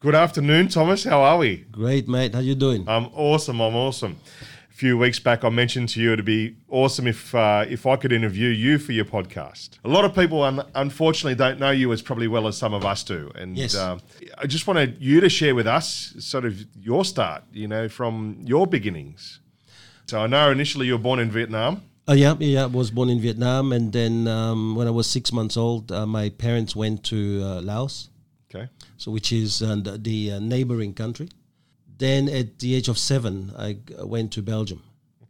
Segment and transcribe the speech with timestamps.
[0.00, 1.04] Good afternoon, Thomas.
[1.04, 1.56] How are we?
[1.70, 2.34] Great, mate.
[2.34, 2.84] How you doing?
[2.88, 3.60] I'm awesome.
[3.60, 4.16] I'm awesome.
[4.70, 7.96] A few weeks back, I mentioned to you it'd be awesome if uh, if I
[7.96, 9.70] could interview you for your podcast.
[9.84, 12.84] A lot of people, un- unfortunately, don't know you as probably well as some of
[12.84, 13.74] us do, and Yes.
[13.74, 14.00] um,
[14.36, 17.44] I just wanted you to share with us sort of your start.
[17.52, 19.40] You know, from your beginnings.
[20.06, 21.82] So I know initially you were born in Vietnam.
[22.06, 22.64] Oh yeah, yeah.
[22.64, 26.04] I was born in Vietnam, and then um, when I was six months old, uh,
[26.06, 28.10] my parents went to uh, Laos,
[28.48, 28.68] Okay.
[28.96, 31.28] so which is uh, the, the uh, neighboring country.
[31.98, 34.82] Then at the age of seven, I g- went to Belgium.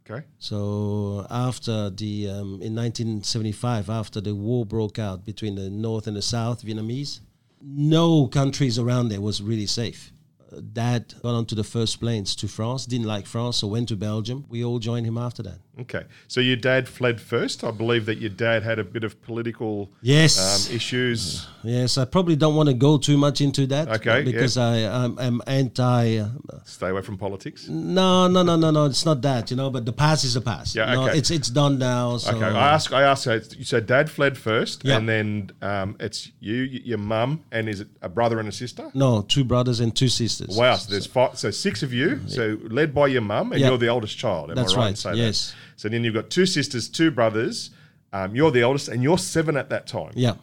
[0.09, 0.25] Okay.
[0.39, 6.15] So after the um, in 1975, after the war broke out between the North and
[6.15, 7.19] the South Vietnamese,
[7.61, 10.11] no countries around there was really safe.
[10.51, 13.95] Uh, Dad got onto the first planes to France, didn't like France, so went to
[13.95, 14.45] Belgium.
[14.49, 15.59] We all joined him after that.
[15.79, 16.05] Okay.
[16.27, 17.63] So your dad fled first.
[17.63, 20.39] I believe that your dad had a bit of political Yes.
[20.69, 21.47] um, issues.
[21.63, 23.87] Yes, I probably don't want to go too much into that.
[23.87, 26.17] Okay, Because I I'm, I'm anti.
[26.17, 26.29] Uh,
[26.65, 27.67] Stay away from politics.
[27.67, 28.85] no, no, no, no, no.
[28.85, 29.69] It's not that, you know.
[29.69, 30.75] But the past is the past.
[30.75, 31.17] Yeah, No, okay.
[31.19, 32.17] it's it's done now.
[32.17, 32.91] So Okay, I ask.
[32.93, 33.23] I ask.
[33.23, 34.97] So, so dad fled first, Yeah.
[34.97, 38.89] and then um, it's you, your mum, and is it a brother and a sister?
[38.95, 40.36] no, two brothers and two sisters.
[40.41, 40.75] Wow.
[40.75, 41.37] So there's five.
[41.37, 42.19] So six of you.
[42.27, 43.69] So led by your mum, and Yeah.
[43.69, 44.49] you're the oldest child.
[44.49, 45.05] Am That's I right?
[45.05, 45.51] right, yes.
[45.51, 45.55] That?
[45.81, 47.71] So then you've got two sisters, two brothers.
[48.13, 50.11] Um, you're the oldest, and you're seven at that time.
[50.15, 50.35] Yeah.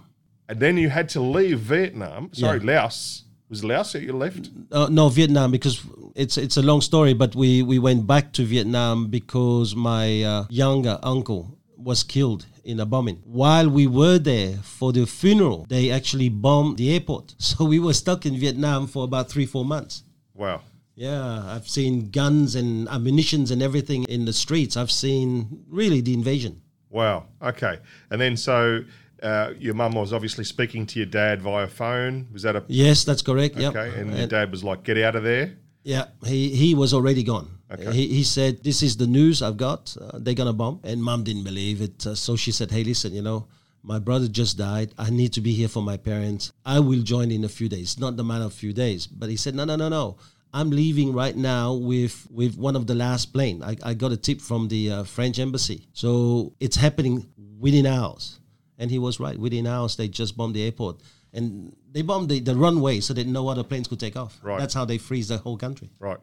[0.48, 2.30] And then you had to leave Vietnam.
[2.32, 2.82] Sorry, Yeah.
[2.82, 3.22] Laos.
[3.50, 4.50] Was Laos that you left?
[4.72, 5.80] Uh, no, Vietnam because
[6.14, 10.44] it's it's a long story, but we we went back to Vietnam because my uh,
[10.50, 13.22] younger uncle was killed in a bombing.
[13.24, 17.92] While we were there for the funeral, they actually bombed the airport, so we were
[17.92, 20.02] stuck in Vietnam for about three four months.
[20.34, 20.62] Wow.
[20.96, 24.76] Yeah, I've seen guns and ammunitions and everything in the streets.
[24.76, 26.62] I've seen really the invasion.
[26.90, 27.26] Wow.
[27.42, 27.78] Okay.
[28.10, 28.84] And then so.
[29.22, 32.28] Uh, your mum was obviously speaking to your dad via phone.
[32.30, 33.56] Was that a Yes, that's correct.
[33.56, 33.98] Okay?
[33.98, 37.48] And your dad was like, "Get out of there." Yeah, he, he was already gone.
[37.80, 37.92] Okay.
[37.92, 39.96] He, he said, This is the news I've got.
[40.00, 40.80] Uh, they're going to bomb.
[40.84, 42.06] And mom didn't believe it.
[42.06, 43.46] Uh, so she said, Hey, listen, you know,
[43.82, 44.94] my brother just died.
[44.98, 46.52] I need to be here for my parents.
[46.64, 47.98] I will join in a few days.
[47.98, 49.06] Not the matter of few days.
[49.06, 50.16] But he said, No, no, no, no.
[50.52, 53.62] I'm leaving right now with, with one of the last plane.
[53.62, 55.88] I, I got a tip from the uh, French embassy.
[55.92, 57.26] So it's happening
[57.58, 58.38] within hours.
[58.78, 59.38] And he was right.
[59.38, 61.00] Within hours, they just bombed the airport.
[61.32, 64.38] And they bombed the, the runway so that no other planes could take off.
[64.42, 64.58] Right.
[64.58, 65.90] That's how they freeze the whole country.
[65.98, 66.18] Right.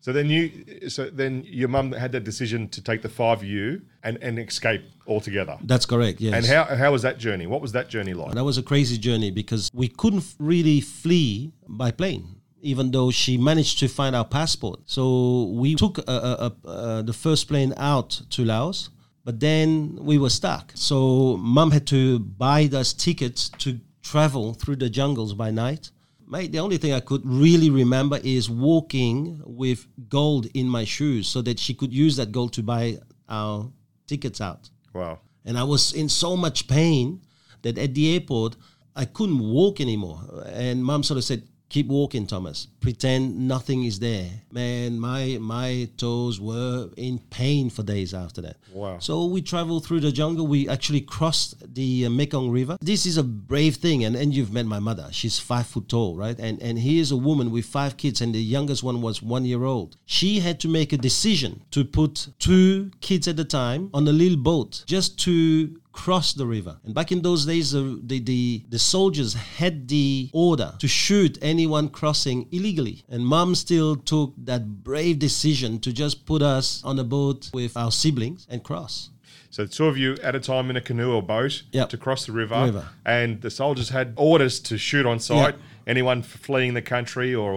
[0.00, 3.44] So then you, so then your mum had that decision to take the five of
[3.44, 5.58] you and, and escape altogether.
[5.62, 6.20] That's correct.
[6.20, 6.34] Yes.
[6.34, 7.46] And how how was that journey?
[7.46, 8.34] What was that journey like?
[8.34, 12.36] that was a crazy journey because we couldn't really flee by plane.
[12.62, 17.14] Even though she managed to find our passport, so we took uh, uh, uh, the
[17.14, 18.90] first plane out to Laos,
[19.24, 20.72] but then we were stuck.
[20.74, 25.90] So mom had to buy us tickets to travel through the jungles by night.
[26.30, 31.26] Mate, the only thing I could really remember is walking with gold in my shoes
[31.26, 32.98] so that she could use that gold to buy
[33.28, 33.68] our
[34.06, 34.70] tickets out.
[34.94, 35.18] Wow.
[35.44, 37.22] And I was in so much pain
[37.62, 38.54] that at the airport,
[38.94, 40.20] I couldn't walk anymore.
[40.46, 42.66] And mom sort of said, Keep walking, Thomas.
[42.80, 44.28] Pretend nothing is there.
[44.50, 48.56] Man, my my toes were in pain for days after that.
[48.72, 48.98] Wow.
[48.98, 50.48] So we traveled through the jungle.
[50.48, 52.76] We actually crossed the uh, Mekong River.
[52.80, 55.08] This is a brave thing, and, and you've met my mother.
[55.12, 56.36] She's five foot tall, right?
[56.40, 59.62] And and here's a woman with five kids, and the youngest one was one year
[59.62, 59.96] old.
[60.06, 64.12] She had to make a decision to put two kids at a time on a
[64.12, 66.74] little boat just to cross the river.
[66.84, 67.80] And back in those days, uh,
[68.10, 68.42] the, the
[68.74, 69.30] the soldiers
[69.60, 72.96] had the order to shoot anyone crossing illegally.
[73.12, 77.72] And mom still took that brave decision to just put us on a boat with
[77.76, 79.10] our siblings and cross.
[79.50, 81.88] So the two of you at a time in a canoe or boat Yep.
[81.90, 82.86] to cross the river, River.
[83.04, 85.54] and the soldiers had orders to shoot on sight
[85.86, 87.52] anyone fleeing the country or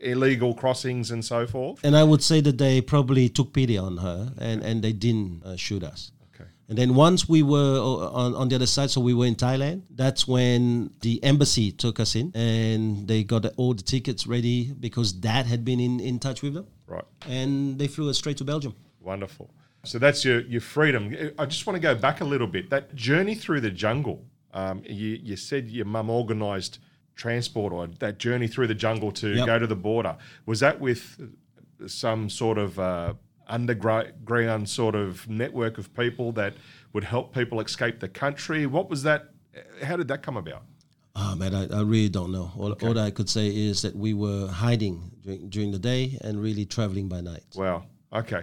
[0.00, 1.76] illegal crossings and so forth.
[1.84, 5.42] And I would say that they probably took pity on her and, and they didn't
[5.44, 6.12] uh, shoot us.
[6.68, 9.34] And then once we were uh, on, on the other side, so we were in
[9.34, 14.72] Thailand, that's when the embassy took us in and they got all the tickets ready
[14.72, 16.66] because dad had been in, in touch with them.
[16.86, 17.04] Right.
[17.28, 18.74] And they flew us straight to Belgium.
[19.00, 19.50] Wonderful.
[19.84, 21.14] So that's your, your freedom.
[21.38, 22.70] I just want to go back a little bit.
[22.70, 24.24] That journey through the jungle,
[24.54, 26.78] um, you, you said your mum organised
[27.14, 29.46] transport or that journey through the jungle to Yep.
[29.46, 30.16] go to the border.
[30.46, 31.20] Was that with
[31.86, 33.14] some sort of uh,
[33.48, 36.54] underground sort of network of people that
[36.92, 38.66] would help people escape the country?
[38.66, 39.30] What was that?
[39.82, 40.62] How did that come about?
[41.16, 42.50] Oh man, I, I really don't know.
[42.58, 46.42] All, all I could say is that we were hiding during, during the day and
[46.42, 47.44] really traveling by night.
[47.54, 47.84] Wow.
[48.12, 48.42] Okay.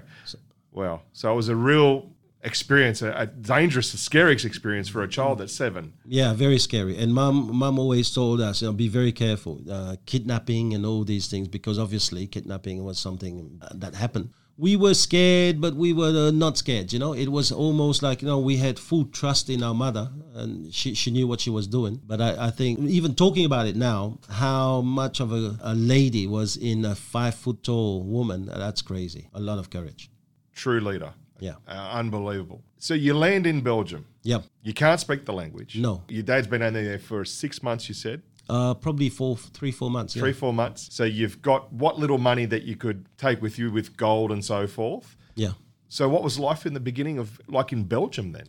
[0.71, 1.01] Wow.
[1.11, 2.11] So it was a real
[2.43, 5.93] experience, a, a dangerous, scary experience for a child at seven.
[6.05, 6.97] Yeah, very scary.
[6.97, 11.03] And mom, mom always told us, you know, be very careful, uh, kidnapping and all
[11.03, 14.29] these things, because obviously kidnapping was something that happened.
[14.57, 16.93] We were scared, but we were uh, not scared.
[16.93, 20.11] You know, it was almost like you know we had full trust in our mother,
[20.35, 21.99] and she, she knew what she was doing.
[22.05, 26.27] But I, I think even talking about it now, how much of a, a lady
[26.27, 29.29] was in a five foot tall woman, that's crazy.
[29.33, 30.11] A lot of courage.
[30.53, 31.13] True leader.
[31.39, 31.55] Yeah.
[31.67, 32.61] Uh, unbelievable.
[32.77, 34.05] So you land in Belgium.
[34.23, 34.43] Yep.
[34.61, 35.75] You can't speak the language.
[35.75, 36.03] No.
[36.07, 38.21] Your dad's been only there for six months, you said?
[38.49, 40.13] Uh, probably four, three, four months.
[40.13, 40.35] Three, yeah.
[40.35, 40.89] four months.
[40.91, 44.43] So you've got what little money that you could take with you with gold and
[44.43, 45.15] so forth.
[45.35, 45.53] Yeah.
[45.87, 48.47] So what was life in the beginning of like in Belgium then?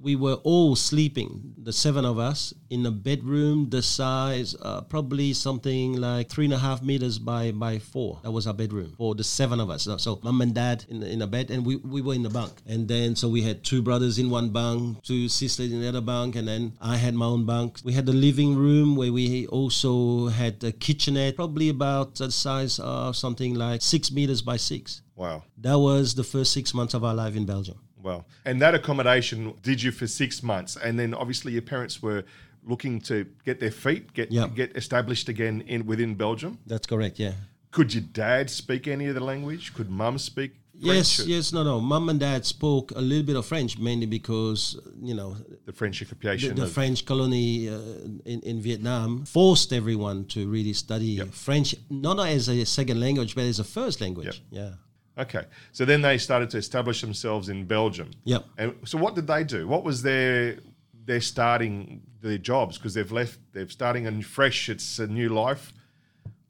[0.00, 5.32] We were all sleeping, the seven of us, in a bedroom the size uh, probably
[5.32, 8.20] something like three and a half meters by by four.
[8.22, 9.82] That was our bedroom for the seven of us.
[9.82, 12.30] So, so mom and dad in, in a bed, and we, we were in the
[12.30, 12.52] bunk.
[12.66, 16.00] And then so we had two brothers in one bunk, two sisters in the other
[16.00, 17.78] bunk, and then I had my own bunk.
[17.84, 22.78] We had the living room where we also had a kitchenette, probably about the size
[22.78, 25.02] of something like six meters by six.
[25.14, 25.42] Wow.
[25.58, 27.80] That was the first six months of our life in Belgium.
[28.02, 32.24] Well, and that accommodation did you for six months, and then obviously your parents were
[32.64, 34.54] looking to get their feet, get Yep.
[34.54, 36.58] get established again in within Belgium.
[36.66, 37.32] That's correct, yeah.
[37.70, 39.74] Could your dad speak any of the language?
[39.74, 40.52] Could mum speak?
[40.80, 41.28] Yes, French?
[41.28, 41.80] yes, no, no.
[41.80, 45.36] Mom and dad spoke a little bit of French, mainly because you know
[45.66, 46.54] The French occupation.
[46.54, 47.80] the of- French colony uh,
[48.24, 53.44] in in Vietnam forced everyone to really study French, not as a second language, but
[53.44, 54.40] as a first language.
[54.50, 54.74] Yeah.
[55.18, 58.10] Okay, so then they started to establish themselves in Belgium.
[58.24, 58.44] Yep.
[58.56, 59.66] And so, what did they do?
[59.66, 60.58] What was their
[61.04, 62.78] their starting their jobs?
[62.78, 64.68] Because they've left, they're starting a fresh.
[64.68, 65.72] It's a new life.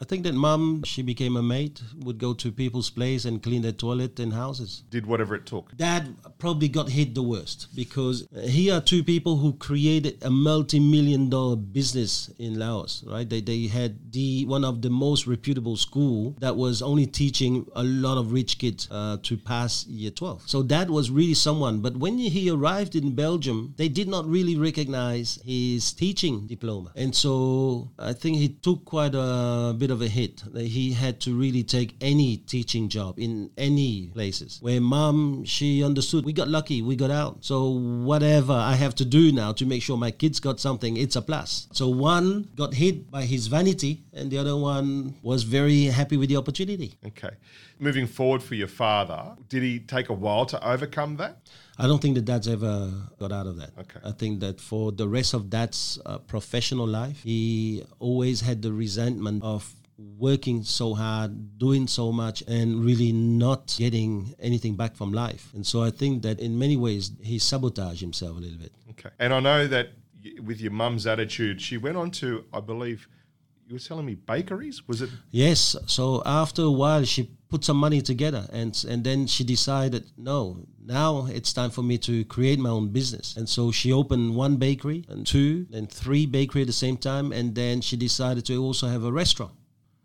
[0.01, 3.63] I think that mom, she became a maid, would go to people's place and clean
[3.63, 4.85] their toilet and houses.
[4.91, 5.77] Did whatever it took.
[5.77, 11.29] Dad probably got hit the worst because here are two people who created a multi-million
[11.29, 13.29] dollar business in Laos, right?
[13.29, 17.83] They, they had the one of the most reputable school that was only teaching a
[17.83, 20.43] lot of rich kids uh, to pass year 12.
[20.47, 21.81] So that was really someone.
[21.81, 26.93] But when he arrived in Belgium, they did not really recognize his teaching diploma.
[26.95, 30.43] And so I think he took quite a bit of a hit.
[30.53, 34.59] That he had to really take any teaching job in any places.
[34.61, 37.39] Where mom, she understood we got lucky, we got out.
[37.45, 41.17] So whatever I have to do now to make sure my kids got something, it's
[41.17, 41.69] a plus.
[41.73, 46.29] So one got hit by his vanity, and the other one was very happy with
[46.29, 46.99] the opportunity.
[47.07, 47.31] Okay.
[47.79, 51.39] Moving forward for your father, did he take a while to overcome that?
[51.81, 53.71] I don't think that dad's ever got out of that.
[53.79, 54.01] Okay.
[54.05, 58.73] I think that for the rest of dad's uh, professional life, he always had the
[58.73, 65.13] resentment of working so hard, doing so much, and really not getting anything back from
[65.13, 65.51] life.
[65.55, 68.73] And so I think that in many ways, he sabotaged himself a little bit.
[68.91, 69.11] Okay.
[69.19, 69.91] And I know that
[70.43, 73.09] with your mum's attitude, she went on to, I believe,
[73.67, 74.89] you were telling me bakeries?
[74.89, 75.11] Was it?
[75.31, 75.77] Yes.
[75.87, 80.65] So after a while, she put some money together, and and then she decided, no,
[80.83, 83.37] now it's time for me to create my own business.
[83.37, 87.31] And so she opened one bakery, and two, and three bakery at the same time,
[87.31, 89.53] and then she decided to also have a restaurant.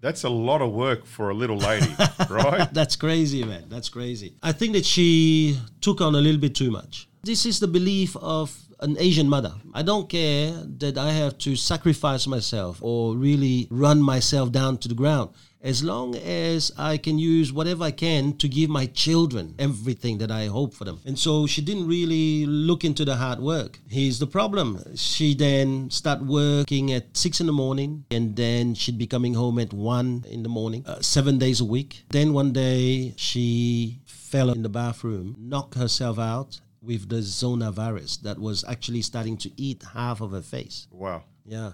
[0.03, 1.95] That's a lot of work for a little lady,
[2.29, 2.67] right?
[2.73, 3.63] That's crazy, man.
[3.69, 4.33] That's crazy.
[4.43, 7.07] I think that she took on a little bit too much.
[7.23, 9.53] This is the belief of an Asian mother.
[9.73, 14.89] I don't care that I have to sacrifice myself or really run myself down to
[14.89, 15.29] the ground.
[15.63, 20.29] As long as I can use whatever I can to give my children everything that
[20.29, 20.99] I hope for them.
[21.05, 23.79] And so she didn't really look into the hard work.
[23.89, 24.83] Here's the problem.
[24.95, 29.57] She then started working at six in the morning and then she'd be coming home
[29.57, 32.03] at one in the morning, uh, seven days a week.
[32.09, 38.17] Then one day she fell in the bathroom, knocked herself out with the Zona virus
[38.17, 40.87] that was actually starting to eat half of her face.
[40.91, 41.23] wow.
[41.45, 41.73] Yeah.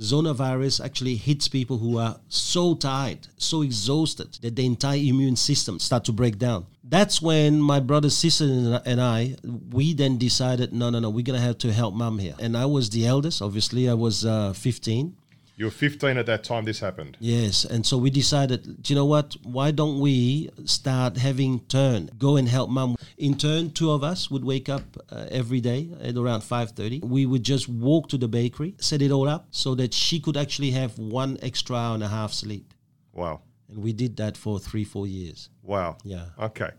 [0.00, 5.36] Zona virus actually hits people who are so tired, so exhausted that the entire immune
[5.36, 6.66] system start to break down.
[6.84, 9.36] That's when my brother, sister, and I,
[9.70, 12.34] we then decided, no, no, no, we're gonna have to help mom here.
[12.38, 13.40] And I was the eldest.
[13.40, 15.16] Obviously, I was uh, 15.
[15.58, 17.16] You were 15 at that time this happened.
[17.18, 19.36] Yes, and so we decided, do you know what?
[19.42, 22.96] Why don't we start having turn, go and help mom.
[23.16, 27.02] In turn, two of us would wake up uh, every day at around 5:30.
[27.04, 30.36] We would just walk to the bakery, set it all up so that she could
[30.36, 32.74] actually have one extra hour and a half sleep.
[33.14, 33.40] Wow.
[33.70, 35.48] And we did that for three, four years.
[35.62, 35.96] Wow.
[36.04, 36.26] Yeah.
[36.38, 36.70] Okay.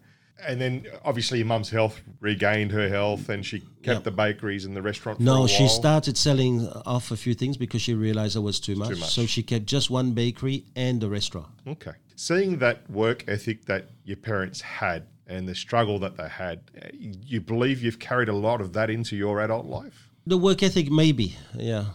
[0.46, 4.04] And then obviously your mum's health regained her health and she kept Yep.
[4.04, 7.94] the bakeries and the restaurant No, she started selling off a few things because she
[7.94, 9.00] realized it was too much.
[9.00, 9.10] much.
[9.14, 11.48] So she kept just one bakery and the restaurant.
[11.68, 11.94] Okay.
[12.16, 16.88] Seeing that work ethic that your parents had and the struggle that they had, uh,
[16.94, 20.10] you believe you've carried a lot of that into your adult life?
[20.26, 21.86] The work ethic, maybe, yeah,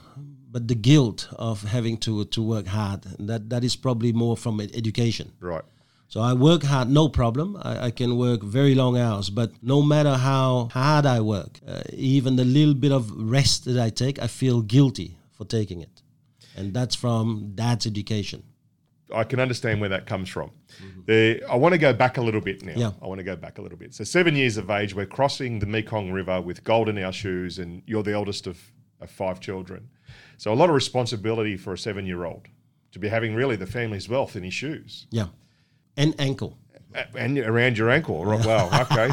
[0.50, 4.60] but the guilt of having to to work hard that that is probably more from
[4.60, 5.32] education.
[5.40, 5.64] Right.
[6.12, 7.56] So I work hard, no problem.
[7.62, 11.84] I, I can work very long hours, but no matter how hard I work, uh,
[11.94, 16.02] even the little bit of rest that I take, I feel guilty for taking it,
[16.54, 18.42] and that's from dad's education.
[19.10, 20.50] I can understand where that comes from.
[21.06, 22.74] The, I want to go back a little bit now.
[22.76, 22.90] Yeah.
[23.00, 23.94] I want to go back a little bit.
[23.94, 27.58] So, seven years of age, we're crossing the Mekong River with gold in our shoes,
[27.58, 28.60] and you're the eldest of,
[29.00, 29.88] of five children.
[30.36, 32.48] So, a lot of responsibility for a seven year old
[32.90, 35.28] to be having really the family's wealth in his shoes Yeah,
[35.96, 36.58] and ankle.
[37.16, 38.24] And around your ankle.
[38.24, 38.44] Right?
[38.44, 38.68] Wow.
[38.82, 39.10] Okay.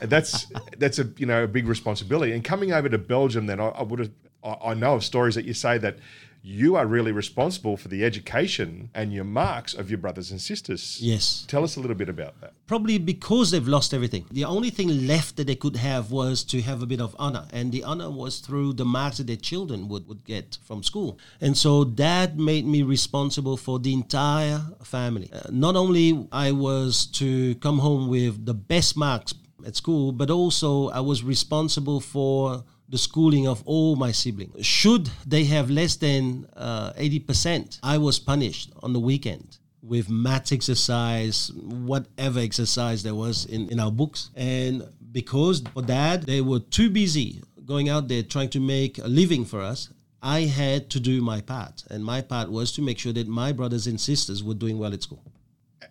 [0.02, 0.46] that's
[0.78, 2.32] that's a you know a big responsibility.
[2.32, 4.10] And coming over to Belgium, then I, I would have.
[4.42, 5.98] I I know of stories that you say that
[6.42, 10.98] you are really responsible for the education and your marks of your brothers and sisters.
[11.00, 11.44] Yes.
[11.48, 12.54] Tell us a little bit about that.
[12.66, 14.26] Probably because they've lost everything.
[14.30, 17.46] The only thing left that they could have was to have a bit of honor.
[17.52, 21.18] And the honor was through the marks that their children would, would get from school.
[21.40, 25.30] And so that made me responsible for the entire family.
[25.32, 29.34] Uh, not only I was to come home with the best marks
[29.66, 34.66] at school, but also I was responsible for the schooling of all my siblings.
[34.66, 40.52] Should they have less than uh, 80%, I was punished on the weekend with math
[40.52, 44.30] exercise, whatever exercise there was in, in our books.
[44.36, 49.06] And because for dad, they were too busy going out there trying to make a
[49.06, 49.90] living for us,
[50.22, 51.84] I had to do my part.
[51.88, 54.92] And my part was to make sure that my brothers and sisters were doing well
[54.92, 55.22] at school.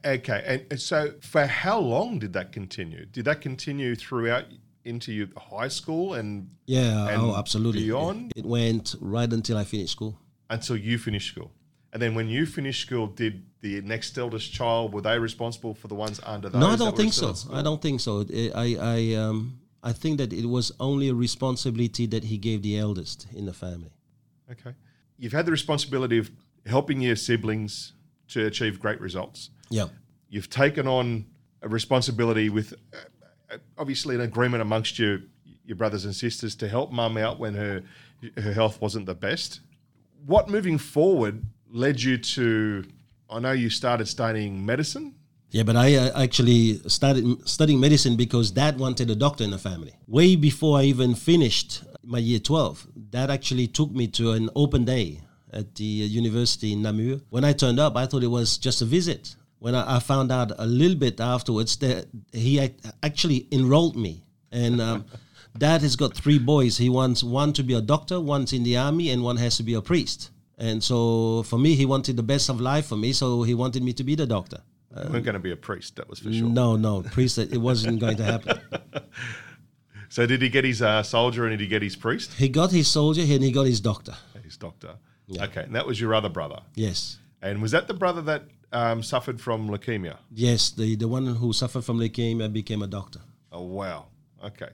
[0.05, 0.59] Okay.
[0.69, 3.05] And so, for how long did that continue?
[3.05, 4.45] Did that continue throughout
[4.85, 7.83] into your high school and Yeah, And oh, absolutely.
[7.83, 8.31] beyond?
[8.35, 10.17] It, it went right until I finished school.
[10.49, 11.51] until you finished school?
[11.91, 15.87] And then, when you finished school, did the next eldest child were they responsible for
[15.87, 16.59] the ones under those?
[16.61, 17.33] No, I don't think so.
[17.51, 18.25] I don't think so.
[18.55, 22.77] I, I, um, I think that it was only a responsibility that he gave the
[22.77, 23.91] eldest in the family.
[24.51, 24.73] Okay.
[25.17, 26.29] You've had the responsibility of
[26.67, 27.93] helping your siblings
[28.29, 29.49] to achieve great results.
[29.71, 29.87] Yeah.
[30.29, 31.25] You've taken on
[31.63, 32.73] a responsibility with
[33.77, 35.19] obviously an agreement amongst your
[35.65, 37.83] your brothers and sisters to help mum out when her
[38.37, 39.61] her health wasn't the best.
[40.25, 42.83] What moving forward led you to
[43.29, 45.15] I know you started studying medicine.
[45.51, 49.57] Yeah, but I uh, actually started studying medicine because dad wanted a doctor in the
[49.57, 49.93] family.
[50.07, 54.85] Way before I even finished my year 12, dad actually took me to an open
[54.85, 57.21] day at the uh, university in Namur.
[57.29, 59.35] When I turned up, I thought it was just a visit.
[59.59, 64.23] When I, I found out a little bit afterwards that he ac- actually enrolled me.
[64.51, 65.05] And um,
[65.57, 66.77] dad has got three boys.
[66.77, 69.63] He wants one to be a doctor, one's in the army, and one has to
[69.63, 70.31] be a priest.
[70.57, 73.83] And so for me, he wanted the best of life for me, so he wanted
[73.83, 74.59] me to be the doctor.
[74.95, 76.47] you weren't going to be a priest, that was for sure.
[76.47, 77.37] No, no, priest.
[77.37, 78.59] It wasn't going to happen.
[80.11, 82.33] So did he get his uh, soldier and did he get his priest?
[82.33, 84.15] He got his soldier and he got his doctor.
[84.43, 84.95] His doctor.
[85.39, 86.61] Okay, and that was your other brother.
[86.73, 90.17] Yes, And was that the brother that um, suffered from leukemia?
[90.33, 90.71] yes.
[90.71, 93.21] The the one who suffered from leukemia became a doctor.
[93.51, 94.05] Oh wow.
[94.43, 94.69] Okay.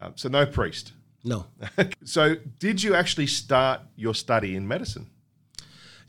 [0.00, 0.92] Um, so no priest.
[1.24, 1.46] No.
[2.04, 5.10] so did you actually start your study in medicine?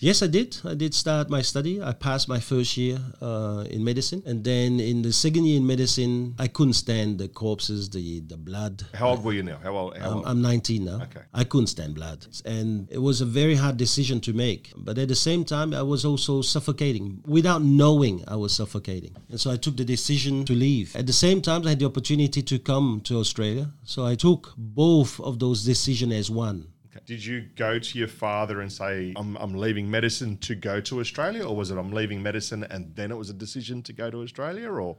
[0.01, 0.57] Yes, I did.
[0.63, 1.81] I did start my study.
[1.83, 5.67] I passed my first year uh, in medicine, and then in the second year in
[5.67, 8.85] medicine, I couldn't stand the corpses, the the blood.
[8.93, 9.57] How old were you now?
[9.61, 9.97] How old?
[9.97, 10.25] How I'm, old?
[10.25, 11.01] I'm 19 now.
[11.03, 11.19] Okay.
[11.33, 12.25] I couldn't stand blood.
[12.45, 14.71] And it was a very hard decision to make.
[14.77, 17.21] But at the same time, I was also suffocating.
[17.25, 19.17] Without knowing, I was suffocating.
[19.29, 20.95] And so I took the decision to leave.
[20.95, 23.73] At the same time, I had the opportunity to come to Australia.
[23.83, 26.67] So I took both of those decisions as one.
[27.09, 30.99] Did you go to your father and say, I'm, I'm leaving medicine to go to
[30.99, 31.43] Australia?
[31.43, 34.21] Or was it I'm leaving medicine and then it was a decision to go to
[34.21, 34.69] Australia?
[34.69, 34.95] Or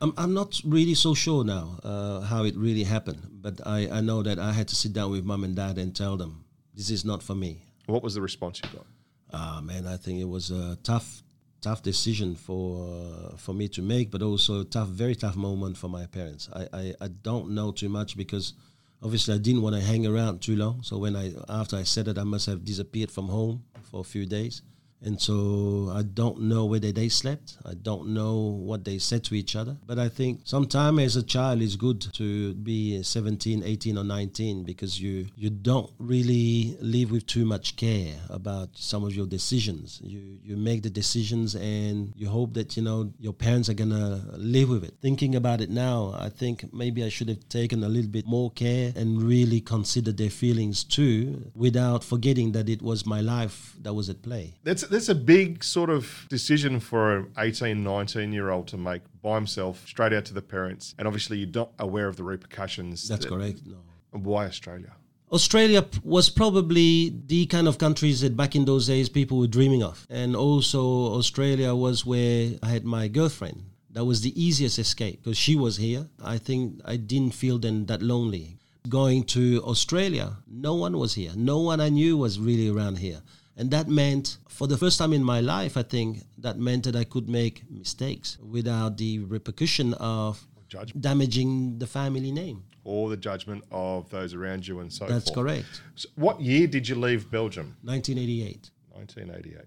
[0.00, 3.28] I'm, I'm not really so sure now uh, how it really happened.
[3.40, 5.94] But I, I know that I had to sit down with mom and dad and
[5.94, 7.62] tell them, this is not for me.
[7.86, 8.86] what was the response you got?
[9.32, 11.22] Ah, man, I think it was a tough,
[11.60, 15.76] tough decision for uh, for me to make, but also a tough, very tough moment
[15.76, 16.48] for my parents.
[16.52, 18.54] I, I, I don't know too much because
[19.02, 20.82] obviously I didn't want to hang around too long.
[20.82, 24.04] So when I after I said it, I must have disappeared from home for a
[24.04, 24.62] few days.
[25.04, 27.58] And so I don't know whether they slept.
[27.64, 29.76] I don't know what they said to each other.
[29.86, 34.64] But I think sometime as a child it's good to be 17, 18 or 19
[34.64, 40.00] because you you don't really live with too much care about some of your decisions.
[40.02, 43.90] You you make the decisions and you hope that you know your parents are going
[43.90, 44.94] to live with it.
[45.00, 48.50] Thinking about it now, I think maybe I should have taken a little bit more
[48.50, 53.94] care and really considered their feelings too without forgetting that it was my life that
[53.94, 54.54] was at play.
[54.62, 59.00] That's There's a big sort of decision for an 18, 19 year old to make
[59.22, 60.94] by himself, straight out to the parents.
[60.98, 63.08] And obviously, you're not aware of the repercussions.
[63.08, 63.62] That's that- correct.
[63.64, 63.78] No.
[64.10, 64.92] Why Australia?
[65.32, 69.82] Australia was probably the kind of countries that back in those days people were dreaming
[69.82, 70.06] of.
[70.10, 70.82] And also,
[71.18, 73.64] Australia was where I had my girlfriend.
[73.92, 76.06] That was the easiest escape because she was here.
[76.22, 78.58] I think I didn't feel then that lonely.
[78.90, 81.32] Going to Australia, no one was here.
[81.34, 83.22] No one I knew was really around here.
[83.56, 86.96] And that meant, for the first time in my life, I think that meant that
[86.96, 91.02] I could make mistakes without the repercussion of Judgment.
[91.02, 92.64] damaging the family name.
[92.84, 95.34] Or the judgment of those around you and so That's forth.
[95.46, 95.82] correct.
[95.94, 97.76] So what year did you leave Belgium?
[97.82, 98.70] 1988.
[98.90, 99.66] 1988.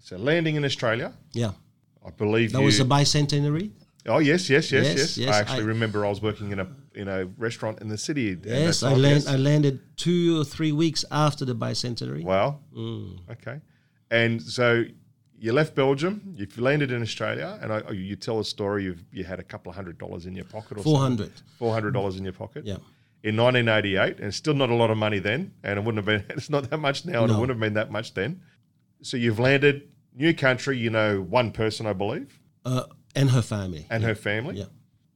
[0.00, 1.52] So landing in Australia, Yeah.
[2.06, 2.66] I believe That you.
[2.66, 3.70] was a bicentenary.
[4.06, 5.18] Oh yes, yes, yes, Yes, yes.
[5.18, 7.98] yes, I actually I- remember I was working in a in a restaurant in the
[7.98, 8.36] city.
[8.44, 9.26] Yes, I, land, yes.
[9.26, 12.22] I landed two or three weeks after the bicentenary.
[12.22, 12.60] Wow.
[12.76, 13.18] Mm.
[13.30, 13.60] Okay.
[14.10, 14.84] And so
[15.36, 18.84] you left Belgium, you've landed in Australia, and I, you tell a story.
[18.84, 21.32] You've you had a couple of hundred dollars in your pocket, or Four hundred.
[21.58, 22.64] four hundred dollars in your pocket.
[22.64, 22.76] Yeah.
[23.24, 26.36] In 1988, and still not a lot of money then, and it wouldn't have been.
[26.36, 28.42] It's not that much now, and it wouldn't have been that much then.
[29.00, 30.76] So you've landed, new country.
[30.78, 32.84] You know one person, I believe, Uh,
[33.14, 33.86] and her family.
[33.90, 34.56] and her family.
[34.58, 34.64] Yeah.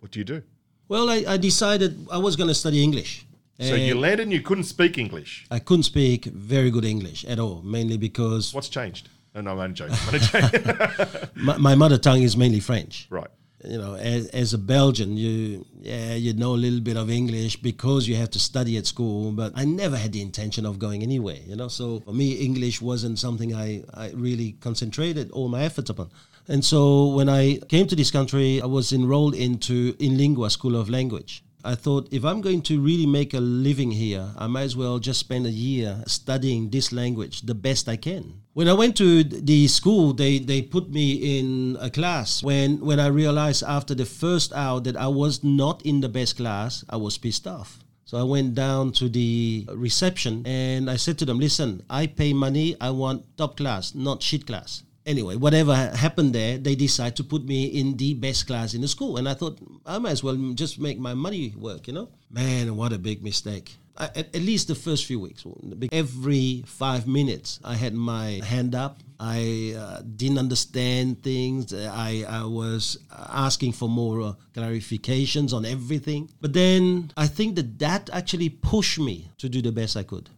[0.00, 0.42] What do you do?
[0.88, 3.26] Well, I, I decided I was going to study English.
[3.60, 5.46] So you And landed and you couldn't speak English.
[5.50, 9.08] I couldn't speak very good English at all, mainly because What's changed?
[9.34, 9.96] No, no, I'm only joking.
[10.12, 11.28] I'm joking.
[11.34, 13.08] my, my mother tongue is mainly French.
[13.10, 13.28] right.
[13.64, 17.56] you know, as, as a Belgian, you yeah, you know a little bit of English
[17.56, 19.32] because you have to study at school.
[19.32, 21.68] But I never had the intention of going anywhere, you know.
[21.68, 26.10] So for me, English wasn't something I, I really concentrated all my efforts upon.
[26.48, 30.88] And so when I came to this country, I was enrolled into Inlingua School of
[30.88, 31.44] Language.
[31.62, 34.98] I thought if I'm going to really make a living here, I might as well
[34.98, 38.40] just spend a year studying this language the best I can.
[38.54, 42.42] When I went to the school, they, they put me in a class.
[42.42, 46.36] When when I realized after the first hour that I was not in the best
[46.36, 47.80] class, I was pissed off.
[48.04, 52.32] So I went down to the reception and I said to them, "Listen, I pay
[52.32, 52.76] money.
[52.80, 57.44] I want top class, not shit class." Anyway, whatever happened there, they decide to put
[57.44, 59.16] me in the best class in the school.
[59.16, 62.10] And I thought, I might as well just make my money work, you know?
[62.30, 63.76] Man, what a big mistake.
[63.96, 65.44] I, at, at least the first few weeks.
[65.90, 69.00] Every five minutes, I had my hand up.
[69.18, 71.74] I uh, didn't understand things.
[71.74, 76.30] I, I was asking for more uh, clarifications on everything.
[76.40, 80.28] But then I think that that actually pushed me to do the best I could.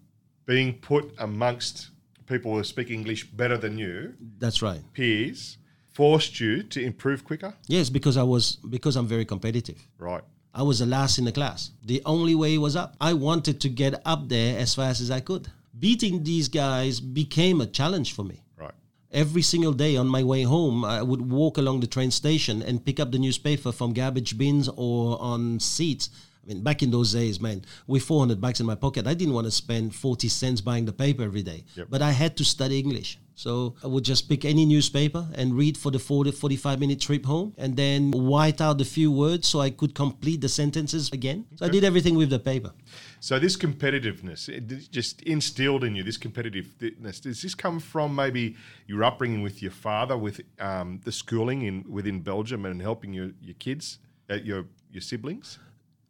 [0.47, 1.91] Being put amongst
[2.35, 4.81] people who speak English better than you, That's right.
[4.95, 5.59] peers,
[6.01, 7.53] forced you to improve quicker.
[7.77, 8.45] Yes, because I was
[8.77, 9.81] because I'm very competitive.
[9.99, 10.25] Right.
[10.55, 11.71] I was the last in the class.
[11.93, 12.91] The only way was up.
[13.01, 15.45] I wanted to get up there as fast as I could.
[15.79, 18.39] Beating these guys became a challenge for me.
[18.57, 18.75] Right.
[19.13, 22.85] Every single day on my way home, I would walk along the train station and
[22.85, 26.11] pick up the newspaper from garbage bins or on seats.
[26.51, 29.47] Mean, back in those days, man, with 400 bucks in my pocket, I didn't want
[29.47, 31.65] to spend 40 cents buying the paper every day.
[31.77, 31.87] Yep.
[31.91, 33.19] But I had to study English.
[33.35, 37.25] So I would just pick any newspaper and read for the 40, 45 minute trip
[37.25, 41.47] home and then white out a few words so I could complete the sentences again.
[41.55, 42.73] So I did everything with the paper.
[43.21, 47.23] So this competitiveness, it just instilled in you this competitiveness.
[47.23, 51.85] Does this come from maybe your upbringing with your father, with um, the schooling in
[51.89, 55.59] within Belgium, and helping your your kids, uh, your your siblings?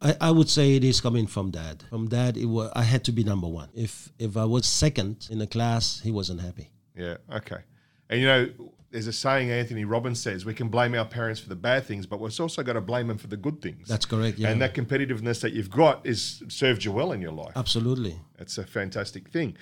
[0.01, 1.83] I, I would say it is coming from dad.
[1.89, 3.69] From dad, it was, I had to be number one.
[3.75, 6.71] If if I was second in the class, he wasn't happy.
[6.95, 7.17] Yeah.
[7.31, 7.57] Okay.
[8.09, 8.49] And you know,
[8.89, 12.05] there's a saying Anthony Robbins says we can blame our parents for the bad things,
[12.05, 13.87] but we've also got to blame them for the good things.
[13.87, 14.37] That's correct.
[14.37, 17.53] Yeah, And that competitiveness that you've got is served you well in your life.
[17.55, 18.19] absolutely.
[18.39, 19.55] It's a fantastic thing.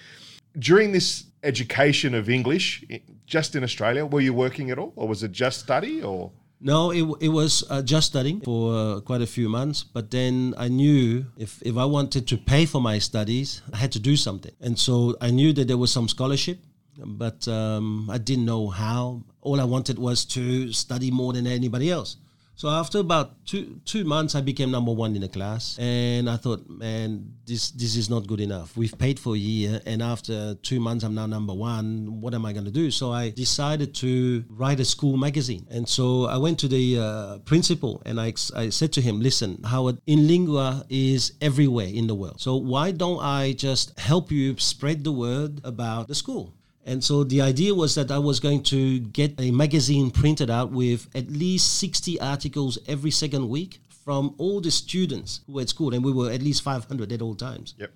[0.57, 2.83] During this education of English,
[3.27, 6.01] just in Australia, were you working at all, or was it just study?
[6.01, 9.83] Or No, it, it was uh, just studying for uh, quite a few months.
[9.83, 13.93] But then I knew if, if I wanted to pay for my studies, I had
[13.93, 14.51] to do something.
[14.59, 16.59] And so I knew that there was some scholarship,
[16.97, 19.23] but um, I didn't know how.
[19.41, 22.17] All I wanted was to study more than anybody else.
[22.59, 26.35] So after about two two months, I became number one in the class, and I
[26.35, 28.75] thought, man, this this is not good enough.
[28.75, 32.19] We've paid for a year, and after two months, I'm now number one.
[32.19, 32.91] What am I going to do?
[32.91, 37.37] So I decided to write a school magazine, and so I went to the uh,
[37.45, 42.41] principal, and I I said to him, listen, Howard, Inlingua is everywhere in the world.
[42.41, 46.58] So why don't I just help you spread the word about the school?
[46.85, 50.71] And so the idea was that I was going to get a magazine printed out
[50.71, 55.69] with at least 60 articles every second week from all the students who were at
[55.69, 57.75] school, and we were at least 500 at all times.
[57.77, 57.91] yep,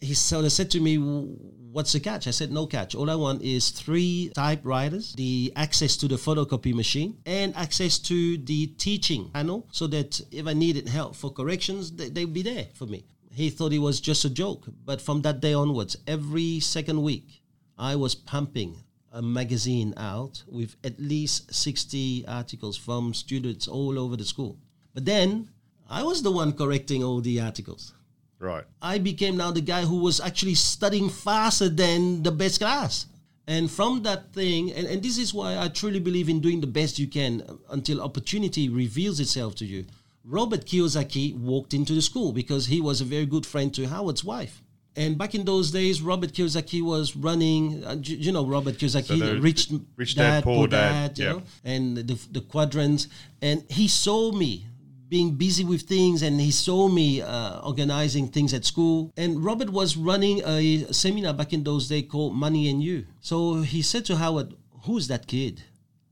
[0.00, 2.26] he sort of said to me, What's the catch?
[2.26, 2.94] I said, No catch.
[2.94, 8.38] All I want is three typewriters, the access to the photocopy machine, and access to
[8.38, 12.68] the teaching panel so that if I needed help for corrections, they, they'd be there
[12.74, 13.04] for me.
[13.32, 14.66] He thought it was just a joke.
[14.84, 17.37] But from that day onwards, every second week,
[17.78, 24.16] I was pumping a magazine out with at least 60 articles from students all over
[24.16, 24.58] the school.
[24.94, 25.50] But then
[25.88, 27.94] I was the one correcting all the articles.
[28.40, 28.64] Right.
[28.82, 33.06] I became now the guy who was actually studying faster than the best class.
[33.46, 36.66] And from that thing, and, and this is why I truly believe in doing the
[36.66, 39.86] best you can until opportunity reveals itself to you.
[40.24, 44.22] Robert Kiyosaki walked into the school because he was a very good friend to Howard's
[44.22, 44.62] wife.
[44.98, 49.20] And back in those days, Robert Kiyosaki was running, uh, you, you know, Robert Kiyosaki,
[49.20, 51.32] the rich, Rich dad, Dad, Poor Dad, dad, you yeah.
[51.34, 53.06] know, and the, the quadrants.
[53.40, 54.66] And he saw me
[55.08, 59.12] being busy with things and he saw me uh, organizing things at school.
[59.16, 63.06] And Robert was running a seminar back in those days called Money and You.
[63.20, 65.62] So he said to Howard, Who's that kid?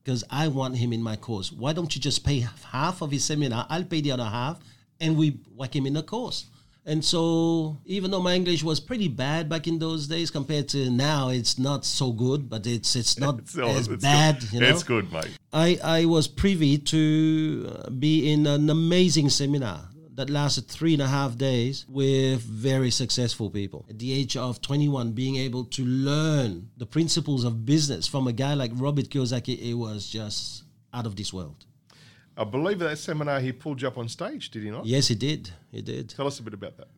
[0.05, 1.51] Because I want him in my course.
[1.51, 3.66] Why don't you just pay half of his seminar?
[3.68, 4.61] I'll pay the other half
[5.01, 6.46] and we whack him in the course.
[6.88, 10.88] And so, even though my English was pretty bad back in those days compared to
[10.88, 14.38] now, it's not so good, but it's it's not It's all- as it's bad.
[14.40, 14.53] Good.
[14.53, 15.37] You know, It's good, mate.
[15.53, 17.03] I, I was privy to
[17.85, 22.90] uh, be in an amazing seminar that lasted three and a half days with very
[22.90, 23.85] successful people.
[23.90, 28.33] At the age of 21, being able to learn the principles of business from a
[28.33, 30.62] guy like Robert Kiyosaki, it was just
[30.94, 31.65] out of this world.
[32.37, 34.85] I believe at that seminar he pulled you up on stage, did he not?
[34.85, 35.51] Yes, he did.
[35.70, 36.11] He did.
[36.11, 36.88] Tell us a bit about that.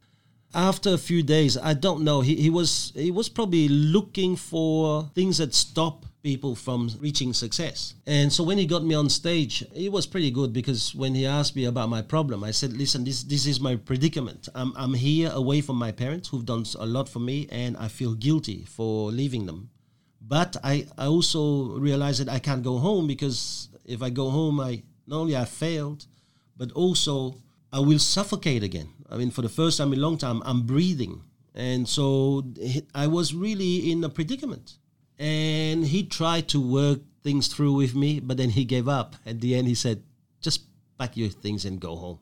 [0.54, 2.22] After a few days, I don't know.
[2.22, 7.94] He, he was he was probably looking for things that stop people from reaching success.
[8.06, 11.26] And so when he got me on stage, it was pretty good because when he
[11.26, 14.48] asked me about my problem, I said, "Listen, this this is my predicament.
[14.54, 17.88] I'm I'm here away from my parents who've done a lot for me, and I
[17.88, 19.68] feel guilty for leaving them.
[20.20, 24.60] But I I also realize that I can't go home because if I go home,
[24.60, 26.06] I not only I failed,
[26.56, 27.38] but also
[27.72, 28.90] I will suffocate again.
[29.10, 31.22] I mean, for the first time in a long time, I'm breathing.
[31.54, 32.44] And so
[32.94, 34.78] I was really in a predicament.
[35.18, 39.16] And he tried to work things through with me, but then he gave up.
[39.26, 40.02] At the end, he said,
[40.40, 40.62] just
[40.98, 42.20] pack your things and go home.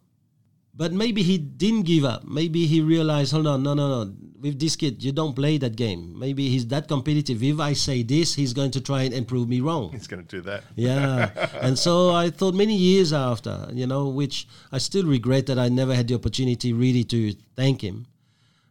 [0.76, 2.24] But maybe he didn't give up.
[2.24, 4.12] Maybe he realized, hold on, no, no, no.
[4.38, 6.18] With this kid, you don't play that game.
[6.18, 7.42] Maybe he's that competitive.
[7.42, 9.90] If I say this, he's going to try and prove me wrong.
[9.92, 10.64] He's going to do that.
[10.74, 11.30] Yeah.
[11.62, 15.70] and so I thought many years after, you know, which I still regret that I
[15.70, 18.06] never had the opportunity really to thank him.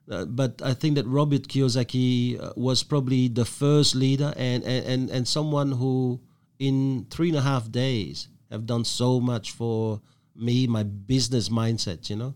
[0.10, 4.86] Uh, but I think that Robert Kiyosaki uh, was probably the first leader and, and,
[4.86, 6.22] and, and someone who,
[6.60, 10.02] in three and a half days, have done so much for
[10.36, 12.34] me, my business mindset, you know.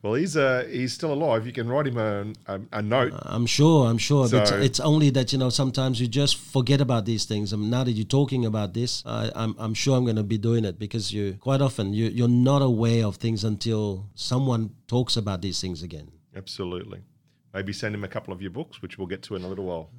[0.00, 1.44] Well, he's uh, he's still alive.
[1.44, 3.12] You can write him a, a, a note.
[3.22, 4.28] I'm sure, I'm sure.
[4.28, 7.52] but So- it's only that, you know, sometimes you just forget about these things.
[7.52, 10.38] And now that you're talking about this, I, I'm, I'm sure I'm going to be
[10.38, 15.16] doing it because you quite often you, you're not aware of things until someone talks
[15.16, 16.12] about these things again.
[16.36, 17.00] Absolutely.
[17.54, 19.64] Maybe send him a couple of your books, which we'll get to in a little
[19.64, 19.90] while.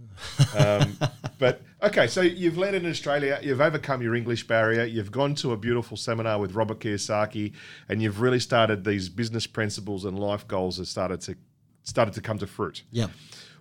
[0.58, 0.98] Um,
[1.40, 5.52] but okay, so you've landed in Australia, you've overcome your English barrier, you've gone to
[5.52, 7.54] a beautiful seminar with Robert Kiyosaki,
[7.88, 11.36] and you've really started these business principles and life goals have started to
[11.84, 12.84] started to come to fruit.
[12.92, 13.08] Yeah.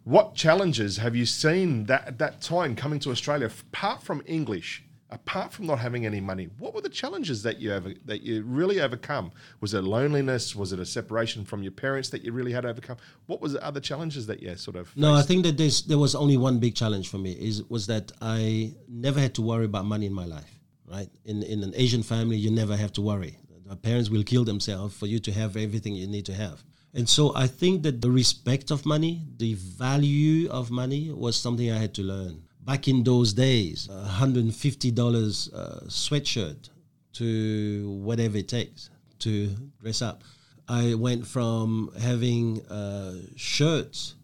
[0.04, 4.84] What challenges have you seen that at that time coming to Australia, apart from English,
[5.10, 6.48] apart from not having any money?
[6.58, 9.32] What were the challenges that you ever that you really overcome?
[9.60, 10.54] Was it loneliness?
[10.54, 12.96] Was it a separation from your parents that you really had to overcome?
[13.26, 15.98] What was the other challenges that you sort of No, I think that there's, there
[15.98, 19.64] was only one big challenge for me is was that I never had to worry
[19.64, 20.52] about money in my life.
[20.86, 23.38] Right in in an Asian family, you never have to worry.
[23.66, 26.64] The parents will kill themselves for you to have everything you need to have.
[26.94, 31.70] And so I think that the respect of money, the value of money, was something
[31.70, 32.47] I had to learn.
[32.68, 36.68] Back in those days, a hundred and fifty dollars uh, sweatshirt
[37.14, 39.48] to whatever it takes to
[39.80, 40.22] dress up.
[40.68, 44.16] I went from having uh, shirts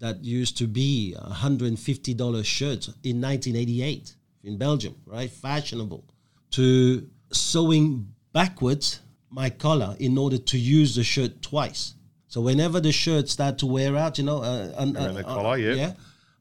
[0.00, 5.30] that used to be $150 shirts in 1988 in Belgium, right?
[5.30, 6.04] Fashionable,
[6.50, 8.98] to sewing backwards
[9.30, 11.94] my collar in order to use the shirt twice.
[12.26, 15.34] So whenever the shirt started to wear out, you know, uh, un- Around the uh,
[15.34, 15.74] collar, yeah.
[15.74, 15.92] yeah,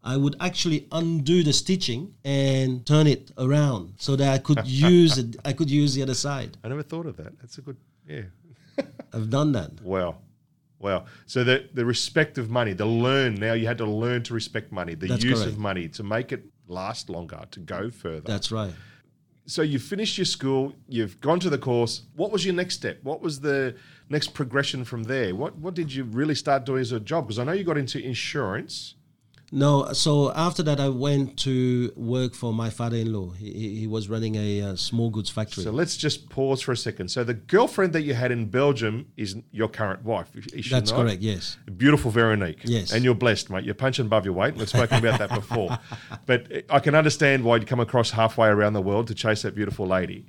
[0.03, 5.17] I would actually undo the stitching and turn it around so that I could use
[5.17, 5.35] it.
[5.45, 6.57] I could use the other side.
[6.63, 7.39] I never thought of that.
[7.39, 8.21] That's a good yeah.
[9.13, 9.81] I've done that.
[9.81, 10.17] Wow.
[10.79, 11.05] Wow.
[11.27, 14.71] So the the respect of money, the learn now you had to learn to respect
[14.71, 15.51] money, the That's use correct.
[15.53, 18.21] of money to make it last longer, to go further.
[18.25, 18.73] That's right.
[19.45, 22.03] so you've finished your school, you've gone to the course.
[22.15, 22.97] What was your next step?
[23.03, 23.75] What was the
[24.09, 25.35] next progression from there?
[25.35, 27.25] What what did you really start doing as a job?
[27.27, 28.95] Because I know you got into insurance.
[29.53, 33.31] No, so after that, I went to work for my father-in-law.
[33.31, 35.65] He, he, he was running a uh, small goods factory.
[35.65, 37.09] So let's just pause for a second.
[37.09, 40.33] So the girlfriend that you had in Belgium is your current wife.
[40.35, 41.01] Is she That's not?
[41.01, 41.21] correct.
[41.21, 41.57] Yes.
[41.75, 42.61] Beautiful Veronique.
[42.63, 42.93] Yes.
[42.93, 43.65] And you're blessed, mate.
[43.65, 44.55] You're punching above your weight.
[44.55, 45.77] We've spoken about that before.
[46.25, 49.55] But I can understand why you'd come across halfway around the world to chase that
[49.55, 50.27] beautiful lady.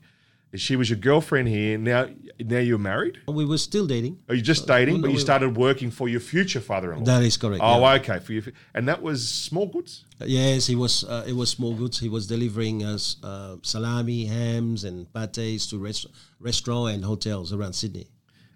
[0.55, 1.79] She was your girlfriend here.
[1.79, 3.19] Now, now you're married.
[3.27, 4.19] We were still dating.
[4.29, 5.01] Are you just dating?
[5.01, 7.07] But you started working for your future father-in-law.
[7.07, 7.63] That is correct.
[7.65, 7.95] Oh, yeah.
[7.95, 8.19] okay.
[8.19, 8.43] For you,
[8.75, 10.05] and that was small goods.
[10.21, 11.05] Yes, he was.
[11.05, 11.99] Uh, it was small goods.
[11.99, 16.07] He was delivering us uh, salami, hams, and pates to rest-
[16.39, 18.09] restaurant and hotels around Sydney.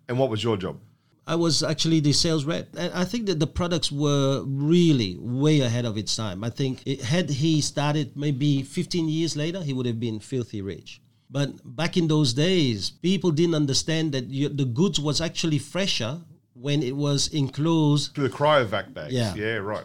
[0.09, 0.79] And what was your job?
[1.29, 5.61] I was actually the sales rep, and I think that the products were really way
[5.61, 6.45] ahead of its time.
[6.45, 10.63] I think it, had he started maybe 15 years later, he would have been filthy
[10.63, 11.01] rich.
[11.29, 16.21] But back in those days, people didn't understand that you, the goods was actually fresher
[16.55, 19.13] when it was enclosed To the cryovac bags.
[19.13, 19.35] Yeah.
[19.35, 19.85] Yeah, right.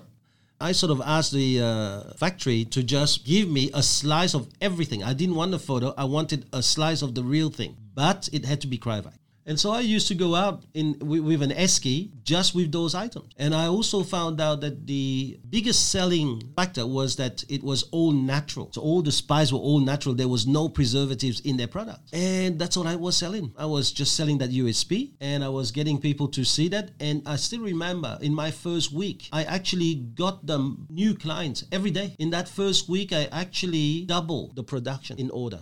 [0.60, 5.04] I sort of asked the uh, factory to just give me a slice of everything.
[5.04, 5.94] I didn't want a photo.
[5.98, 9.18] I wanted a slice of the real thing, but it had to be cryovac.
[9.52, 12.96] And so I used to go out in with, with an esky just with those
[12.96, 13.34] items.
[13.36, 18.14] And I also found out that the biggest selling factor was that it was all
[18.14, 18.72] natural.
[18.72, 20.16] So all the spices were all natural.
[20.16, 22.00] There was no preservatives in their product.
[22.14, 23.54] And that's what I was selling.
[23.58, 26.92] I was just selling that USP and I was getting people to see that.
[27.02, 31.92] And I still remember in my first week, I actually got them new clients every
[31.92, 32.16] day.
[32.20, 35.60] In that first week, I actually doubled the production in order.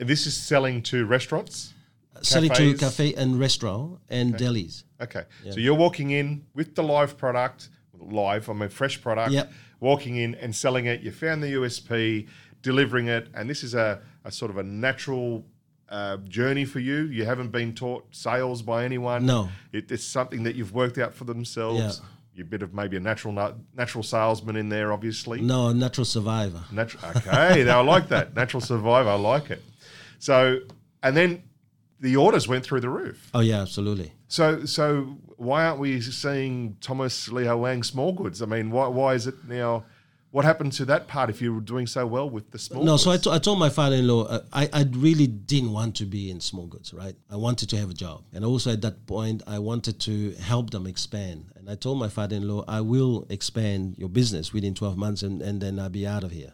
[0.00, 1.74] And this is selling to restaurants?
[2.22, 4.84] Selling to cafe and restaurant and delis.
[5.00, 5.24] Okay.
[5.50, 9.52] So you're walking in with the live product, live, I mean fresh product, Yep.
[9.80, 11.00] walking in and selling it.
[11.00, 12.28] You found the USP,
[12.62, 15.44] delivering it, and this is a, a sort of a natural
[15.88, 17.04] uh, journey for you.
[17.04, 19.24] You haven't been taught sales by anyone.
[19.26, 19.48] No.
[19.72, 22.00] It, it's something that you've worked out for themselves.
[22.00, 22.06] Yeah.
[22.34, 23.32] You're a bit of maybe a natural
[23.74, 25.40] natural salesman in there, obviously.
[25.40, 26.62] No, a natural survivor.
[26.70, 27.10] Natural.
[27.16, 28.36] Okay, now I like that.
[28.36, 29.08] Natural survivor.
[29.08, 29.60] I like it.
[30.20, 30.60] So,
[31.02, 31.42] and then
[32.00, 33.30] the orders went through the roof.
[33.34, 34.12] Oh yeah, absolutely.
[34.28, 38.42] So, so why aren't we seeing Thomas Leo Wang small goods?
[38.42, 39.84] I mean, why, why is it now?
[40.30, 42.92] What happened to that part if you were doing so well with the small No,
[42.92, 43.22] goods?
[43.22, 46.66] so I, told my father-in-law uh, I, I really didn't want to be in small
[46.66, 47.16] goods, right?
[47.30, 50.68] I wanted to have a job, and also at that point, I wanted to help
[50.68, 51.46] them expand.
[51.56, 55.62] And I told my father-in-law, I will expand your business within twelve months, and, and
[55.62, 56.52] then I'll be out of here.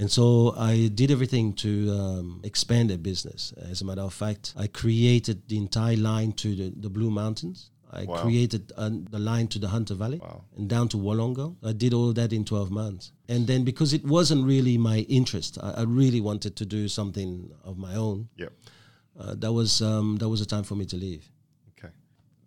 [0.00, 3.52] And so I did everything to um, expand their business.
[3.70, 7.70] As a matter of fact, I created the entire line to the, the Blue Mountains.
[7.90, 8.22] I Wow.
[8.22, 10.44] created uh, the line to the Hunter Valley Wow.
[10.56, 11.56] and down to Wollongong.
[11.64, 13.12] I did all that in 12 months.
[13.28, 17.50] And then because it wasn't really my interest, I, I really wanted to do something
[17.64, 18.28] of my own.
[18.36, 18.52] Yep.
[19.18, 21.28] Uh, that was um, that was a time for me to leave.
[21.78, 21.92] Okay.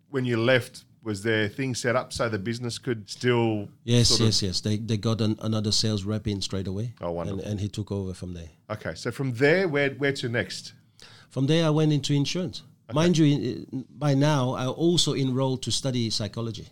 [0.10, 3.68] When you left, was there things set up so the business could still?
[3.84, 4.62] Yes, yes, yes.
[4.62, 6.94] They, they got an, another sales rep in straight away.
[7.02, 7.42] Oh, wonderful.
[7.42, 8.50] And, and he took over from there.
[8.70, 8.94] Okay.
[8.96, 10.74] So from there, where where to next?
[11.30, 12.64] From there, I went into insurance.
[12.94, 13.66] Mind you,
[13.98, 16.68] by now, I also enrolled to study psychology.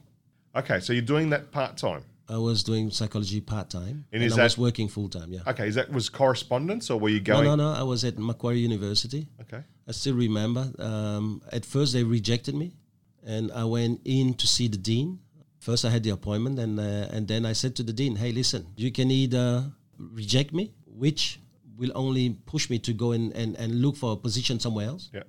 [0.56, 0.80] Okay.
[0.82, 2.04] So you're doing that part time.
[2.28, 5.32] I was doing psychology part time, And and, is I was that- working full time.
[5.34, 5.40] Yeah.
[5.48, 5.68] Okay.
[5.68, 7.46] Is that was correspondence or were you going?
[7.46, 7.80] No, no, no.
[7.80, 9.28] I was at Macquarie University.
[9.42, 9.64] Okay.
[9.88, 10.72] I still remember.
[10.78, 12.74] Um, at first, they rejected me,
[13.30, 15.20] and I went in to see the dean.
[15.60, 18.32] First, I had the appointment, and uh, and then I said to the dean, "Hey,
[18.32, 19.46] listen, you can either
[19.98, 20.66] reject me,
[21.04, 21.40] which
[21.80, 25.10] will only push me to go in and, and look for a position somewhere else,
[25.14, 25.24] Yeah.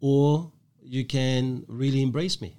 [0.00, 0.50] or
[0.96, 2.56] you can really embrace me.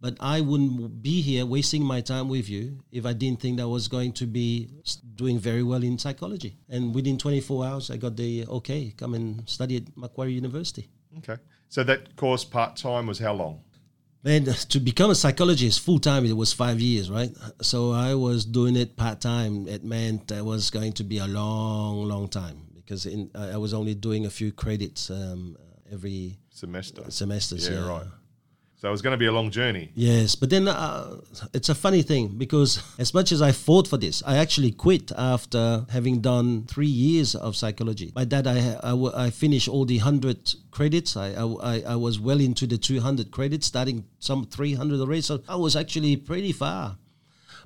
[0.00, 3.62] But I wouldn't be here wasting my time with you if I didn't think that
[3.62, 4.68] I was going to be
[5.14, 6.52] doing very well in psychology.
[6.68, 10.90] And within 24 hours, I got the okay, come and study at Macquarie University.
[11.18, 11.36] Okay.
[11.68, 13.60] So that course part time was how long?
[14.24, 17.30] Man, to become a psychologist full time, it was five years, right?
[17.60, 19.66] So I was doing it part time.
[19.66, 23.74] It meant that was going to be a long, long time because in, I was
[23.74, 25.56] only doing a few credits um,
[25.90, 27.10] every Semester.
[27.10, 27.56] semester.
[27.56, 28.06] Yeah, right.
[28.82, 29.92] So it was going to be a long journey.
[29.94, 31.20] Yes, but then uh,
[31.54, 35.12] it's a funny thing because as much as I fought for this, I actually quit
[35.16, 38.10] after having done three years of psychology.
[38.10, 41.16] By that, I I, I finished all the hundred credits.
[41.16, 44.98] I, I I- I was well into the two hundred credits, starting some three hundred
[44.98, 45.20] already.
[45.22, 46.96] So I was actually pretty far.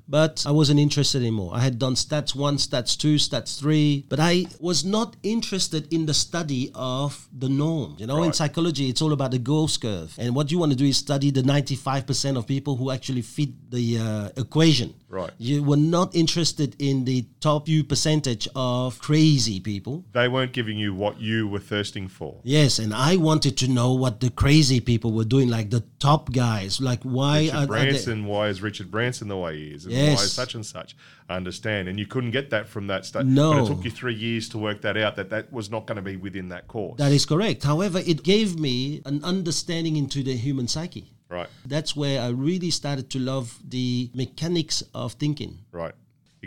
[0.07, 1.51] But I wasn't interested anymore.
[1.53, 6.05] I had done stats one, stats two, stats three, but I was not interested in
[6.05, 7.95] the study of the norm.
[7.97, 10.15] You know, in psychology, it's all about the Gauss curve.
[10.17, 13.49] And what you want to do is study the 95% of people who actually fit
[13.71, 14.93] the uh, equation.
[15.09, 15.31] Right.
[15.37, 20.03] You were not interested in the top few percentage of crazy people.
[20.11, 22.41] They weren't giving you what you were thirsting for.
[22.43, 26.31] Yes, and I wanted to know what the crazy people were doing, like the top
[26.33, 26.81] guys.
[26.81, 29.85] Like why Richard are, are they- Branson, why is Richard Branson the way he is?
[29.85, 30.23] And Yes.
[30.23, 30.95] is such and such?
[31.29, 31.87] I understand.
[31.87, 33.27] And you couldn't get that from that study.
[33.29, 33.53] No.
[33.53, 35.95] But it took you three years to work that out, that that was not going
[35.97, 36.97] to be within that course.
[36.99, 37.63] That is correct.
[37.63, 41.13] However, it gave me an understanding into the human psyche.
[41.29, 45.59] right, That's where I really started to love the mechanics of thinking.
[45.71, 45.93] right.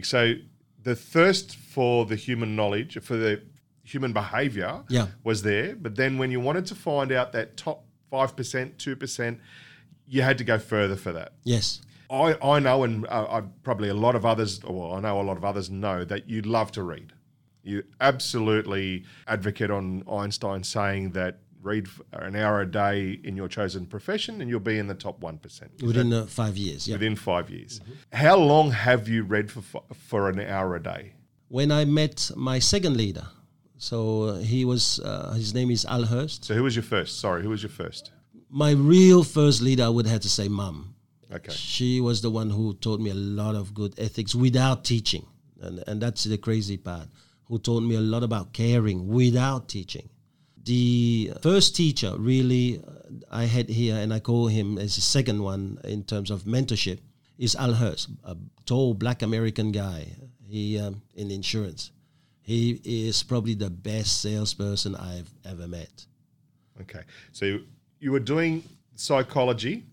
[0.03, 0.35] So
[0.83, 3.43] the thirst for the human knowledge, for the
[3.83, 5.09] human behavior Yeah.
[5.25, 5.77] was there.
[5.77, 9.39] But then when you wanted to find out that top 5%, 2%,
[10.07, 11.33] you had to go further for that.
[11.45, 11.83] Yes.
[12.11, 15.23] I, I know, and uh, I probably a lot of others, well, I know a
[15.23, 17.13] lot of others know that you love to read.
[17.63, 23.87] You absolutely advocate on Einstein saying that read an hour a day in your chosen
[23.87, 26.89] profession and you'll be in the top 1% Is Within uh, five years.
[26.89, 26.95] Yeah.
[26.95, 27.81] within five years.
[28.13, 31.13] How long have you read for, for an hour a day?
[31.49, 33.27] When I met my second leader,
[33.77, 36.45] so uh, he was, uh, his name is Al Hurst.
[36.45, 37.21] So, who was your first?
[37.21, 38.11] Sorry, who was your first?
[38.49, 40.90] My real first leader, I would have to say, Mum.
[41.33, 41.53] Okay.
[41.53, 45.27] She was the one who taught me a lot of good ethics without teaching.
[45.61, 47.07] And, and that's the crazy part.
[47.47, 50.09] Who taught me a lot about caring without teaching.
[50.65, 52.91] The first teacher, really, uh,
[53.31, 56.99] I had here, and I call him as the second one in terms of mentorship,
[57.39, 60.07] is Al Hurst, a tall black American guy.
[60.47, 61.93] He um, in insurance.
[62.43, 66.07] He is probably the best salesperson I've ever met.
[66.81, 67.03] Okay.
[67.33, 67.61] So,
[68.01, 68.65] you were doing
[68.97, 69.85] psychology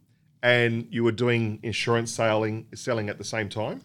[0.43, 3.81] and you were doing insurance selling, selling at the same time?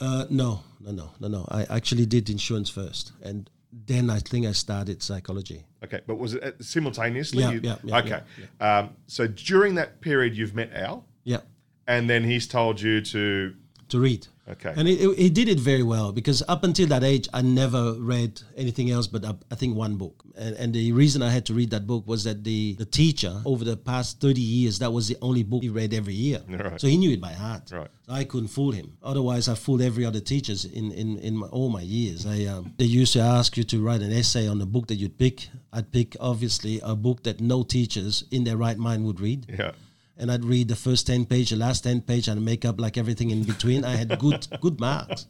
[0.00, 1.46] Uh, no, no, no, no, no.
[1.50, 5.64] I actually did insurance first, and then I think I started psychology.
[5.84, 7.42] Okay, but was it uh, simultaneously?
[7.42, 8.20] Yeah, You- yeah, yeah, okay.
[8.60, 11.40] Um, so during that period, you've met Al, Yeah,
[11.86, 13.54] and then he's told you to.
[13.88, 14.26] to read.
[14.48, 14.72] Okay.
[14.76, 18.42] And he, he did it very well because up until that age, I never read
[18.56, 20.24] anything else but uh, I think one book.
[20.36, 23.40] And, and the reason I had to read that book was that the, the teacher,
[23.44, 26.40] over the past 30 years, that was the only book he read every year.
[26.48, 26.80] Right.
[26.80, 27.70] So he knew it by heart.
[27.70, 27.88] Right.
[28.06, 28.96] So I couldn't fool him.
[29.02, 32.26] Otherwise, I fooled every other teachers in, in, in my, all my years.
[32.26, 34.96] I, um, they used to ask you to write an essay on the book that
[34.96, 35.48] you'd pick.
[35.72, 39.72] I'd pick, obviously, a book that no teachers in their right mind would read Yeah.
[40.16, 42.96] And I'd read the first ten page, the last ten page, and make up like
[42.98, 43.84] everything in between.
[43.84, 45.26] I had good good marks.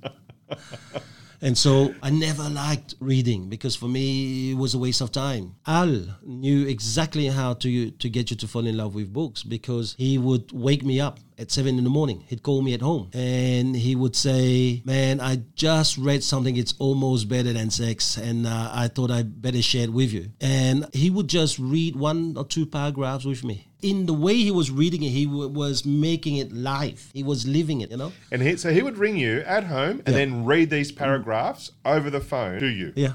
[1.44, 5.56] And so I never liked reading because for me it was a waste of time.
[5.66, 9.96] Al knew exactly how to to get you to fall in love with books because
[9.98, 12.22] he would wake me up at seven in the morning.
[12.28, 16.56] He'd call me at home and he would say, "Man, I just read something.
[16.56, 20.30] It's almost better than sex, and uh, I thought I'd better share it with you."
[20.40, 23.71] And he would just read one or two paragraphs with me.
[23.82, 27.10] In the way he was reading it, he w- was making it live.
[27.12, 28.12] He was living it, you know.
[28.30, 32.08] And he, so he would ring you at home and then read these paragraphs over
[32.08, 32.92] the phone to you.
[32.94, 33.14] Yeah.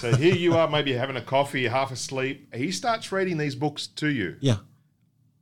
[0.00, 2.52] So here you are, maybe having a coffee, half asleep.
[2.54, 4.56] He starts reading these books to you Yeah.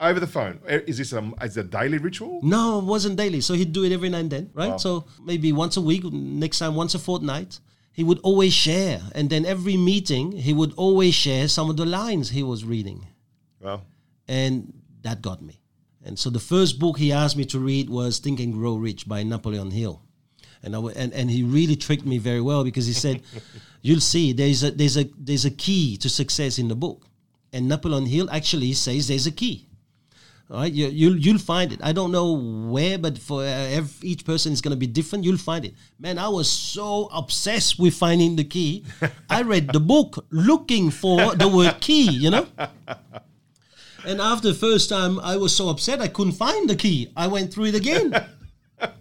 [0.01, 0.61] over the phone.
[0.69, 2.41] Is this a, is a daily ritual?
[2.43, 3.41] No, it wasn't daily.
[3.41, 4.71] So he'd do it every now and then, right?
[4.73, 4.77] Wow.
[4.77, 7.61] So maybe once a week, next time once a fortnight.
[7.93, 9.01] He would always share.
[9.15, 13.07] And then every meeting, he would always share some of the lines he was reading.
[13.61, 13.83] Well,
[14.31, 15.61] And that got me.
[16.05, 19.09] And so the first book he asked me to read was Think and Grow Rich
[19.09, 20.03] by Napoleon Hill.
[20.63, 23.23] And, I w- and, and he really tricked me very well because he said,
[23.83, 27.07] You'll see, there's a, there's, a, there's a key to success in the book.
[27.53, 29.67] And Napoleon Hill actually says there's a key.
[30.49, 31.81] All right, you, you'll you'll find it.
[31.81, 35.25] I don't know where, but for uh, ev each person is going to be different.
[35.25, 35.75] You'll find it.
[35.99, 38.85] Man, I was so obsessed with finding the key.
[39.29, 42.11] I read the book looking for the word key.
[42.11, 42.47] You know.
[44.07, 47.13] And after the first time, I was so upset I couldn't find the key.
[47.17, 48.15] I went through it again.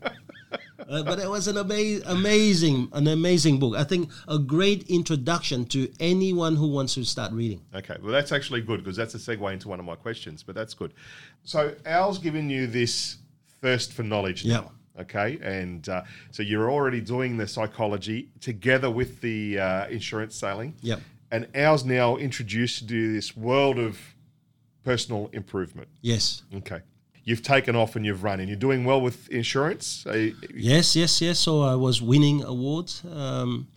[0.90, 3.76] Uh, but it was an ama- amazing, an amazing book.
[3.76, 7.62] I think a great introduction to anyone who wants to start reading.
[7.76, 7.96] okay.
[8.02, 10.74] Well, that's actually good because that's a segue into one of my questions, but that's
[10.74, 10.96] good.
[11.44, 13.18] So Al's given you this
[13.62, 14.62] thirst for knowledge Yeah.
[14.62, 14.72] now.
[15.02, 15.38] Okay.
[15.44, 20.74] And uh, so you're already doing the psychology together with the uh, insurance selling.
[20.82, 21.02] Yep.
[21.30, 24.00] And Al's now introduced you to this world of
[24.84, 25.88] personal improvement.
[26.02, 26.44] Yes.
[26.54, 26.82] Okay.
[27.24, 30.06] You've taken off and you've run, and you're doing well with insurance.
[30.06, 31.40] Uh, Yes, yes, yes.
[31.40, 33.68] So I was winning awards, um,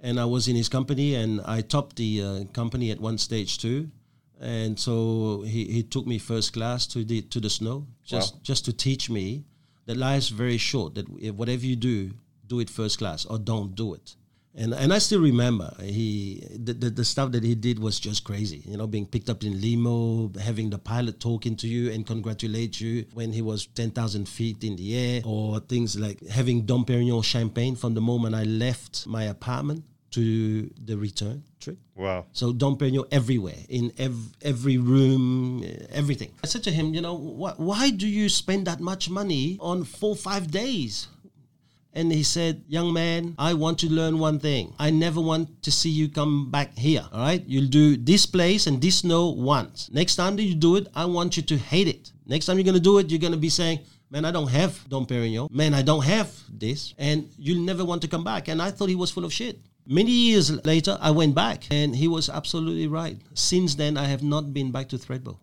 [0.00, 3.58] and I was in his company, and I topped the uh, company at one stage
[3.58, 3.90] too.
[4.40, 8.40] And so he, he took me first class to the to the snow, just Wow.
[8.42, 9.44] just to teach me
[9.86, 10.94] that life's very short.
[10.94, 12.12] That whatever you do,
[12.46, 14.16] do it first class or don't do it.
[14.54, 18.22] And and I still remember he the, the, the stuff that he did was just
[18.22, 18.62] crazy.
[18.66, 22.78] You know, being picked up in limo, having the pilot talking to you and congratulate
[22.78, 26.84] you when he was ten thousand feet in the air, or things like having Dom
[26.84, 31.78] Perignon champagne from the moment I left my apartment to the return trip.
[31.94, 32.26] Wow.
[32.32, 36.30] So Dom Perignon everywhere, in ev- every room, eh, everything.
[36.44, 39.84] I said to him, you know, wh- why do you spend that much money on
[39.84, 41.08] four, five days?
[41.94, 44.74] And he said, Young man, I want to learn one thing.
[44.78, 47.04] I never want to see you come back here.
[47.12, 47.42] All right?
[47.46, 49.90] You'll do this place and this no once.
[49.92, 52.12] Next time that you do it, I want you to hate it.
[52.26, 53.80] Next time you're going to do it, you're going to be saying,
[54.10, 55.50] Man, I don't have Dom Perignon.
[55.50, 56.92] Man, I don't have this.
[56.98, 58.48] And you'll never want to come back.
[58.48, 59.58] And I thought he was full of shit.
[59.86, 63.16] Many years later, I went back and he was absolutely right.
[63.34, 65.38] Since then, I have not been back to Thredbo.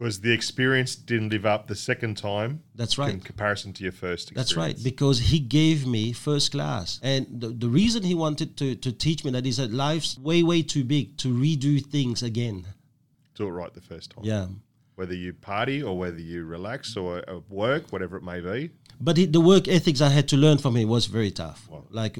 [0.00, 2.62] Because the experience didn't live up the second time.
[2.74, 3.12] That's right.
[3.12, 4.48] In comparison to your first experience.
[4.48, 6.98] That's right, because he gave me first class.
[7.02, 10.42] And the, the reason he wanted to, to teach me that is that life's way,
[10.42, 12.66] way too big to redo things again.
[13.34, 14.24] Do it right the first time.
[14.24, 14.46] Yeah.
[14.94, 18.70] Whether you party or whether you relax or work, whatever it may be.
[18.98, 21.68] But he, the work ethics I had to learn from him was very tough.
[21.90, 22.18] Like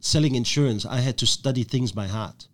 [0.00, 2.46] selling insurance, I had to study things by heart.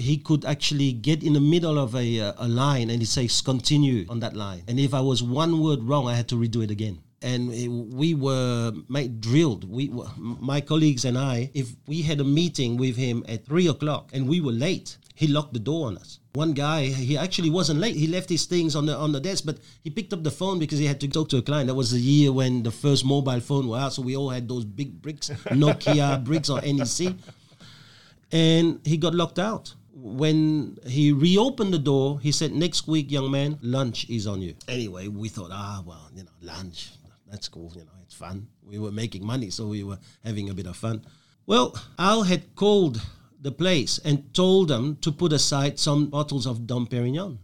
[0.00, 3.40] He could actually get in the middle of a, uh, a line and he says,
[3.40, 4.62] continue on that line.
[4.68, 7.00] And if I was one word wrong, I had to redo it again.
[7.22, 9.70] And we were made drilled.
[9.70, 14.10] We, my colleagues and I, if we had a meeting with him at three o'clock
[14.14, 16.18] and we were late, he locked the door on us.
[16.32, 17.94] One guy, he actually wasn't late.
[17.94, 20.58] He left his things on the on the desk, but he picked up the phone
[20.58, 21.66] because he had to talk to a client.
[21.66, 24.48] That was the year when the first mobile phone were out, so we all had
[24.48, 25.28] those big bricks,
[25.62, 27.16] Nokia bricks or NEC
[28.32, 29.74] and he got locked out.
[30.02, 34.54] When he reopened the door, he said, "Next week, young man, lunch is on you."
[34.66, 36.90] Anyway, we thought, ah, well, you know, lunch,
[37.30, 37.70] that's cool.
[37.74, 38.48] You know, it's fun.
[38.62, 41.04] We were making money, so we were having a bit of fun.
[41.46, 43.00] Well, Al had called
[43.40, 47.38] the place and told them to put aside some bottles of Dom Perignon.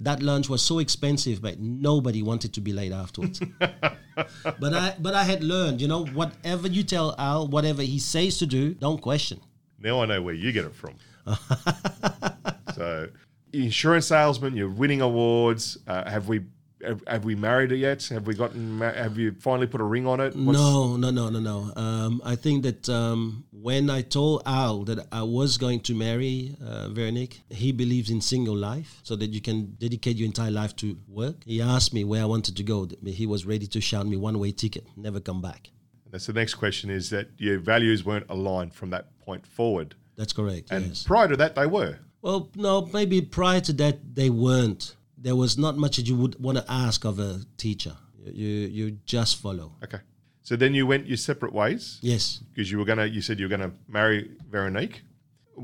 [0.00, 3.40] That lunch was so expensive, but nobody wanted to be late afterwards.
[3.58, 8.38] but I, but I had learned, you know, whatever you tell Al, whatever he says
[8.38, 9.40] to do, don't question.
[9.78, 10.96] Now I know where you get it from.
[12.74, 13.08] so,
[13.52, 15.78] insurance salesman, you're winning awards.
[15.86, 16.42] Uh, have we
[16.84, 18.04] have, have we married it yet?
[18.08, 18.80] Have we gotten?
[18.80, 20.36] Have you finally put a ring on it?
[20.36, 21.72] What's- No, no, no, no, no.
[21.74, 26.54] Um, I think that um, when I told Al that I was going to marry
[26.64, 30.76] uh, Veronique, he believes in single life, so that you can dedicate your entire life
[30.76, 31.36] to work.
[31.44, 32.88] He asked me where I wanted to go.
[33.04, 35.70] He was ready to shout me one way ticket, never come back.
[36.10, 36.88] That's the next question.
[36.90, 40.68] Is that your values weren't aligned from that point forward, That's correct.
[40.70, 41.02] and yes.
[41.02, 41.98] prior to that they were.
[42.22, 44.96] Well, no, maybe prior to that they weren't.
[45.18, 47.96] There was not much that you would want to ask of a teacher.
[48.24, 49.72] You you just follow.
[49.84, 49.98] Okay.
[50.42, 52.40] So then you went your separate ways Yes.
[52.52, 53.06] because you were gonna.
[53.06, 55.02] You said you were gonna marry Veronique.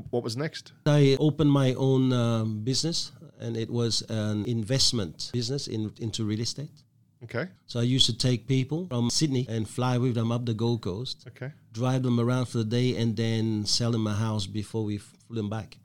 [0.09, 0.73] What was next?
[0.85, 6.39] I opened my own um, business, and it was an investment business in, into real
[6.41, 6.71] estate.
[7.23, 7.47] Okay.
[7.65, 10.81] So I used to take people from Sydney and fly with them up the Gold
[10.81, 11.51] Coast, Okay.
[11.71, 15.35] drive them around for the day, and then sell them a house before we flew
[15.37, 15.77] them back.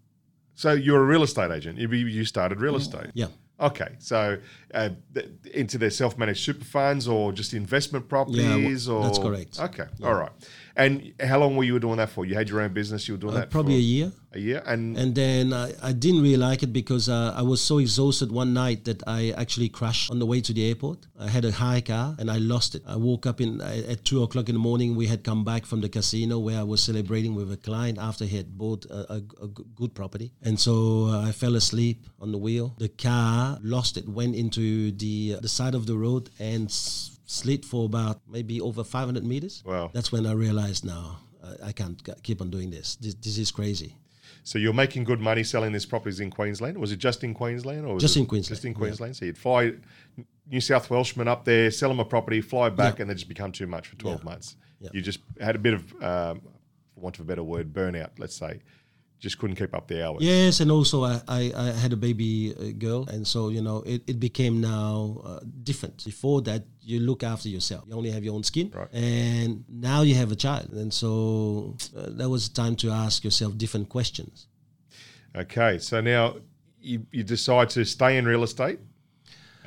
[0.54, 1.78] So you're a real estate agent.
[1.78, 3.10] You, you started real estate.
[3.14, 3.28] Yeah.
[3.60, 4.38] Okay, so
[4.72, 9.58] uh, th- into their self-managed super funds or just investment properties, or that's correct.
[9.58, 10.30] Okay, all right.
[10.78, 12.24] And how long were you doing that for?
[12.24, 13.08] You had your own business.
[13.08, 14.12] You were doing Uh, that probably a year.
[14.32, 17.60] a year, and, And then I, I didn't really like it because uh, I was
[17.60, 20.98] so exhausted one night that I actually crashed on the way to the airport.
[21.18, 22.82] I had a high car and I lost it.
[22.86, 24.94] I woke up in at two o'clock in the morning.
[24.94, 28.24] We had come back from the casino where I was celebrating with a client after
[28.24, 29.00] he had bought a
[29.46, 29.48] a
[29.80, 30.28] good property.
[30.46, 30.74] And so
[31.12, 32.66] uh, I fell asleep on the wheel.
[32.78, 36.70] The car lost it, went into the uh, the side of the road and
[37.28, 39.62] slid for about maybe over 500 meters.
[39.66, 39.90] Wow.
[39.92, 41.04] That's when I realized now.
[41.44, 42.96] I I can't g- keep on doing this.
[42.96, 43.90] This, this is crazy.
[44.44, 46.76] so you're making good money selling these properties in Queensland.
[46.78, 48.78] Was it just in Queensland, or was Just in Queensland, Just in yeah.
[48.82, 49.14] Queensland.
[49.16, 49.72] So you'd fly
[50.50, 53.02] New South Welshmen up there, sell them a property, fly back, Yeah.
[53.02, 54.30] and they just become too much for twelve Yeah.
[54.30, 54.56] months.
[54.80, 54.90] Yeah.
[54.94, 56.40] You just had a bit of, um,
[56.94, 58.10] for want of a better word, burnout.
[58.18, 58.52] Let's say,
[59.18, 60.18] just couldn't keep up the hours.
[60.20, 63.82] Yes, and also I, I, I had a baby uh, girl, and so you know
[63.86, 66.04] it, it became now uh, different.
[66.04, 67.84] Before that, you look after yourself.
[67.88, 68.88] You only have your own skin, Right.
[68.92, 73.58] and now you have a child, and so uh, that was time to ask yourself
[73.58, 74.46] different questions.
[75.36, 76.36] Okay, so now
[76.80, 78.78] you, you decide to stay in real estate.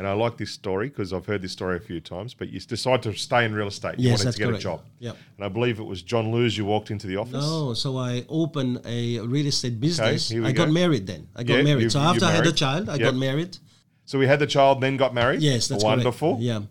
[0.02, 2.60] And I like this story because I've heard this story a few times, but you
[2.60, 3.99] decide to stay in real estate.
[3.99, 4.62] You Yes, wanted that's to get correct.
[4.62, 4.82] a job.
[4.97, 5.16] Yep.
[5.38, 7.34] And I believe it was John Lewis you walked into the office.
[7.34, 10.32] No, so I opened a real estate business.
[10.32, 11.28] we I got married then.
[11.36, 11.84] I got Yeah, married.
[11.84, 13.02] you- so after I had a child, I Yep.
[13.10, 13.60] got married.
[14.06, 15.39] So we had the child, then got married.
[15.43, 16.30] Yes, that's Wonderful.
[16.32, 16.41] correct.
[16.41, 16.62] Yeah.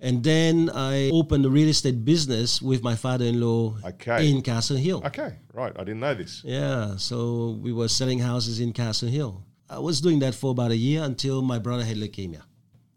[0.00, 4.30] And then I opened a real estate business with my father-in-law Okay.
[4.30, 5.02] in Castle Hill.
[5.04, 5.74] Okay, right.
[5.78, 6.40] I didn't know this.
[6.42, 9.42] Yeah, so we were selling houses in Castle Hill.
[9.68, 12.44] I was doing that for about a year until my brother had leukemia.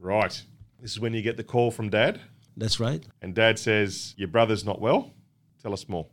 [0.01, 0.41] Right.
[0.81, 2.19] This is when you get the call from dad,
[2.57, 3.03] That's right.
[3.21, 5.13] and dad says, Your brother's not well.
[5.61, 6.07] Tell us more.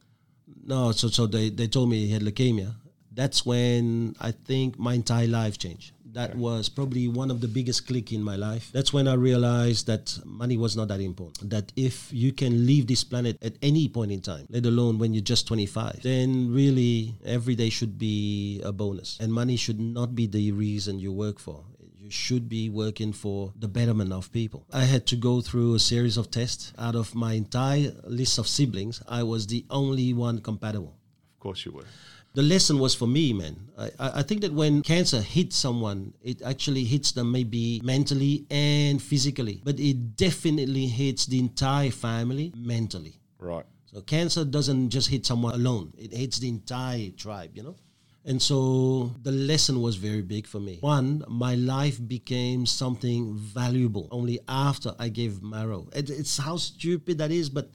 [0.64, 2.74] No, so so they, they told me he had leukemia.
[3.12, 5.92] That's when I think my entire life changed.
[6.12, 8.70] That was probably one of the biggest click in my life.
[8.72, 11.50] That's when I realized that money was not that important.
[11.50, 15.12] That if you can leave this planet at any point in time, let alone when
[15.12, 19.18] you're just 25, then really every day should be a bonus.
[19.20, 21.64] And money should not be the reason you work for.
[22.08, 24.64] You should be working for the betterment of people.
[24.72, 26.72] I had to go through a series of tests.
[26.78, 30.96] Out of my entire list of siblings, I was the only one compatible.
[31.34, 31.84] Of course you were.
[32.32, 33.56] The lesson was for me, man.
[33.76, 38.46] I, I I think that when cancer hits someone, it actually hits them maybe mentally
[38.50, 43.20] and physically, but it definitely hits the entire family mentally.
[43.38, 43.66] Right.
[43.92, 47.76] So cancer doesn't just hit someone alone; it hits the entire tribe, you know.
[48.24, 50.78] And so the lesson was very big for me.
[50.80, 55.88] One, my life became something valuable only after I gave marrow.
[55.94, 57.70] It, it's how stupid that is, but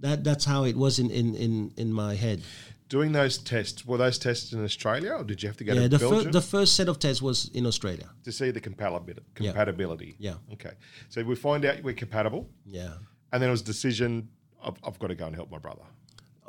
[0.00, 2.42] that that's how it was in in in, in my head.
[2.88, 5.82] Doing those tests, were those tests in Australia or did you have to go yeah,
[5.82, 8.08] to the, Belgium fir- the first set of tests was in Australia.
[8.24, 9.20] to see the compatibility?
[9.38, 9.50] Yeah.
[9.50, 10.16] compatibility?
[10.18, 10.54] Yeah.
[10.54, 10.72] Okay.
[11.10, 12.94] So we find out we're compatible, Yeah.
[13.30, 14.30] and then it was a decision
[14.64, 15.82] I've, I've got to go and help my brother.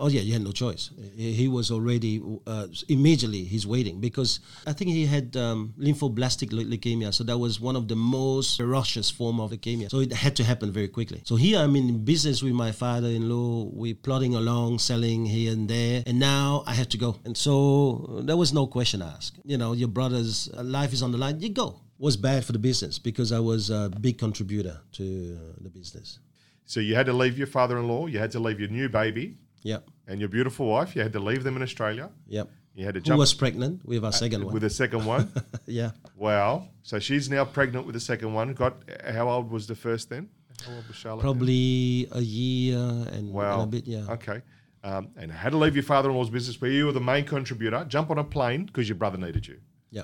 [0.02, 0.92] Oh yeah, you had no choice.
[1.18, 6.64] He was already uh, immediately he's waiting because I think he had um, lymphoblastic leu-
[6.64, 9.90] leukemia, so that was one of the most ferocious form of leukemia.
[9.90, 11.22] So it had to happen very quickly.
[11.26, 13.72] So here I'm in business with my father-in-law.
[13.74, 17.18] We're plodding along, selling here and there, and now I have to go.
[17.26, 19.38] And so there was no question asked.
[19.44, 21.42] You know, your brother's uh, life is on the line.
[21.42, 21.82] You go.
[21.98, 25.04] Was bad for the business because I was a big contributor to
[25.38, 26.20] uh, the business.
[26.64, 29.90] So you had to leave your father-in-law, you had to leave your new baby, Yep.
[30.08, 30.96] and your beautiful wife.
[30.96, 32.10] You had to leave them in Australia.
[32.28, 32.50] Yep.
[32.76, 34.54] You had to Who jump was pregnant with our second one?
[34.54, 35.32] with the second one.
[35.66, 35.92] yeah.
[36.16, 36.68] wow.
[36.84, 38.54] So she's now pregnant with the second one.
[38.54, 40.30] Got how old was the first then?
[40.66, 41.22] How old was Charlotte?
[41.24, 41.32] then?
[41.32, 43.62] Probably a year and, Wow.
[43.62, 44.06] and a bit, yeah.
[44.12, 44.42] Okay.
[44.84, 47.84] Um, and had to leave your father-in-law's business where you were the main contributor.
[47.90, 49.60] Jump on a plane because your brother needed you.
[49.92, 50.04] Yeah.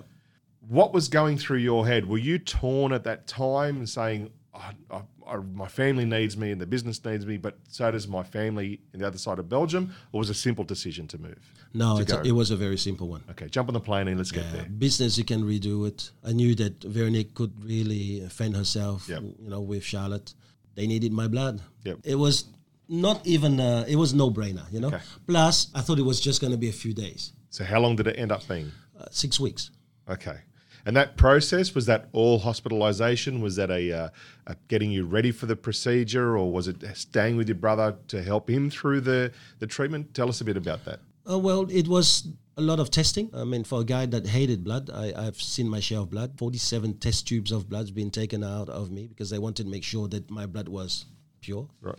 [0.68, 2.08] What was going through your head?
[2.08, 6.60] Were you torn at that time and saying, I, I, "My family needs me and
[6.62, 9.93] the business needs me, but so does my family in the other side of Belgium"?
[10.12, 11.39] Or was it a simple decision to move?
[11.74, 13.24] No, to it's a, it was a very simple one.
[13.32, 14.66] Okay, jump on the plane and let's get Uh, there.
[14.78, 16.12] business, you can redo it.
[16.24, 19.24] I knew that Veronique could really fend herself, Yep.
[19.43, 20.34] you know, with Charlotte.
[20.76, 21.62] They needed my blood.
[21.84, 21.99] Yep.
[22.03, 22.45] It was
[22.88, 24.88] not even, uh, it was no brainer, you know.
[24.88, 25.01] Okay.
[25.28, 27.95] Plus, I thought it was just going to be a few days, So how long
[27.95, 28.72] did it end up being?
[28.99, 29.72] uh, six weeks.
[30.08, 30.38] Okay.
[30.86, 33.42] And that process was that all hospitalization?
[33.42, 34.10] Was that a, uh,
[34.46, 38.22] a getting you ready for the procedure, or was it staying with your brother to
[38.22, 40.14] help him through the the treatment?
[40.14, 41.00] Tell us a bit about that.
[41.30, 42.28] Uh, well, it was
[42.58, 43.30] a lot of testing.
[43.34, 46.38] I mean, for a guy that hated blood, I, I've seen my share of blood.
[46.38, 49.84] 47 test tubes of blood's been taken out of me because they wanted to make
[49.84, 51.06] sure that my blood was
[51.42, 51.68] pure.
[51.82, 51.98] Right.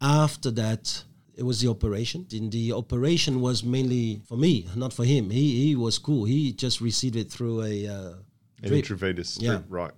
[0.00, 1.04] After that,
[1.38, 2.26] it was the operation.
[2.32, 5.30] And the operation was mainly for me, not for him.
[5.30, 6.24] He, he was cool.
[6.24, 8.12] He just received it through a uh,
[8.62, 8.78] An drip.
[8.80, 9.50] intravenous Yeah.
[9.50, 9.94] drip, right?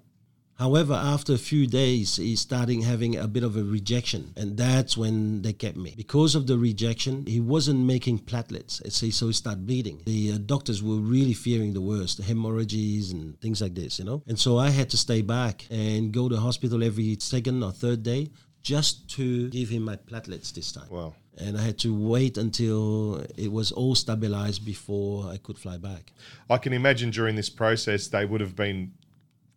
[0.64, 4.94] However, after a few days, he started having a bit of a rejection, and that's
[4.94, 5.94] when they kept me.
[5.96, 10.02] Because of the rejection, he wasn't making platelets, so he so he started bleeding.
[10.04, 14.04] The uh, doctors were really fearing the worst, the hemorrhages and things like this, you
[14.04, 14.22] know.
[14.26, 18.02] And so I had to stay back and go to hospital every second or third
[18.02, 18.28] day
[18.62, 20.90] just to give him my platelets this time.
[20.90, 21.14] Wow.
[21.38, 26.12] And I had to wait until it was all stabilized before I could fly back.
[26.48, 28.92] I can imagine during this process they would have been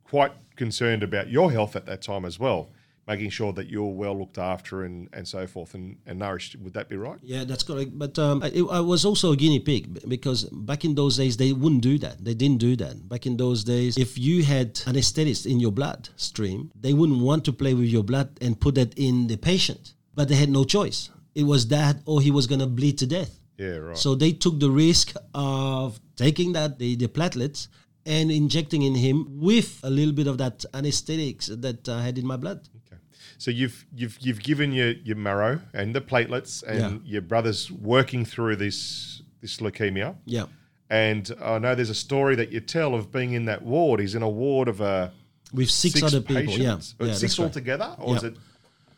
[0.03, 2.69] quite concerned about your health at that time as well,
[3.07, 6.55] making sure that you're well looked after and, and so forth and, and nourished.
[6.57, 7.17] Would that be right?
[7.21, 7.97] Yeah, that's correct.
[7.97, 11.51] But um, I, I was also a guinea pig because back in those days they
[11.51, 12.23] wouldn't do that.
[12.23, 13.09] They didn't do that.
[13.09, 17.43] Back in those days, if you had anesthetist in your blood stream, they wouldn't want
[17.45, 19.95] to play with your blood and put that in the patient.
[20.15, 21.09] But they had no choice.
[21.35, 23.39] It was that or he was going to bleed to death.
[23.57, 23.97] Yeah, right.
[23.97, 27.67] So they took the risk of taking that the, the platelets
[28.05, 32.25] and injecting in him with a little bit of that anesthetics that I had in
[32.25, 32.67] my blood.
[32.87, 33.01] Okay.
[33.37, 38.25] So you've you've you've given your, your marrow and the platelets, and your brother's working
[38.25, 40.15] through this this leukemia.
[40.25, 40.45] Yeah.
[40.89, 43.99] And I know there's a story that you tell of being in that ward.
[43.99, 45.09] He's in a ward of uh,
[45.51, 46.43] With six, other people.
[46.43, 46.75] Yeah.
[46.75, 46.95] patients.
[46.99, 48.35] Uh, yeah six altogether, or is it?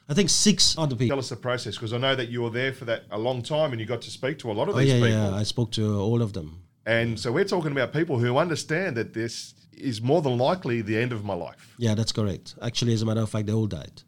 [0.08, 1.16] I think six other people.
[1.16, 3.42] Tell us the process because I know that you were there for that a long
[3.42, 5.10] time and you got to speak to a lot of Oh these yeah, people.
[5.10, 5.36] yeah.
[5.36, 6.62] I spoke to all of them.
[6.86, 10.98] And so we're talking about people who understand that this is more than likely the
[10.98, 11.74] end of my life.
[11.80, 12.56] Yeah, that's correct.
[12.62, 14.04] Actually, as a matter of fact, they all died.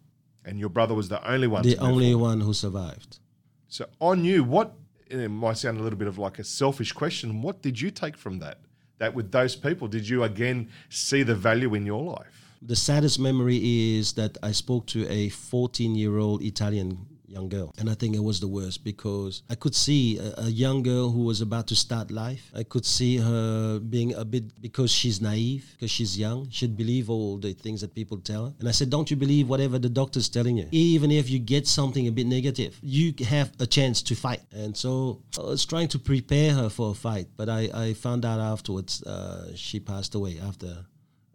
[0.45, 1.64] and your brother was the only one.
[1.64, 2.30] the only forward.
[2.30, 3.20] one who survived.
[3.68, 4.74] So on you, what
[5.10, 7.41] it might sound a little bit of like a selfish question.
[7.41, 8.60] What did you take from that?
[9.00, 12.47] That with those people, did you again see the value in your life?
[12.62, 17.74] The saddest memory is that I spoke to a 14 year old Italian young girl.
[17.78, 21.10] And I think it was the worst because I could see a, a young girl
[21.12, 22.51] who was about to start life.
[22.55, 27.10] I could see her being a bit, because she's naive, because she's young, she'd believe
[27.10, 28.53] all the things that people tell her.
[28.60, 30.68] And I said, Don't you believe whatever the doctor's telling you?
[30.72, 34.41] Even if you get something a bit negative, you have a chance to fight.
[34.51, 38.26] And so I was trying to prepare her for a fight, but I, I found
[38.26, 40.86] out afterwards uh, she passed away after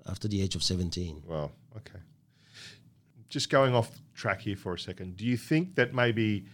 [0.08, 1.22] after the age of 17.
[1.26, 1.98] Well, okay.
[3.28, 6.44] Just going off track here for a second, do you think that maybe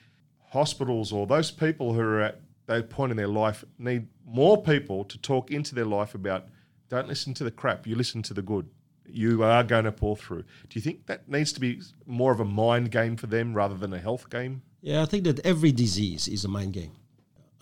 [0.51, 5.05] hospitals or those people who are at that point in their life need more people
[5.05, 6.47] to talk into their life about
[6.89, 8.69] don't listen to the crap, you listen to the good.
[9.11, 10.43] You are going to pull through.
[10.43, 13.75] Do you think that needs to be more of a mind game for them rather
[13.75, 14.63] than a health game?
[14.83, 16.93] Yeah, I think that every disease is a mind game.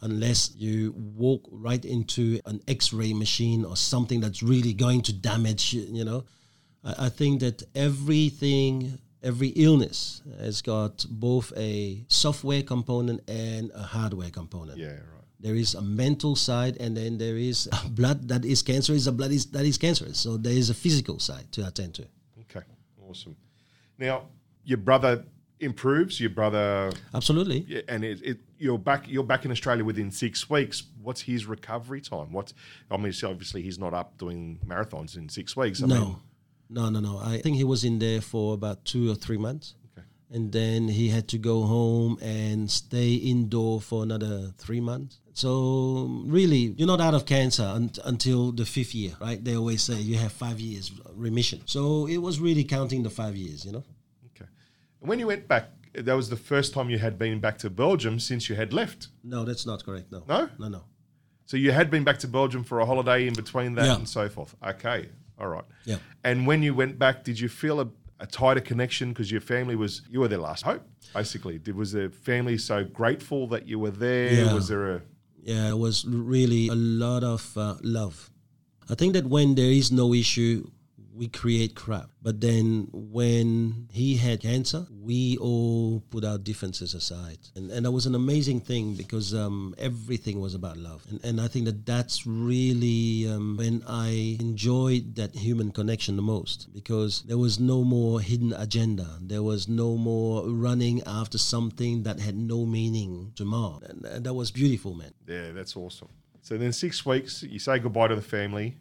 [0.02, 5.12] Unless you walk right into an x ray machine or something that's really going to
[5.12, 6.24] damage, you you know.
[6.84, 13.82] I, I think that everything, every illness has got both a software component and a
[13.82, 14.78] hardware component.
[14.78, 15.24] Yeah, right.
[15.40, 19.06] There is a mental side, and then there is blood that is cancerous.
[19.06, 20.18] A blood is that is cancerous.
[20.18, 22.06] So there is a physical side to attend to.
[22.42, 22.64] Okay,
[23.08, 23.36] awesome.
[23.98, 24.28] Now,
[24.64, 25.24] your brother
[25.60, 27.64] improves, your brother Absolutely.
[27.68, 30.84] Yeah, and it, it you're back you're back in Australia within six weeks.
[31.02, 32.32] What's his recovery time?
[32.32, 32.54] What's
[32.90, 35.82] I mean, obviously he's not up doing marathons in six weeks.
[35.82, 36.16] I no, mean,
[36.70, 37.18] no, no, no.
[37.18, 39.74] I think he was in there for about two or three months.
[39.96, 40.06] Okay.
[40.30, 45.20] And then he had to go home and stay indoor for another three months.
[45.32, 49.42] So really, you're not out of cancer un- until the fifth year, right?
[49.42, 51.60] They always say you have five years remission.
[51.66, 53.84] So it was really counting the five years, you know.
[55.06, 58.18] When you went back, that was the first time you had been back to Belgium
[58.20, 59.08] since you had left.
[59.24, 60.12] No, that's not correct.
[60.12, 60.22] No.
[60.28, 60.48] No?
[60.58, 60.82] No, no.
[61.46, 63.94] So you had been back to Belgium for a holiday in between that Yeah.
[63.96, 64.54] and so forth.
[64.66, 65.64] Okay, all right.
[65.84, 65.98] Yeah.
[66.24, 67.88] And when you went back, did you feel a,
[68.20, 70.82] a tighter connection because your family was you were their last hope,
[71.14, 71.58] basically?
[71.58, 74.32] Did was the family so grateful that you were there?
[74.32, 74.54] Yeah.
[74.54, 75.02] Was there a
[75.42, 78.30] Yeah, it was really a lot of uh, love.
[78.90, 80.68] I think that when there is no issue,
[81.16, 82.10] we create crap.
[82.22, 87.38] But then when he had cancer, we all put our differences aside.
[87.54, 91.04] And, and that was an amazing thing because um, everything was about love.
[91.08, 96.22] And, and I think that that's really um, when I enjoyed that human connection the
[96.22, 99.18] most because there was no more hidden agenda.
[99.20, 103.82] There was no more running after something that had no meaning to Mom.
[103.84, 105.12] And, and that was beautiful, man.
[105.26, 106.08] Yeah, that's awesome.
[106.42, 108.76] So then six weeks, you say goodbye to the family,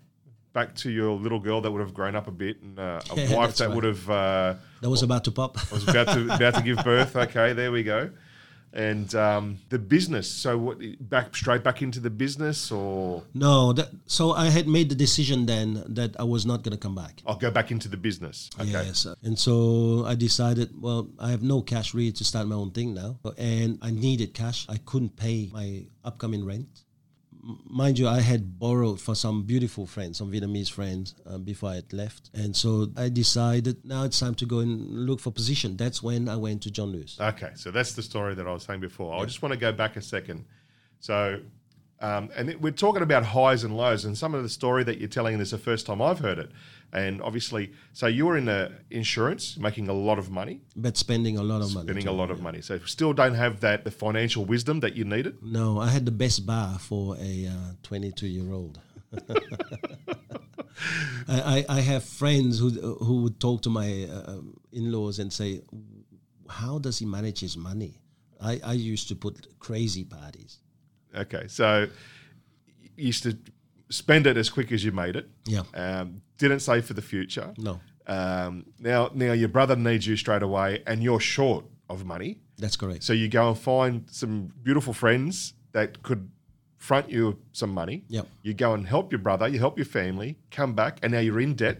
[0.56, 3.16] back to your little girl that would have grown up a bit, and uh, a
[3.22, 3.76] Yeah, wife that right.
[3.76, 5.52] would have uh, That was about to pop.
[5.72, 7.16] was about to about to give birth.
[7.26, 8.10] Okay, there we go.
[8.74, 10.28] And um, the business.
[10.30, 10.78] So what?
[11.00, 15.46] Back straight back into the business, or no, that, so I had made the decision
[15.46, 17.22] then that I was not going to come back.
[17.26, 18.50] I'll go back into the business.
[18.60, 18.72] Okay.
[18.72, 19.08] Yes.
[19.24, 22.94] And so I decided, well, I have no cash really to start my own thing
[22.94, 23.12] now.
[23.38, 24.66] And I needed cash.
[24.68, 26.68] I couldn't pay my upcoming rent.
[27.70, 31.76] Mind you, I had borrowed for some beautiful friends, some Vietnamese friends, uh, before I
[31.76, 32.32] had left.
[32.34, 35.78] And so I decided now it's time to go and look for position.
[35.78, 37.18] That's when I went to John Lewis.
[37.22, 39.14] Okay, so that's the story that I was saying before.
[39.22, 40.46] I just want to go back a second.
[41.00, 41.42] So,
[42.02, 44.98] um, and it- we're talking about highs and lows, and some of the story that
[44.98, 46.52] you're telling is the first time I've heard it.
[46.96, 51.38] And obviously, so you were in the insurance, making a lot of money, But spending
[51.38, 51.86] a lot of money.
[51.88, 52.62] spending a lot of money.
[52.62, 55.34] So still don't have that the financial wisdom that you needed.
[55.44, 57.50] No, I had the best bar for a
[57.84, 58.80] 22 year old.
[61.28, 62.70] I, I have friends who
[63.06, 64.42] who would talk to my uh,
[64.72, 65.62] in laws and say,
[66.50, 68.02] "How does he manage his money?"
[68.42, 70.60] I, I used to put crazy parties.
[71.16, 71.88] Okay, so
[72.82, 73.38] you used to
[73.90, 75.30] spend it as quick as you made it.
[75.46, 75.64] Yeah.
[75.74, 77.54] Um, didn't save for the future.
[77.58, 82.40] No, Um, now, now your brother needs you straight away, and you're short of money.
[82.58, 83.04] that's correct.
[83.04, 86.30] So you go and find some beautiful friends that could
[86.78, 88.04] front you some money.
[88.08, 88.28] Yep.
[88.44, 91.40] You go and help your brother, you help your family, come back, and now you're
[91.42, 91.78] in debt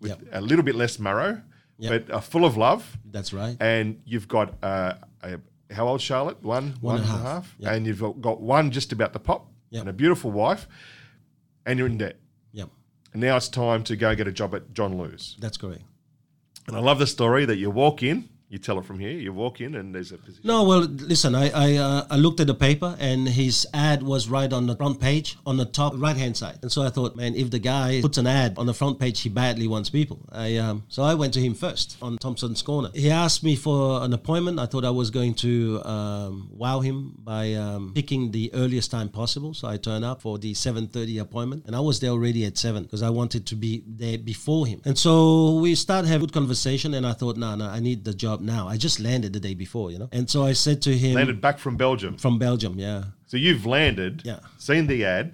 [0.00, 0.20] with Yep.
[0.32, 1.42] a little bit less marrow,
[1.78, 2.06] Yep.
[2.06, 2.98] but uh, full of love.
[3.10, 3.56] That's right.
[3.60, 5.38] And you've got uh, a,
[5.70, 6.40] how old Charlotte?
[6.42, 7.22] One, One one and a half.
[7.22, 7.54] half.
[7.58, 7.72] Yep.
[7.72, 10.68] And you've got one just about to pop, and a beautiful wife,
[11.66, 12.16] and you're in debt.
[13.16, 15.36] And now it's time to go get a job at John Lewis.
[15.38, 15.84] that's correct.
[16.68, 19.10] And I love the story that you walk in You tell it from here.
[19.10, 20.42] You walk in and there's a position.
[20.44, 24.28] No, well, listen, I I, uh, I looked at the paper and his ad was
[24.28, 27.16] right on the front page on the top right hand side, and so I thought,
[27.16, 30.20] man, if the guy puts an ad on the front page, he badly wants people.
[30.30, 32.90] I um, so I went to him first on Thompson's Corner.
[32.94, 34.60] He asked me for an appointment.
[34.60, 39.08] I thought I was going to um, wow him by um, picking the earliest time
[39.08, 39.54] possible.
[39.54, 42.84] So I turned up for the 7:30 appointment, and I was there already at seven
[42.84, 44.82] because I wanted to be there before him.
[44.84, 48.14] And so we started a good conversation, and I thought, no, no, I need the
[48.14, 48.68] job now.
[48.68, 50.08] I just landed the day before, you know.
[50.12, 52.16] And so I said to him, Landed back from Belgium.
[52.18, 54.40] from Belgium, yeah, So you've landed, Yeah.
[54.58, 55.32] seen the ad.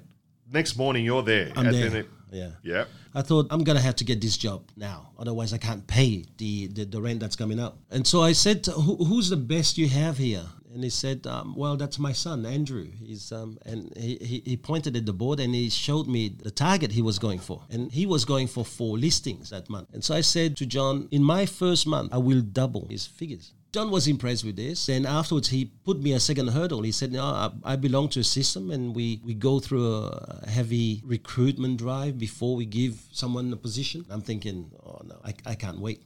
[0.53, 1.51] Next morning you're there.
[1.57, 1.89] I'm there.
[1.91, 2.51] then it- yeah.
[2.63, 2.85] yeah.
[3.15, 6.67] I thought I'm gonna have to get this job now, otherwise I can't pay the
[6.69, 7.77] the, the rent that's coming up.
[7.91, 11.55] And so I said, Who, "Who's the best you have here?" And he said, um,
[11.55, 15.39] "Well, that's my son, Andrew." He's um, and he, he he pointed at the board
[15.41, 18.65] and he showed me the target he was going for, and he was going for
[18.65, 19.89] four listings that month.
[19.93, 23.53] And so I said to John, "In my first month, I will double his figures."
[23.73, 24.85] John was impressed with this.
[24.85, 26.83] Then afterwards, he put me a second hurdle.
[26.83, 30.45] He said, "No, I, I belong to a system, and we, we go through a
[30.47, 35.55] heavy recruitment drive before we give someone a position." I'm thinking, "Oh no, I, I
[35.55, 36.03] can't wait."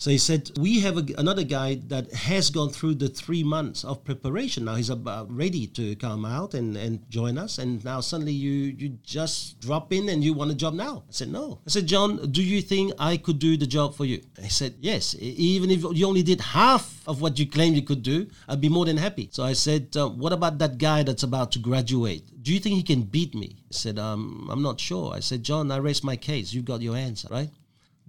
[0.00, 3.84] So he said, We have a, another guy that has gone through the three months
[3.84, 4.64] of preparation.
[4.64, 7.58] Now he's about ready to come out and, and join us.
[7.58, 11.04] And now suddenly you, you just drop in and you want a job now.
[11.06, 11.60] I said, No.
[11.66, 14.22] I said, John, do you think I could do the job for you?
[14.40, 15.14] He said, Yes.
[15.20, 18.70] Even if you only did half of what you claimed you could do, I'd be
[18.70, 19.28] more than happy.
[19.30, 22.24] So I said, uh, What about that guy that's about to graduate?
[22.42, 23.56] Do you think he can beat me?
[23.68, 25.12] He said, um, I'm not sure.
[25.12, 26.54] I said, John, I raised my case.
[26.54, 27.50] You've got your answer, right?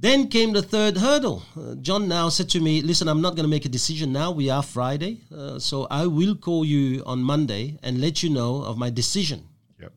[0.01, 1.43] Then came the third hurdle.
[1.55, 4.31] Uh, John now said to me, Listen, I'm not going to make a decision now.
[4.31, 5.21] We are Friday.
[5.31, 9.47] Uh, so I will call you on Monday and let you know of my decision.
[9.79, 9.93] Yep.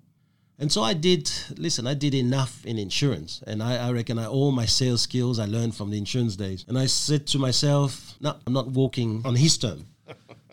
[0.58, 3.42] And so I did, listen, I did enough in insurance.
[3.46, 6.66] And I, I reckon I, all my sales skills I learned from the insurance days.
[6.68, 9.86] And I said to myself, No, I'm not walking on his term.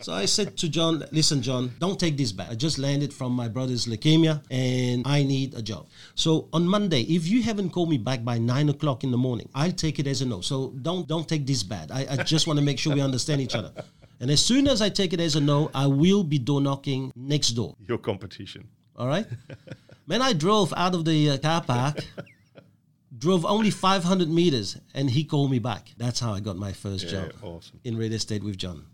[0.02, 2.50] So I said to John, listen, John, don't take this back.
[2.50, 5.86] I just landed from my brother's leukemia and I need a job.
[6.14, 9.48] So on Monday, if you haven't called me back by nine o'clock in the morning,
[9.54, 10.40] I'll take it as a no.
[10.40, 11.90] So don't don't take this bad.
[11.92, 13.72] I, I just want to make sure we understand each other.
[14.20, 17.12] And as soon as I take it as a no, I will be door knocking
[17.16, 17.74] next door.
[17.86, 18.68] Your competition.
[18.96, 19.26] All right.
[20.06, 22.04] Man, I drove out of the uh, car park,
[23.16, 25.92] drove only 500 meters, and he called me back.
[25.96, 27.80] That's how I got my first Yeah, job awesome.
[27.84, 28.84] in real estate with John.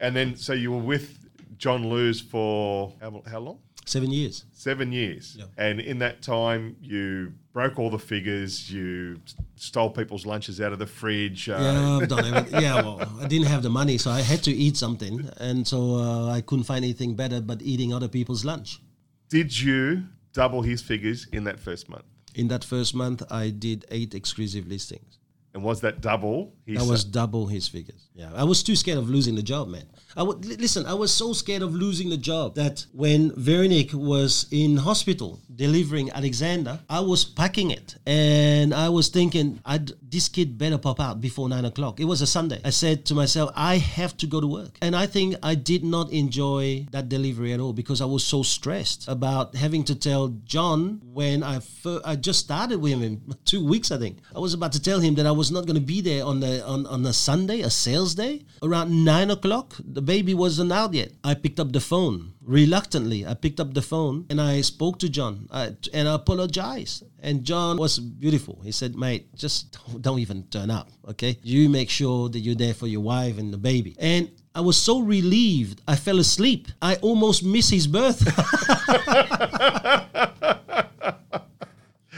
[0.00, 1.18] And then, so you were with
[1.58, 3.58] John Lewis for how, how long?
[3.86, 4.44] Seven years.
[4.52, 5.36] Seven years.
[5.38, 5.46] Yeah.
[5.58, 9.20] And in that time, you broke all the figures, you
[9.56, 11.48] stole people's lunches out of the fridge.
[11.48, 12.62] Uh, Yeah, I've done everything.
[12.62, 15.96] Yeah, well, I didn't have the money, so I had to eat something, and so
[15.96, 18.80] uh, I couldn't find anything better but eating other people's lunch.
[19.28, 22.04] Did you double his figures in that first month?
[22.36, 25.18] In that first month, I did eight exclusive listings.
[25.52, 26.52] And was that double?
[26.70, 28.08] His That was double his figures.
[28.14, 29.86] Yeah, I was too scared of losing the job, man.
[30.16, 30.86] I would li- listen.
[30.86, 36.10] I was so scared of losing the job that when Veronique was in hospital delivering
[36.10, 41.20] Alexander, I was packing it and I was thinking, I'd, this kid better pop out
[41.20, 42.00] before nine o'clock.
[42.00, 42.60] It was a Sunday.
[42.64, 45.84] I said to myself, I have to go to work, and I think I did
[45.84, 50.28] not enjoy that delivery at all because I was so stressed about having to tell
[50.44, 54.18] John when I fir- I just started with him two weeks, I think.
[54.34, 56.40] I was about to tell him that I was not going to be there on
[56.40, 59.74] the on, on a Sunday, a sales day, around nine o'clock.
[59.78, 61.12] The baby wasn't out yet.
[61.24, 63.26] I picked up the phone reluctantly.
[63.26, 67.04] I picked up the phone and I spoke to John and I apologized.
[67.20, 68.60] And John was beautiful.
[68.64, 71.38] He said, "Mate, just don't, don't even turn up, okay?
[71.42, 74.76] You make sure that you're there for your wife and the baby." And I was
[74.76, 75.82] so relieved.
[75.86, 76.68] I fell asleep.
[76.80, 78.20] I almost missed his birth.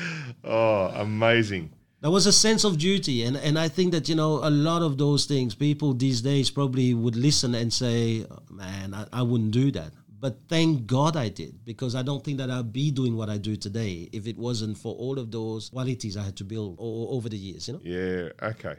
[0.45, 1.71] Oh, amazing.
[2.03, 4.83] There was a sense of duty, and, and I think that you know a lot
[4.83, 5.55] of those things.
[5.55, 10.39] People these days probably would listen and say, "Man, I, I wouldn't do that." But
[10.49, 13.55] thank God I did, because I don't think that I'd be doing what I do
[13.57, 17.29] today if it wasn't for all of those qualities I had to build o- over
[17.29, 17.69] the years.
[17.69, 17.81] You know.
[17.85, 18.77] Yeah, okay.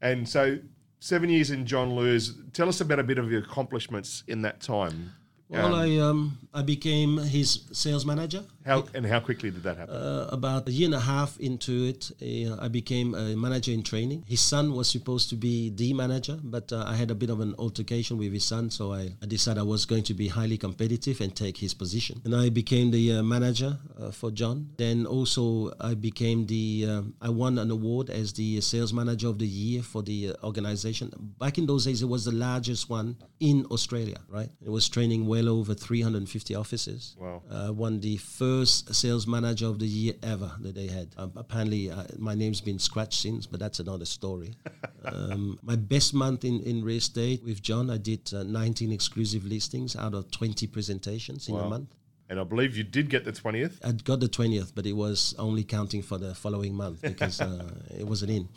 [0.00, 0.58] And so,
[1.00, 2.34] seven years in John Lewis.
[2.52, 5.12] Tell us about a bit of your accomplishments in that time.
[5.48, 8.42] Well, Um, I um I became his sales manager.
[8.64, 9.94] how and how quickly did that happen?
[9.94, 13.82] Uh, about a year and a half into it, uh, I became a manager in
[13.82, 14.24] training.
[14.26, 17.40] His son was supposed to be the manager, but uh, I had a bit of
[17.40, 20.56] an altercation with his son, so I, I decided I was going to be highly
[20.56, 22.22] competitive and take his position.
[22.24, 24.70] And I became the uh, manager uh, for John.
[24.78, 29.38] Then also I became the um, I won an award as the sales manager of
[29.38, 31.06] the year for the uh, organization.
[31.38, 34.20] Back in those days, it was the largest one in Australia.
[34.38, 37.16] Right, it was training well over 350 offices.
[37.18, 37.42] Wow.
[37.50, 41.08] Uh, won the first sales manager of the year ever that they had.
[41.16, 44.54] Um, apparently, uh, my name's been scratched since, but that's another story.
[45.04, 49.44] um, my best month in, in real estate with John, I did uh, 19 exclusive
[49.44, 51.88] listings out of 20 presentations in a month.
[52.30, 53.84] And I believe you did get the 20th.
[53.84, 57.70] I got the 20th, but it was only counting for the following month because uh,
[57.98, 58.48] it wasn't in.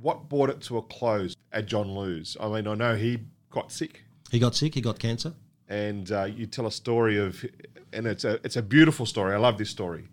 [0.00, 2.36] What brought it to a close at John Lewis?
[2.40, 3.18] I mean, I know he
[3.50, 5.32] got sick, He got sick, he got cancer.
[5.70, 7.42] And uh, you tell a story of,
[7.92, 9.34] and it's a it's a beautiful story.
[9.34, 10.08] I love this story.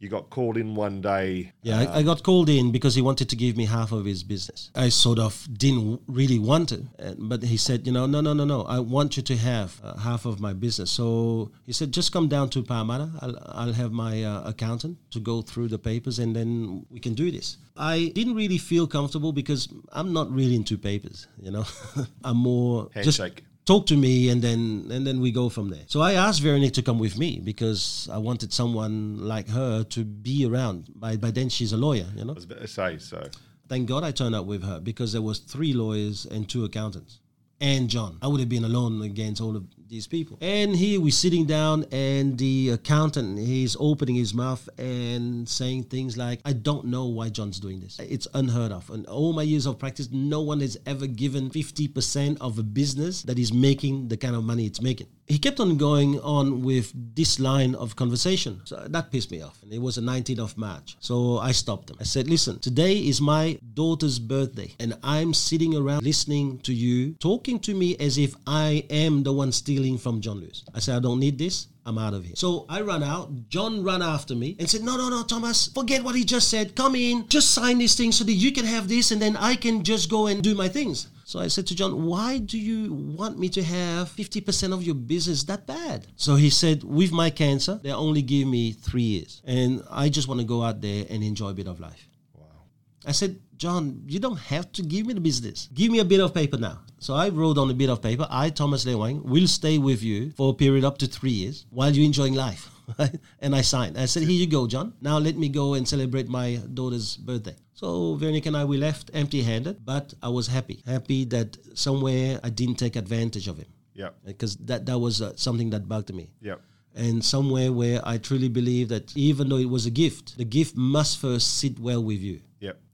[0.00, 1.52] You got called in one day.
[1.62, 4.22] Yeah, I, I got called in because he wanted to give me half of his
[4.22, 4.70] business.
[4.76, 8.32] I sort of didn't really want to, uh, but he said, you know, no, no,
[8.32, 8.62] no, no.
[8.62, 10.92] I want you to have uh, half of my business.
[10.92, 13.10] So he said, just come down to Parramatta.
[13.20, 17.14] I'll, I'll have my uh, accountant to go through the papers, and then we can
[17.14, 17.56] do this.
[17.76, 21.26] I didn't really feel comfortable because I'm not really into papers.
[21.40, 21.64] You know,
[22.24, 23.47] I'm more just Handshake.
[23.68, 25.84] Talk to me and then and then we go from there.
[25.86, 28.94] So i asked veronique to come with me because i wanted someone
[29.34, 30.78] like her to be around.
[31.04, 32.32] By, by then she's a lawyer you know?
[32.32, 33.20] I was about to say so.
[33.68, 37.12] thank god i turned up with her because there was three lawyers and two accountants
[37.60, 38.12] and john.
[38.24, 41.84] I would have been alone against all of these people and here we're sitting down
[41.92, 47.28] and the accountant he's opening his mouth and saying things like i don't know why
[47.28, 50.76] john's doing this it's unheard of And all my years of practice no one has
[50.86, 55.08] ever given 50% of a business that is making the kind of money it's making
[55.28, 58.62] he kept on going on with this line of conversation.
[58.64, 59.62] So that pissed me off.
[59.62, 60.96] And it was the 19th of March.
[61.00, 61.98] So I stopped him.
[62.00, 64.74] I said, listen, today is my daughter's birthday.
[64.80, 69.32] And I'm sitting around listening to you, talking to me as if I am the
[69.34, 70.64] one stealing from John Lewis.
[70.74, 71.68] I said, I don't need this.
[71.86, 72.34] I'm out of here.
[72.34, 73.30] So I ran out.
[73.48, 76.74] John ran after me and said, No, no, no, Thomas, forget what he just said.
[76.74, 79.54] Come in, just sign this thing so that you can have this and then I
[79.54, 81.06] can just go and do my things.
[81.24, 84.96] So I said to John, Why do you want me to have 50% of your
[84.96, 86.06] business that bad?
[86.16, 89.42] So he said, With my cancer, they only give me three years.
[89.46, 92.08] And I just want to go out there and enjoy a bit of life.
[92.34, 92.66] Wow.
[93.06, 95.68] I said, John, you don't have to give me the business.
[95.74, 96.78] Give me a bit of paper now.
[97.00, 100.30] So I wrote on a bit of paper, I, Thomas Lewang, will stay with you
[100.32, 102.70] for a period up to three years while you're enjoying life.
[103.40, 103.98] and I signed.
[103.98, 104.94] I said, Here you go, John.
[105.00, 107.56] Now let me go and celebrate my daughter's birthday.
[107.74, 110.82] So Veronique and I, we left empty handed, but I was happy.
[110.86, 114.10] Happy that somewhere I didn't take advantage of him Yeah.
[114.24, 116.56] because that, that was uh, something that bugged me Yeah
[116.94, 120.76] and somewhere where I truly believe that even though it was a gift, the gift
[120.76, 122.40] must first sit well with you.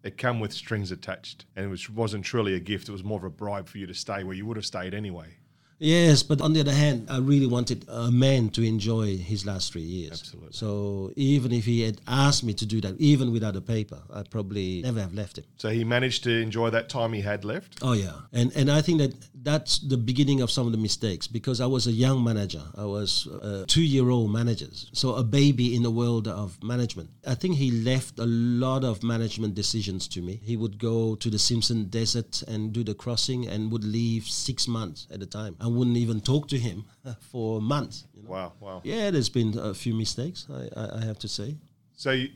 [0.04, 2.90] It came with strings attached, and it was, wasn't truly a gift.
[2.90, 4.92] It was more of a bribe for you to stay where you would have stayed
[4.92, 5.38] anyway.
[5.84, 9.70] Yes, but on the other hand, I really wanted a man to enjoy his last
[9.72, 10.12] three years.
[10.12, 10.52] Absolutely.
[10.52, 14.22] So even if he had asked me to do that, even without a paper, I
[14.22, 15.44] probably never have left him.
[15.58, 17.80] So he managed to enjoy that time he had left.
[17.82, 21.26] Oh yeah, and and I think that that's the beginning of some of the mistakes
[21.26, 22.62] because I was a young manager.
[22.76, 27.10] I was a two-year-old manager, so a baby in the world of management.
[27.26, 30.40] I think he left a lot of management decisions to me.
[30.42, 34.66] He would go to the Simpson Desert and do the crossing, and would leave six
[34.66, 35.56] months at a time.
[35.60, 36.84] I wouldn't even talk to him
[37.30, 38.04] for months.
[38.14, 38.30] You know?
[38.30, 38.52] Wow.
[38.60, 38.80] Wow.
[38.84, 40.46] Yeah, there's been a few mistakes.
[40.50, 41.56] I, I, I have to say.
[41.96, 42.28] So you,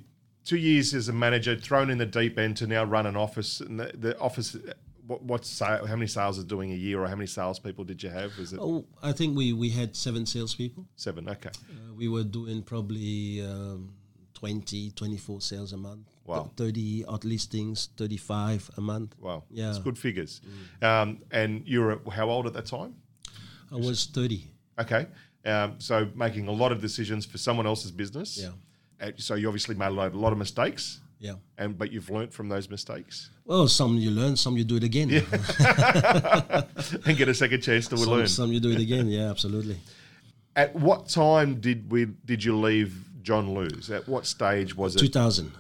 [0.45, 3.61] two years as a manager, thrown in the deep end to now run an office.
[3.61, 4.57] And the, the office,
[5.07, 8.11] what, what's how many sales are doing a year, or how many salespeople did you
[8.11, 8.37] have?
[8.39, 10.87] Was it Oh, I think we we had seven salespeople.
[10.97, 11.29] seven?
[11.29, 11.51] Okay.
[11.51, 13.95] Uh, we were doing probably um,
[14.35, 16.07] 20, 24 sales a month.
[16.25, 16.51] Wow.
[16.57, 19.17] 30 odd listings, 35 a month.
[19.19, 19.45] Wow.
[19.51, 19.71] Yeah.
[19.71, 20.41] It's good figures.
[20.83, 22.95] Um, and you were how old at that time?
[23.73, 24.45] I was 30.
[24.81, 25.07] Okay.
[25.45, 28.39] Um, so making a lot of decisions for someone else's business.
[28.39, 28.51] Yeah.
[29.01, 31.35] Uh, so you obviously made a lot, a lot of mistakes, Yeah.
[31.57, 34.83] and but you've learnt from those mistakes Well, some you learn, some you do it
[34.85, 35.09] again.
[35.09, 35.21] Yeah.
[37.07, 38.27] and get a second chance to some, learn.
[38.29, 39.07] some you do it again.
[39.09, 39.79] Yeah, absolutely.
[40.57, 43.91] At what time did we did you leave John Lewis?
[43.91, 44.99] At what stage was it?
[44.99, 45.53] 2000.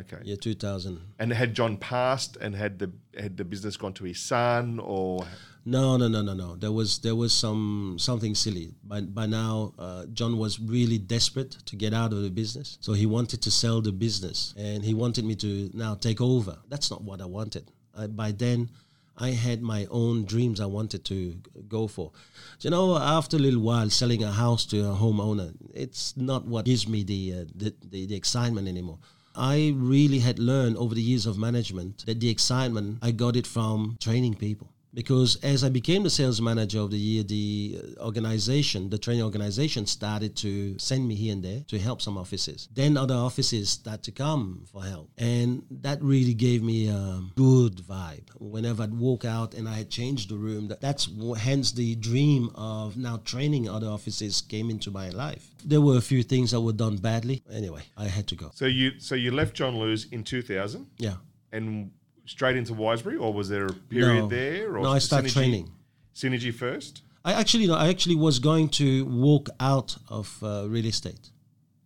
[0.00, 0.18] Okay.
[0.24, 1.00] Yeah, 2000.
[1.18, 5.26] And had John passed and had the had the business gone to his son or
[5.68, 6.54] No, no, no, no, no.
[6.54, 8.72] There was there was some something silly.
[8.84, 12.92] By by now, uh, John was really desperate to get out of the business, so
[12.92, 16.58] he wanted to sell the business, and he wanted me to now take over.
[16.68, 17.72] That's not what I wanted.
[17.98, 18.70] I, by then,
[19.18, 21.34] I had my own dreams I wanted to
[21.66, 22.12] go for.
[22.60, 26.66] You know, after a little while, selling a house to a homeowner, it's not what
[26.66, 29.00] gives me the uh, the, the, the excitement anymore.
[29.34, 33.48] I really had learned over the years of management that the excitement I got it
[33.48, 38.02] from training people because as I became the sales manager of the year, the uh,
[38.06, 42.66] organization, the training organization, started to send me here and there to help some offices.
[42.72, 47.76] Then other offices start to come for help, and that really gave me a good
[47.76, 48.30] vibe.
[48.40, 52.50] Whenever I'd walk out and I had changed the room, that, that's hence the dream
[52.54, 55.50] of now training other offices came into my life.
[55.62, 57.42] There were a few things that were done badly.
[57.52, 58.50] Anyway, I had to go.
[58.54, 61.16] So you so you left John Lewis in 2000 Yeah.
[61.52, 61.90] and
[62.26, 64.28] straight into Wiseberry, or was there a period No.
[64.28, 64.76] there?
[64.76, 65.72] Or No, I started Synergy- training.
[66.14, 67.02] Synergy first.
[67.24, 71.30] I actually, no, I actually was going to walk out of uh, real estate.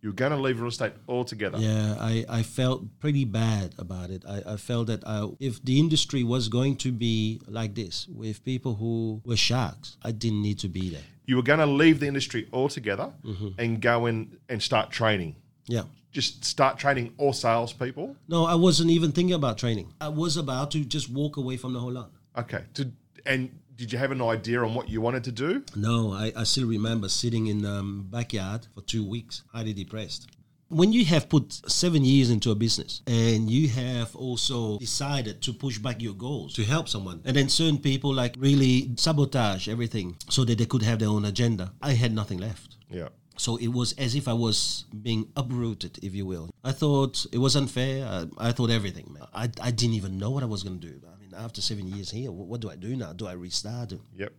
[0.03, 1.59] You're going to leave real estate altogether.
[1.59, 4.23] Yeah, I, I felt pretty bad about it.
[4.27, 8.43] I, I felt that I, if the industry was going to be like this, with
[8.43, 11.03] people who were sharks, I didn't need to be there.
[11.27, 13.49] You were going to leave the industry altogether Mm-hmm.
[13.59, 15.35] and go in and start training.
[15.67, 15.83] Yeah.
[16.11, 18.15] Just start training all salespeople.
[18.27, 19.93] No, I wasn't even thinking about training.
[20.01, 22.11] I was about to just walk away from the whole lot.
[22.37, 22.63] Okay.
[22.75, 22.91] To,
[23.25, 25.63] and did you have an idea on what you wanted to do?
[25.75, 30.27] No, I, I still remember sitting in um, backyard for two weeks, highly depressed.
[30.67, 35.53] When you have put seven years into a business and you have also decided to
[35.53, 40.15] push back your goals to help someone, and then certain people like really sabotage everything
[40.29, 42.77] so that they could have their own agenda, I had nothing left.
[42.89, 43.09] Yeah.
[43.41, 46.51] So it was as if I was being uprooted, if you will.
[46.63, 48.05] I thought it was unfair.
[48.05, 49.23] I, I thought everything, man.
[49.33, 51.01] I, I didn't even know what I was going to do.
[51.11, 53.13] I mean, after seven years here, what, what do I do now?
[53.13, 53.93] Do I restart?
[54.15, 54.31] Yep.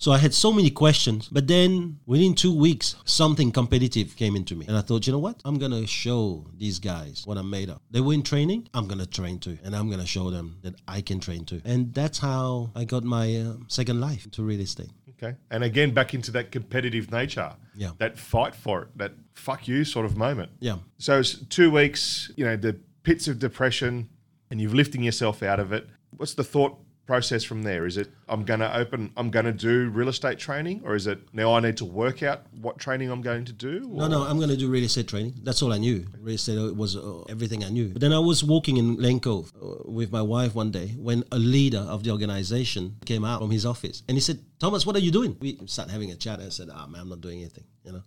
[0.00, 4.54] So I had so many questions, but then within two weeks, something competitive came into
[4.54, 4.64] me.
[4.68, 5.40] And I thought, you know what?
[5.44, 7.80] I'm going to show these guys what I'm made of.
[7.90, 9.58] They were in training, I'm going to train too.
[9.64, 11.60] And I'm going to show them that I can train too.
[11.64, 14.90] And that's how I got my uh, second life to real estate.
[15.20, 15.36] Okay.
[15.50, 17.52] And again, back into that competitive nature.
[17.74, 17.90] Yeah.
[17.98, 20.52] That fight for it, that fuck you sort of moment.
[20.60, 20.76] Yeah.
[20.98, 24.08] So it's two weeks, you know, the pits of depression
[24.48, 25.88] and you're lifting yourself out of it.
[26.16, 26.78] What's the thought
[27.08, 27.86] process from there?
[27.86, 31.06] Is it I'm going to open, I'm going to do real estate training, or is
[31.06, 33.74] it now I need to work out what training I'm going to do?
[33.80, 35.32] No, or- no, I'm going to do real estate training.
[35.42, 36.06] That's all I knew.
[36.20, 37.88] Real estate was uh, everything I knew.
[37.88, 41.24] But then I was walking in Lane Cove uh, with my wife one day when
[41.32, 44.94] a leader of the organization came out from his office and he said, Thomas, what
[44.94, 45.36] are you doing?
[45.40, 46.40] We started having a chat.
[46.40, 48.02] And I said, ah, man, I'm not doing anything, you know.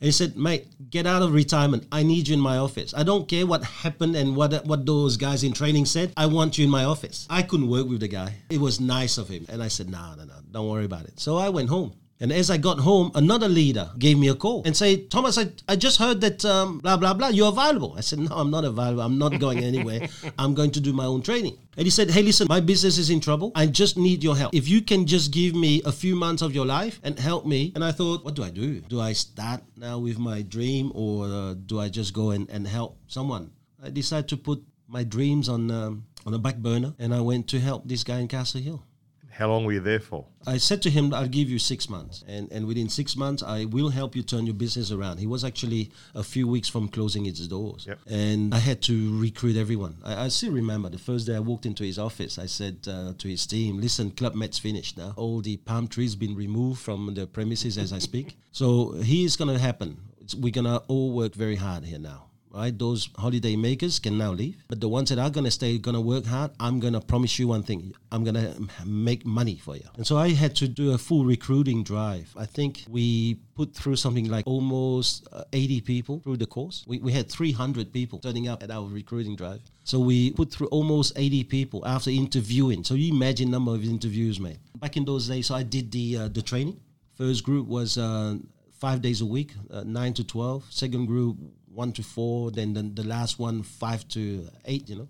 [0.00, 1.86] And he said, mate, get out of retirement.
[1.92, 2.94] I need you in my office.
[2.96, 6.14] I don't care what happened and what what those guys in training said.
[6.16, 7.26] I want you in my office.
[7.28, 8.36] I couldn't work with the guy.
[8.48, 9.44] It was nice of him.
[9.50, 11.20] And I said, no, no, no, don't worry about it.
[11.20, 11.92] So I went home.
[12.20, 15.48] And as I got home, another leader gave me a call and said, Thomas, I,
[15.66, 17.94] I just heard that um, blah, blah, blah, you're available.
[17.96, 19.00] I said, no, I'm not available.
[19.00, 20.06] I'm not going anywhere.
[20.38, 21.56] I'm going to do my own training.
[21.78, 23.52] And he said, hey, listen, my business is in trouble.
[23.54, 24.54] I just need your help.
[24.54, 27.72] If you can just give me a few months of your life and help me.
[27.74, 28.80] And I thought, what do I do?
[28.80, 32.66] Do I start now with my dream or uh, do I just go and, and
[32.66, 33.50] help someone?
[33.82, 37.48] I decided to put my dreams on, um, on a back burner and I went
[37.48, 38.84] to help this guy in Castle Hill.
[39.30, 40.26] How long were you there for?
[40.46, 42.24] I said to him, I'll give you six months.
[42.26, 45.18] And, and within six months, I will help you turn your business around.
[45.18, 47.86] He was actually a few weeks from closing its doors.
[47.86, 47.98] Yep.
[48.06, 49.96] And I had to recruit everyone.
[50.04, 53.12] I, I still remember the first day I walked into his office, I said uh,
[53.16, 55.14] to his team, listen, Club Med's finished now.
[55.16, 58.36] All the palm trees been removed from the premises as I speak.
[58.52, 59.98] So here's going to happen.
[60.20, 62.76] It's, we're going to all work very hard here now right?
[62.76, 66.26] Those holiday makers can now leave, but the ones that are gonna stay, gonna work
[66.26, 66.50] hard.
[66.58, 69.88] I'm gonna promise you one thing: I'm gonna make money for you.
[69.96, 72.32] And so I had to do a full recruiting drive.
[72.36, 76.84] I think we put through something like almost uh, 80 people through the course.
[76.86, 79.60] We, we had 300 people turning up at our recruiting drive.
[79.84, 82.84] So we put through almost 80 people after interviewing.
[82.84, 84.58] So you imagine number of interviews, mate.
[84.76, 86.80] Back in those days, so I did the uh, the training.
[87.14, 88.36] First group was uh,
[88.78, 90.64] five days a week, uh, nine to twelve.
[90.70, 91.36] Second group
[91.72, 92.50] one to four.
[92.50, 94.88] Then the, the last one five to eight.
[94.88, 95.08] You know,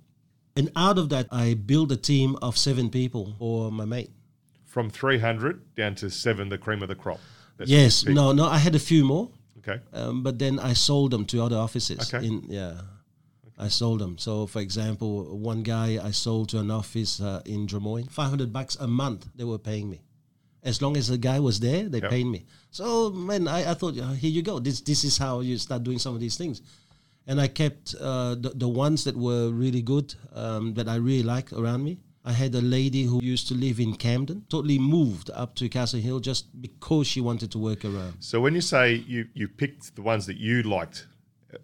[0.57, 4.11] and out of that, I built a team of seven people for my mate.
[4.65, 7.19] From 300 down to seven, the cream of the crop.
[7.57, 9.81] That's Yes, no, no, I had a few more, Okay.
[9.93, 12.15] um, but then I sold them to other offices.
[12.15, 12.25] Okay.
[12.27, 12.81] In yeah.
[13.59, 14.17] I sold them.
[14.17, 18.77] So, for example, one guy I sold to an office uh, in Drummoyne, 500 bucks
[18.77, 20.01] a month they were paying me.
[20.63, 22.11] As long as the guy was there, they Yep.
[22.11, 22.47] paid me.
[22.71, 24.59] So, man, I, I thought, uh, here you go.
[24.59, 26.63] This this is how you start doing some of these things.
[27.27, 31.23] And I kept uh, the, the ones that were really good, um, that I really
[31.23, 31.99] liked around me.
[32.25, 36.01] I had a lady who used to live in Camden, totally moved up to Castle
[36.01, 38.15] Hill just because she wanted to work around.
[38.21, 41.07] So when you say you, you picked the ones that you liked,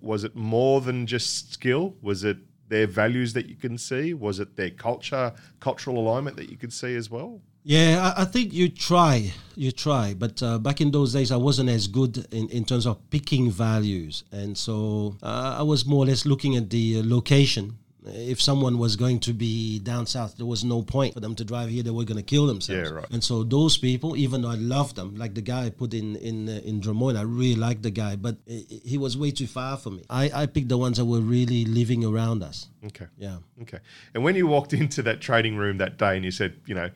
[0.01, 1.95] was it more than just skill?
[2.01, 2.39] Was it
[2.69, 4.15] their values that you can see?
[4.15, 7.41] Was it their culture, cultural alignment that you could see as well?
[7.69, 10.15] Yeah, I, I think you try, you try.
[10.15, 13.51] But uh, back in those days, I wasn't as good in, in terms of picking
[13.51, 18.41] values, and so uh, I was more or less looking at the uh, location If
[18.41, 21.69] someone was going to be down south, there was no point for them to drive
[21.71, 21.83] here.
[21.83, 22.91] They were going to kill themselves.
[22.91, 23.07] Yeah, right.
[23.11, 26.17] And so those people, even though I loved them, like the guy I put in
[26.17, 29.77] in uh, in Drummoyne, I really liked the guy, but he was way too far
[29.77, 30.05] for me.
[30.09, 32.69] I, I picked the ones that were really living around us.
[32.85, 33.07] Okay.
[33.19, 33.39] Yeah.
[33.63, 33.79] Okay.
[34.15, 36.91] And when you walked into that trading room that day and you said, you know,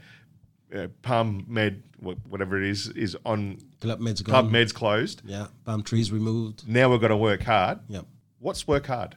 [0.74, 4.50] uh, Palm Med, whatever it is, is on Club Med's gone.
[4.50, 5.22] Med's closed.
[5.24, 5.46] Yeah.
[5.64, 6.68] Palm trees removed.
[6.68, 7.80] Now we've got to work hard.
[7.88, 8.02] Yeah.
[8.38, 9.16] What's work hard?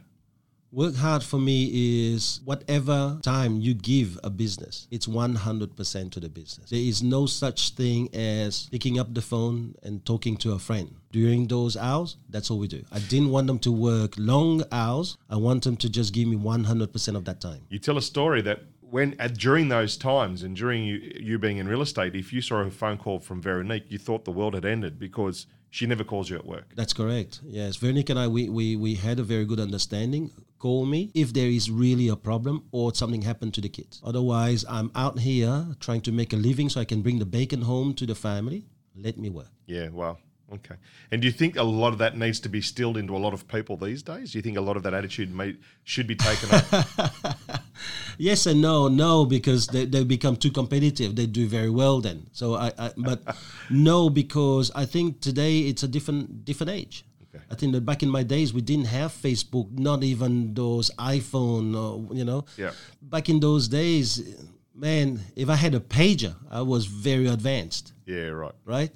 [0.73, 6.29] Work hard for me is whatever time you give a business, it's 100% to the
[6.29, 6.71] business.
[6.71, 10.95] There is no such thing as picking up the phone and talking to a friend.
[11.11, 12.83] During those hours, that's all we do.
[12.91, 15.15] I didn't want them to work long hours.
[15.29, 17.61] I want them to just give me 100% of that time.
[17.69, 18.63] You tell a story that
[18.93, 22.41] when at, during those times and during you, you being in real estate, if you
[22.41, 26.03] saw a phone call from Veronique, you thought the world had ended because she never
[26.03, 26.67] calls you at work.
[26.75, 27.41] That's correct.
[27.43, 30.29] Yes, Veronique and I, we, we, we had a very good understanding.
[30.59, 33.99] Call me if there is really a problem or something happened to the kids.
[34.03, 37.63] Otherwise, I'm out here trying to make a living so I can bring the bacon
[37.63, 38.67] home to the family.
[38.95, 39.49] Let me work.
[39.65, 40.19] Yeah, well,
[40.51, 40.75] okay.
[41.11, 43.33] And do you think a lot of that needs to be stilled into a lot
[43.33, 44.31] of people these days?
[44.31, 47.37] Do you think a lot of that attitude may, should be taken up?
[48.17, 51.15] Yes and no, no, because they, they become too competitive.
[51.15, 52.27] They do very well then.
[52.31, 53.23] So I, I but
[53.69, 57.05] no, because I think today it's a different different age.
[57.33, 57.43] Okay.
[57.49, 61.75] I think that back in my days we didn't have Facebook, not even those iPhone,
[61.75, 62.45] or, you know.
[62.57, 62.71] Yeah.
[63.01, 64.21] Back in those days,
[64.75, 68.53] man, if I had a pager, I was very advanced yeah, right.
[68.65, 68.91] right?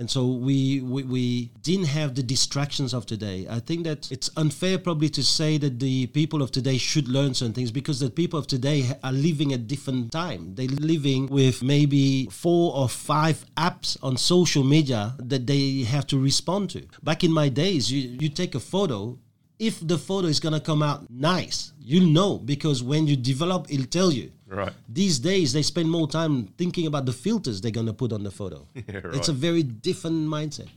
[0.00, 3.46] And so we, we we didn't have the distractions of today.
[3.50, 7.34] I think that it's unfair probably to say that the people of today should learn
[7.34, 10.54] certain things because the people of today are living at different time.
[10.54, 16.18] They're living with maybe four or five apps on social media that they have to
[16.18, 16.86] respond to.
[17.02, 19.18] Back in my days, you, you take a photo,
[19.60, 23.86] if the photo is gonna come out nice, you'll know because when you develop, it'll
[23.86, 24.32] tell you.
[24.46, 24.72] Right.
[24.88, 28.24] These days, they spend more time thinking about the filters they're going to put on
[28.24, 28.66] the photo.
[28.74, 29.14] Yeah, right.
[29.14, 30.68] It's a very different mindset.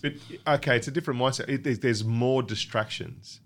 [0.45, 1.49] Okay, it's a different mindset.
[1.49, 3.39] It, there's, there's more distractions.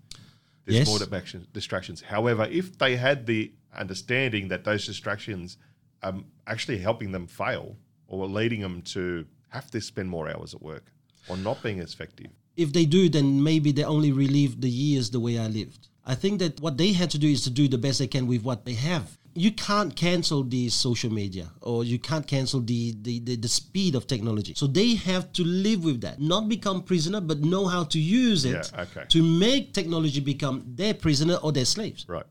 [0.66, 0.86] There's Yes.
[0.86, 1.46] more distractions.
[1.54, 2.02] Distractions.
[2.02, 5.56] However, if they had the understanding that those distractions
[6.02, 6.16] are
[6.46, 7.76] actually helping them fail
[8.06, 10.92] or leading them to have to spend more hours at work
[11.28, 15.10] or not being as effective, If they do, then maybe they only relive the years
[15.10, 15.88] the way I lived.
[16.04, 18.26] I think that what they had to do is to do the best they can
[18.26, 19.17] with what they have.
[19.38, 23.94] You can't cancel the social media or you can't cancel the, the, the, the speed
[23.94, 24.54] of technology.
[24.56, 28.44] So they have to live with that, not become prisoner, but know how to use
[28.44, 29.04] it Yeah, okay.
[29.08, 32.04] to make technology become their prisoner or their slaves.
[32.08, 32.24] right?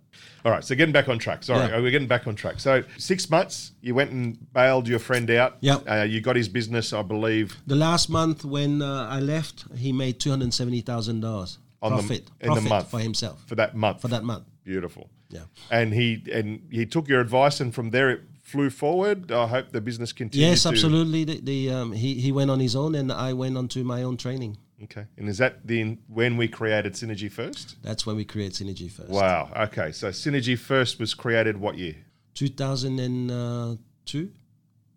[0.46, 0.64] All right.
[0.64, 1.44] So getting back on track.
[1.44, 1.80] Sorry, Yeah.
[1.80, 2.60] we're getting back on track.
[2.60, 5.58] So six months, you went and bailed your friend out.
[5.62, 5.84] Yep.
[5.90, 9.92] Uh, you got his business, I believe, The last month when uh, I left, he
[9.92, 12.90] made two hundred seventy thousand dollars On the- profit in the month.
[12.90, 14.02] for himself for that month.
[14.02, 14.46] for that month.
[14.64, 15.10] Beautiful.
[15.30, 15.42] Yeah.
[15.70, 19.32] And he and he took your advice, and from there it flew forward.
[19.32, 20.50] I hope the business continues.
[20.50, 21.26] Yes, absolutely.
[21.26, 24.04] The, the um, he he went on his own, and I went on to my
[24.04, 24.58] own training.
[24.84, 25.06] Okay.
[25.18, 27.76] And is that the when we created Synergy first?
[27.82, 29.10] That's when we create Synergy first.
[29.10, 29.50] Wow.
[29.56, 29.92] Okay.
[29.92, 31.96] So Synergy first was created what year?
[32.34, 33.76] Two thousand and uh,
[34.06, 34.32] two.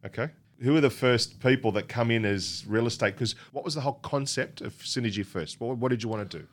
[0.04, 0.28] Okay.
[0.62, 3.14] Who are the first people that come in as real estate?
[3.14, 5.58] Because what was the whole concept of Synergy first?
[5.58, 6.46] What, what did you want to do?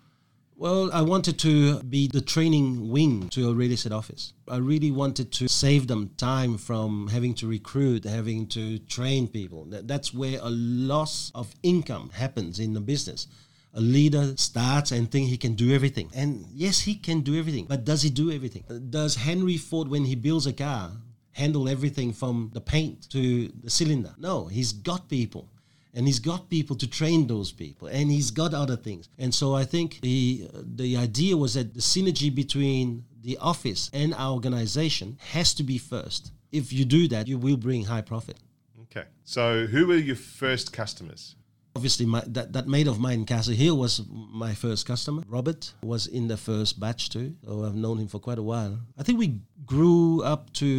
[0.59, 4.33] Well, I wanted to be the training wing to a real estate office.
[4.47, 9.67] I really wanted to save them time from having to recruit, having to train people.
[9.69, 13.27] That's where a loss of income happens in the business.
[13.75, 16.09] A leader starts and thinks he can do everything.
[16.15, 18.63] And yes, he can do everything, but does he do everything?
[18.89, 20.89] Does Henry Ford, when he builds a car,
[21.33, 24.15] handle everything from the paint to the cylinder?
[24.17, 25.51] No, he's got people
[25.97, 29.09] and he's got people to train those people and he's got other things.
[29.17, 30.47] And so i think the
[30.81, 35.77] the idea was that the synergy between the office and our organization has to be
[35.79, 36.31] first.
[36.51, 38.37] If you do that you will bring high profit.
[38.83, 39.05] Okay.
[39.23, 41.35] So who were your first customers?
[41.77, 44.01] obviously my, that, that mate of mine castle hill was
[44.45, 45.21] my first customer.
[45.27, 48.73] Robert was in the first batch too so i've known him for quite a while.
[48.99, 49.29] I think we
[49.73, 50.69] grew up to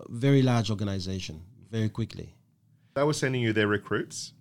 [0.00, 1.36] a very large organization
[1.70, 2.28] very quickly
[2.94, 4.32] They were sending you their recruits.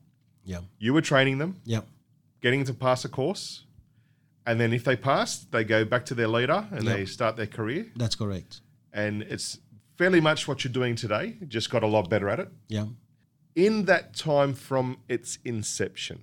[0.46, 1.82] yeah You were training them, yeah
[2.42, 3.66] getting them to pass a course,
[4.46, 6.96] and then if they passed, they go back to their leader and Yep.
[6.98, 7.86] they start their career.
[7.96, 8.62] that's correct
[8.94, 9.60] And it's
[9.98, 11.36] fairly much what you're doing today.
[11.48, 12.50] Just got a lot better at it.
[12.68, 12.86] yeah
[13.56, 16.20] in that time from its inception,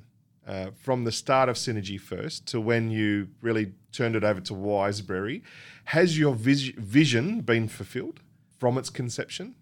[0.46, 4.54] uh, from the start of Synergy first to when you really turned it over to
[4.54, 5.42] Wiseberry,
[5.84, 8.20] has your vis- vision been fulfilled
[8.58, 9.54] from its conception?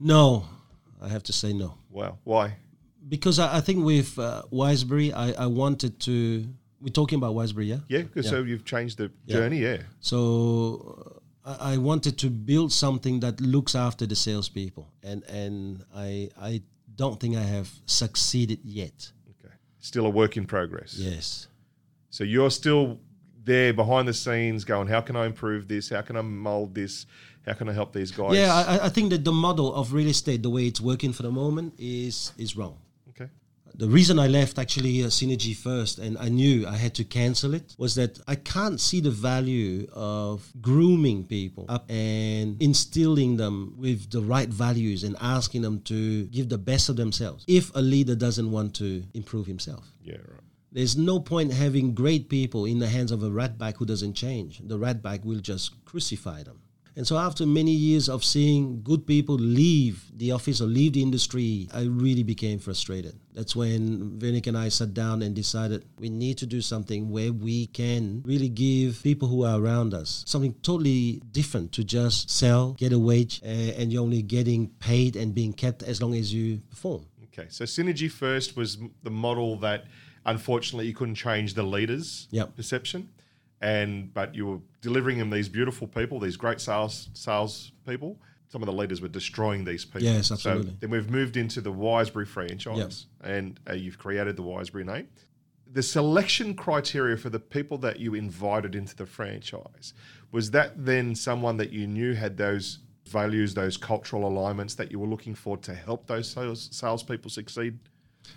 [0.00, 0.48] no
[1.02, 2.18] i have to say no Wow.
[2.24, 2.56] Why?
[3.08, 6.44] because I, I think with uh, Wiseberry, I, I wanted to.
[6.80, 7.78] We're talking about Wiseberry, yeah.
[7.88, 9.60] Yeah, because so you've changed the journey.
[9.60, 9.78] Yeah.
[10.00, 15.84] So uh, I, I wanted to build something that looks after the salespeople, and and
[15.94, 16.62] I I
[16.94, 19.10] don't think I have succeeded yet.
[19.30, 19.54] Okay.
[19.78, 20.94] Still a work in progress.
[20.98, 21.48] Yes.
[22.10, 22.98] So you're still
[23.44, 25.88] there behind the scenes going, how can I improve this?
[25.88, 27.06] How can I mold this?
[27.48, 28.36] How can I help these guys?
[28.36, 31.22] Yeah, I, I think that the model of real estate, the way it's working for
[31.22, 32.76] the moment, is is wrong.
[33.10, 33.28] okay.
[33.74, 37.54] The reason I left actually uh, Synergy first, and I knew I had to cancel
[37.54, 43.56] it, was that I can't see the value of grooming people up and instilling them
[43.78, 47.80] with the right values and asking them to give the best of themselves if a
[47.80, 49.84] leader doesn't want to improve himself.
[50.02, 50.44] Yeah, right.
[50.70, 54.60] There's no point having great people in the hands of a ratbag who doesn't change.
[54.62, 56.60] The ratbag will just crucify them.
[56.98, 61.00] And so, after many years of seeing good people leave the office or leave the
[61.00, 63.14] industry, I really became frustrated.
[63.34, 67.32] That's when Veronique and I sat down and decided we need to do something where
[67.32, 72.72] we can really give people who are around us something totally different to just sell,
[72.72, 73.46] get a wage, uh,
[73.78, 77.06] and you're only getting paid and being kept as long as you perform.
[77.26, 77.46] Okay.
[77.48, 79.84] So Synergy First was the model that
[80.26, 82.56] unfortunately you couldn't change the leaders' Yep.
[82.56, 83.08] perception.
[83.60, 88.18] And but you were delivering them these beautiful people, these great sales sales people.
[88.50, 90.02] Some of the leaders were destroying these people.
[90.04, 90.76] Yes, So absolutely.
[90.80, 95.08] then we've moved into the Wiseberry franchise, and uh, you've created the Wiseberry name.
[95.70, 99.92] The selection criteria for the people that you invited into the franchise
[100.32, 104.98] was that then someone that you knew had those values, those cultural alignments that you
[104.98, 107.78] were looking for to help those sales salespeople succeed.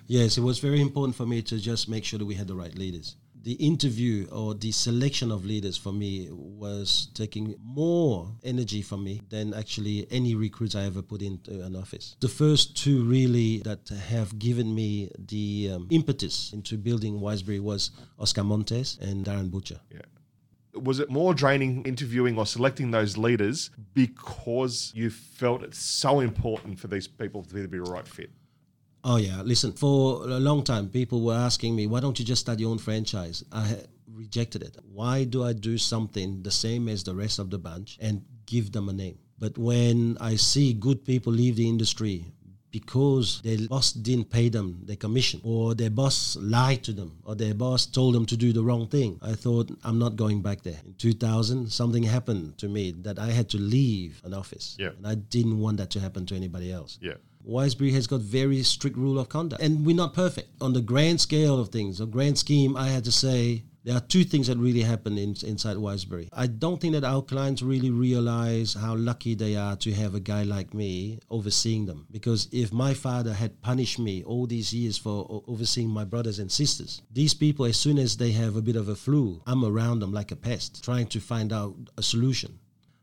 [0.07, 2.55] Yes, it was very important for me to just make sure that we had the
[2.55, 3.15] right leaders.
[3.43, 9.21] The interview or the selection of leaders for me was taking more energy from me
[9.29, 12.15] than actually any recruits I ever put into an office.
[12.19, 17.91] The first two really that have given me the um, impetus into building Wiseberry was
[18.19, 19.79] Oscar Montes and Darren Butcher.
[19.91, 20.01] Yeah.
[20.75, 26.79] Was it more draining interviewing or selecting those leaders because you felt it's so important
[26.79, 28.31] for these people to be the right fit?
[29.03, 29.71] Oh yeah, listen.
[29.73, 32.77] For a long time, people were asking me, "Why don't you just start your own
[32.77, 33.77] franchise?" I
[34.13, 34.77] rejected it.
[34.93, 38.71] Why do I do something the same as the rest of the bunch and give
[38.71, 39.17] them a name?
[39.39, 42.25] But when I see good people leave the industry
[42.69, 47.35] because their boss didn't pay them their commission, or their boss lied to them, or
[47.35, 50.61] their boss told them to do the wrong thing, I thought I'm not going back
[50.61, 50.79] there.
[50.85, 54.91] In 2000, something happened to me that I had to leave an office, Yeah.
[54.97, 56.97] and I didn't want that to happen to anybody else.
[57.01, 57.15] Yeah.
[57.47, 60.49] Wiseberry has got very strict rule of conduct, and we're not perfect.
[60.61, 64.01] On the grand scale of things, the grand scheme, I had to say there are
[64.01, 66.29] two things that really happen in, inside Wiseberry.
[66.31, 70.19] I don't think that our clients really realize how lucky they are to have a
[70.19, 72.05] guy like me overseeing them.
[72.11, 76.51] Because if my father had punished me all these years for overseeing my brothers and
[76.51, 79.99] sisters, these people, as soon as they have a bit of a flu, I'm around
[79.99, 82.59] them like a pest, trying to find out a solution.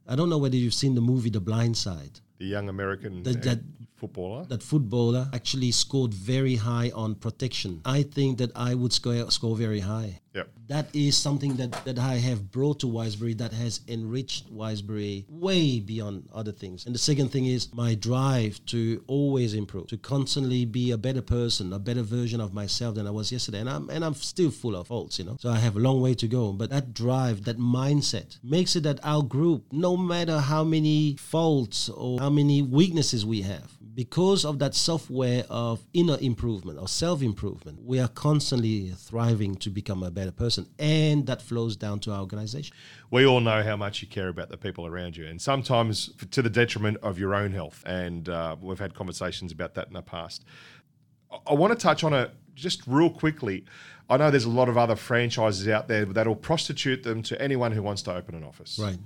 [0.07, 2.21] I don't know whether you've seen the movie The Blind Side.
[2.39, 3.65] The young American That- uh, that-
[3.97, 4.45] footballer.
[4.47, 7.81] that footballer actually scored very high on protection.
[7.85, 10.21] I think that I would score score very high.
[10.35, 10.51] Yep.
[10.69, 15.81] That is something that, that I have brought to Wiseberry that has enriched Wiseberry way
[15.81, 16.87] beyond other things.
[16.87, 21.23] And the second thing is my drive to always improve, to constantly be a better
[21.23, 23.61] person, a better version of myself than I was yesterday.
[23.61, 25.37] And I'm and I'm still full of faults, you know.
[25.41, 26.53] So I have a long way to go.
[26.53, 31.89] But that drive, that mindset makes it that our group, no matter how many faults
[31.89, 37.21] or how many weaknesses we have, because of that software of inner improvement or self
[37.21, 40.67] improvement, we are constantly thriving to become a better person.
[40.79, 42.75] And that flows down to our organization.
[43.11, 46.43] we all know how much you care about the people around you, and sometimes to
[46.43, 47.83] the detriment of your own health.
[47.87, 50.45] And uh, we've had conversations about that in the past.
[51.47, 53.65] I- want to touch on it just real quickly.
[54.11, 57.73] I know there's a lot of other franchises out there that'll prostitute them to anyone
[57.73, 58.79] who wants to open an office.
[58.79, 58.99] Right.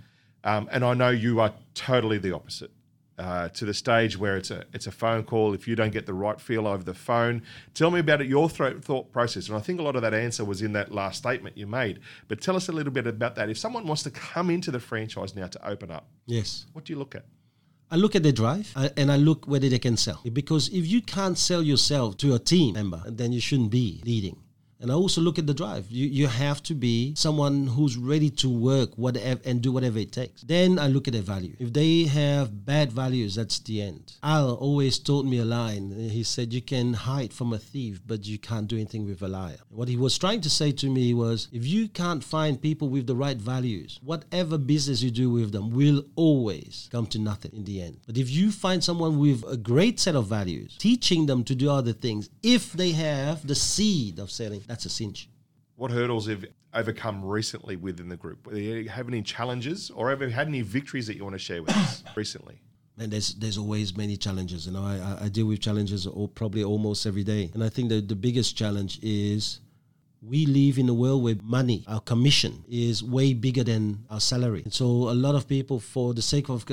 [0.45, 2.71] Um, and I know you are totally the opposite.
[3.19, 5.53] Uh, to the stage where it's a it's a phone call.
[5.53, 7.43] If you don't get the right feel over the phone,
[7.75, 9.49] tell me about it, your thro- thought process.
[9.49, 12.01] And I think a lot of that answer was in that last statement you made.
[12.29, 13.51] But tell us a little bit about that.
[13.51, 16.65] If someone wants to come into the franchise now to open up, Yes.
[16.73, 17.27] what do you look at?
[17.91, 20.23] I look at the drive and I look whether they can sell.
[20.33, 24.39] Because if you can't sell yourself to a team member, then you shouldn't be leading.
[24.83, 25.87] And I also look at the drive.
[25.91, 30.11] You, you have to be someone who's ready to work whatever and do whatever it
[30.11, 30.43] takes.
[30.43, 31.55] Then I look at their value.
[31.61, 34.15] If they have bad values, that's the end.
[34.25, 35.93] Al always told me a line.
[36.11, 39.29] He said, You can hide from a thief, but you can't do anything with a
[39.29, 39.59] liar.
[39.69, 43.07] What he was trying to say to me was, If you can't find people with
[43.07, 47.65] the right values, whatever business you do with them will always come to nothing in
[47.65, 47.99] the end.
[48.05, 51.71] But if you find someone with a great set of values, teaching them to do
[51.71, 55.29] other things, if they have the seed of selling, that's a cinch.
[55.77, 58.51] What hurdles have overcome recently within the group?
[58.51, 61.39] Do you have any challenges or have you had any victories that you want to
[61.39, 62.57] share with us recently?
[62.99, 64.67] and there's there's always many challenges.
[64.67, 67.91] You know, I, I- deal with challenges all, probably almost every day, and I think
[67.91, 69.61] that the biggest challenge is
[70.23, 74.63] we live in a world where money, our commission, is way bigger than our salary.
[74.63, 76.65] And so a lot of people, for the sake of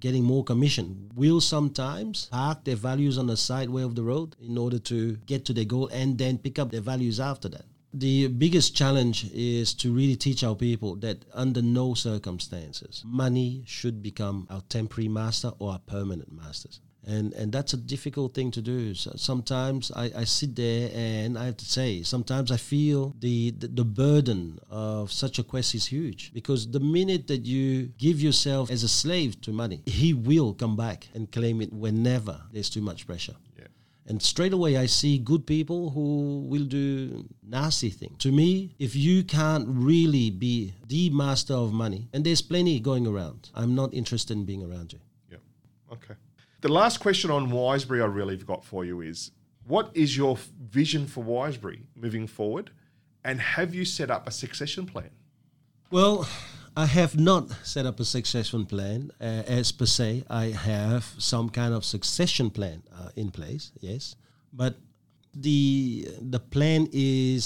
[0.00, 4.36] getting more commission, will sometimes park their values on the side way of the road
[4.40, 7.66] in order to get to their goal and then pick up their values after that.
[7.96, 14.02] The biggest challenge is to really teach our people that under no circumstances money should
[14.02, 16.80] become our temporary master or our permanent masters.
[17.06, 18.94] And, and that's a difficult thing to do.
[18.94, 23.50] So sometimes I, I sit there and I have to say, sometimes I feel the,
[23.50, 28.20] the, the burden of such a quest is huge because the minute that you give
[28.20, 32.70] yourself as a slave to money, he will come back and claim it whenever there's
[32.70, 33.36] too much pressure.
[33.58, 33.66] Yeah.
[34.06, 38.18] And straight away, I see good people who will do nasty things.
[38.18, 43.06] To me, if you can't really be the master of money, and there's plenty going
[43.06, 45.00] around, I'm not interested in being around you.
[45.30, 45.38] Yeah.
[45.92, 46.14] Okay.
[46.64, 49.32] The last question on Wisebury I really got for you is
[49.66, 52.70] what is your vision for Wisebury moving forward?
[53.22, 55.10] And have you set up a succession plan?
[55.90, 56.26] Well,
[56.74, 60.24] I have not set up a succession plan uh, as per se.
[60.30, 64.16] I have some kind of succession plan uh, in place, yes,
[64.50, 64.76] but
[65.34, 67.44] the the plan is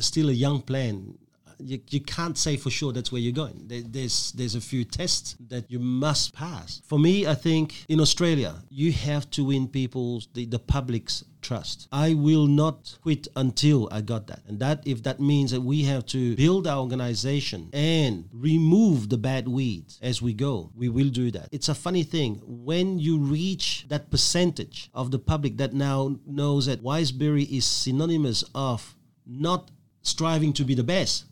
[0.00, 1.18] still a young plan.
[1.60, 3.64] You, you can't say for sure that's where you're going.
[3.66, 6.82] There, there's there's a few tests that you must pass.
[6.84, 11.88] For me, I think in Australia you have to win people's the, the public's trust.
[11.90, 14.42] I will not quit until I got that.
[14.46, 19.18] And that if that means that we have to build our organization and remove the
[19.18, 21.48] bad weeds as we go, we will do that.
[21.52, 26.66] It's a funny thing when you reach that percentage of the public that now knows
[26.66, 28.96] that Wiseberry is synonymous of
[29.26, 29.70] not
[30.02, 31.24] striving to be the best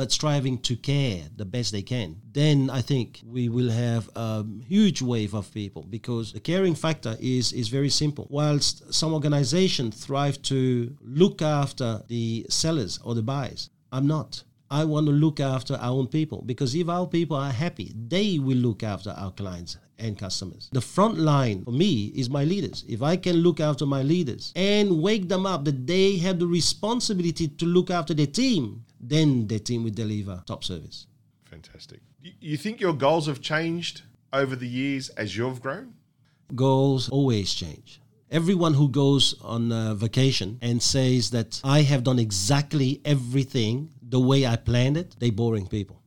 [0.00, 4.46] but striving to care the best they can, then I think we will have a
[4.66, 8.26] huge wave of people because the caring factor is, is very simple.
[8.30, 14.42] Whilst some organizations thrive to look after the sellers or the buyers, I'm not.
[14.70, 18.38] I want to look after our own people because if our people are happy, they
[18.38, 20.70] will look after our clients and customers.
[20.72, 22.86] The front line for me is my leaders.
[22.88, 26.46] If I can look after my leaders and wake them up that they have the
[26.46, 31.06] responsibility to look after their team, then their team will deliver top service.
[31.44, 32.00] Fantastic.
[32.40, 34.02] You, think your goals have changed
[34.32, 35.94] over the years as you've grown?
[36.54, 38.00] Goals always change.
[38.30, 44.46] Everyone who goes on vacation and says that I have done exactly everything the way
[44.46, 46.02] I planned it, they boring people.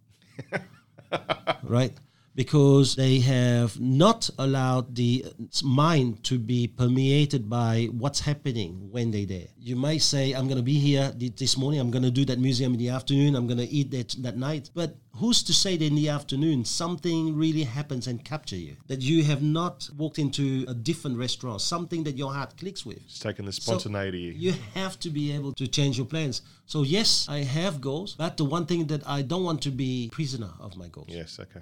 [1.63, 1.93] right?
[2.35, 5.23] Because they have not allowed the
[5.63, 9.47] mind to be permeated by what's happening when they're there.
[9.59, 12.39] You might say, I'm going to be here this morning, I'm going to do that
[12.39, 14.71] museum in the afternoon, I'm going to eat that, that night.
[14.73, 18.77] But who's to say that in the afternoon something really happens and capture you?
[18.87, 22.97] That you have not walked into a different restaurant, something that your heart clicks with.
[23.05, 24.33] It's taken the So spontaneity.
[24.35, 26.41] you have to be able to change your plans.
[26.65, 30.09] So yes, I have goals, but the one thing that I don't want to be
[30.11, 31.09] prisoner of my goals.
[31.09, 31.61] yes, okay.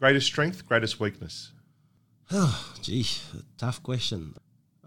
[0.00, 1.52] Greatest strength, greatest weakness.
[2.32, 3.06] Oh, gee,
[3.58, 4.34] tough question.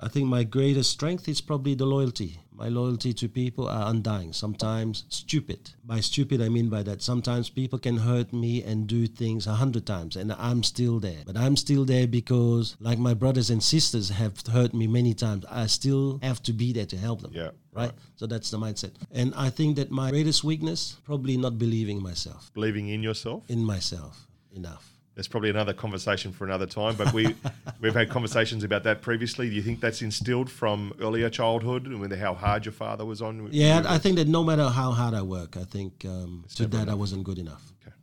[0.02, 2.40] I think my greatest strength is probably the loyalty.
[2.52, 5.70] My loyalty to people are undying, sometimes stupid.
[5.86, 9.54] By stupid, I mean by that sometimes people can hurt me and do things a
[9.54, 11.22] hundred times, and I'm still there.
[11.28, 15.46] But I'm still there because, like my brothers and sisters have hurt me many times,
[15.48, 17.32] I still have to be there to help them.
[17.36, 17.92] Yeah, Right?
[18.16, 18.94] So that's the mindset.
[19.12, 23.44] And I think that my greatest weakness, probably not believing myself, Believing in yourself.
[23.48, 24.93] in myself enough.
[25.16, 27.36] That's probably another conversation for another time, but we
[27.82, 29.48] we've had conversations about that previously.
[29.50, 33.22] Do you think that's instilled from earlier childhood and with how hard your father was
[33.22, 33.48] on?
[33.52, 36.90] Yeah, I think that no matter how hard I work, I think um, to that
[36.90, 37.72] I wasn't good enough.
[37.82, 37.96] Okay.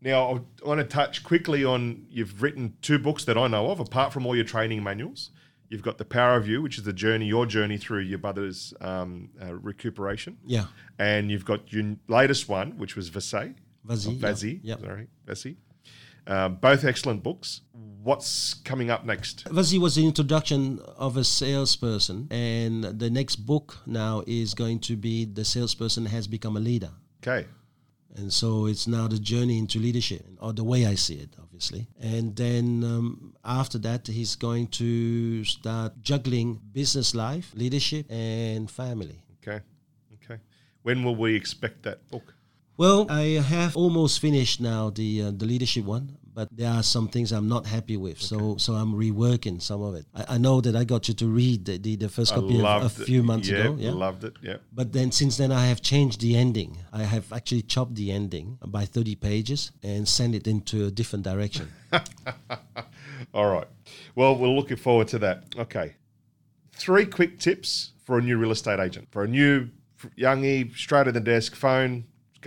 [0.00, 3.78] Now, I want to touch quickly on you've written two books that I know of,
[3.78, 5.30] apart from all your training manuals.
[5.68, 8.72] You've got The Power of You, which is the journey, your journey through your brother's
[8.80, 10.38] um, uh, recuperation.
[10.46, 10.64] Yeah,
[10.98, 13.54] And you've got your latest one, which was Vasey.
[13.86, 14.08] Vazi.
[14.08, 14.76] Oh, Vazi, Yeah.
[14.78, 15.56] Sorry, Vasey.
[16.28, 17.62] Um, both excellent books.
[18.02, 19.44] What's coming up next?
[19.46, 24.96] Vazi was the introduction of a salesperson, and the next book now is going to
[24.96, 26.90] be the salesperson has become a leader.
[27.22, 27.46] Okay.
[28.14, 31.88] And so it's now the journey into leadership, or the way I see it, obviously.
[32.00, 39.22] And then um, after that, he's going to start juggling business life, leadership, and family.
[39.42, 39.60] Okay.
[40.14, 40.40] Okay.
[40.82, 42.34] When will we expect that book?
[42.76, 47.08] Well, I have almost finished now the uh, the leadership one, but there are some
[47.08, 48.22] things I'm not happy with.
[48.22, 50.06] So so I'm reworking some of it.
[50.14, 52.84] I, I know that I got you to read the, the, the first copy of,
[52.84, 53.76] a few months yeah, ago.
[53.76, 53.90] Yeah.
[53.90, 54.34] loved it.
[54.40, 54.58] Yeah.
[54.72, 56.78] But then since then, I have changed the ending.
[56.92, 61.24] I have actually chopped the ending by 30 pages and sent it into a different
[61.24, 61.72] direction.
[63.34, 63.66] All right.
[64.14, 65.42] Well, we're looking forward to that.
[65.58, 65.96] Okay.
[66.72, 69.08] Three quick tips for a new real estate agent.
[69.10, 69.70] For a new
[70.16, 72.04] youngie, straight at the desk, phone,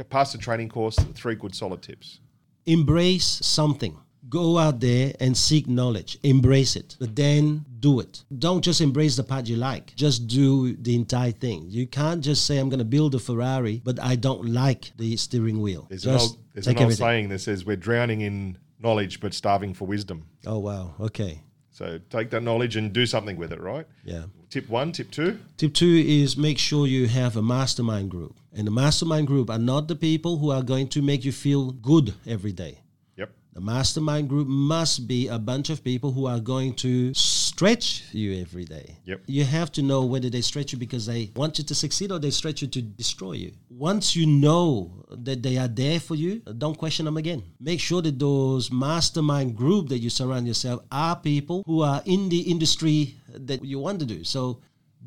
[0.09, 0.95] pass the training course.
[1.13, 2.22] Three good solid tips.
[2.66, 3.98] Embrace something.
[4.30, 6.18] Go out there and seek knowledge.
[6.24, 8.24] Embrace it, but then do it.
[8.38, 9.94] Don't just embrace the part you like.
[9.96, 11.66] Just do the entire thing.
[11.68, 15.18] You can't just say, I'm going to build a Ferrari, but I don't like the
[15.18, 15.88] steering wheel.
[15.90, 19.34] There's an just old, there's an old saying that says we're drowning in knowledge but
[19.34, 20.28] starving for wisdom.
[20.46, 20.96] Oh, wow.
[21.00, 21.44] Okay.
[21.72, 23.88] So take that knowledge and do something with it, right?
[24.06, 24.26] Yeah.
[24.52, 25.40] Tip one, tip two.
[25.56, 28.36] Tip two is make sure you have a mastermind group.
[28.52, 31.72] And the mastermind group are not the people who are going to make you feel
[31.72, 32.80] good every day.
[33.15, 33.32] Yep.
[33.53, 37.14] The mastermind group must be a bunch of people who are going to
[37.62, 38.98] stretch you every day.
[39.06, 39.22] Yep.
[39.28, 42.18] You have to know whether they stretch you because they want you to succeed or
[42.18, 43.52] they stretch you to destroy you.
[43.70, 47.44] Once you know that they are there for you, don't question them again.
[47.60, 52.30] Make sure that those mastermind group that you surround yourself are people who are in
[52.30, 54.24] the industry that you want to do.
[54.24, 54.62] So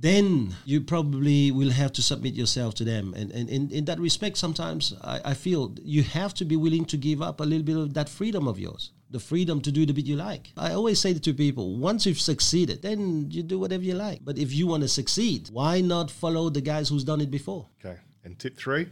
[0.04, 3.14] then you probably will have to submit yourself to them.
[3.16, 6.84] And, and in, in that respect, sometimes I, I feel you have to be willing
[6.86, 9.86] to give up a little bit of that freedom of yours, the freedom to do
[9.86, 10.52] the bit you like.
[10.58, 14.20] I always say to people, once you've succeeded, then you do whatever you like.
[14.22, 17.68] But if you want to succeed, why not follow the guys who's done it before?
[17.82, 17.98] Okay.
[18.24, 18.88] And tip three.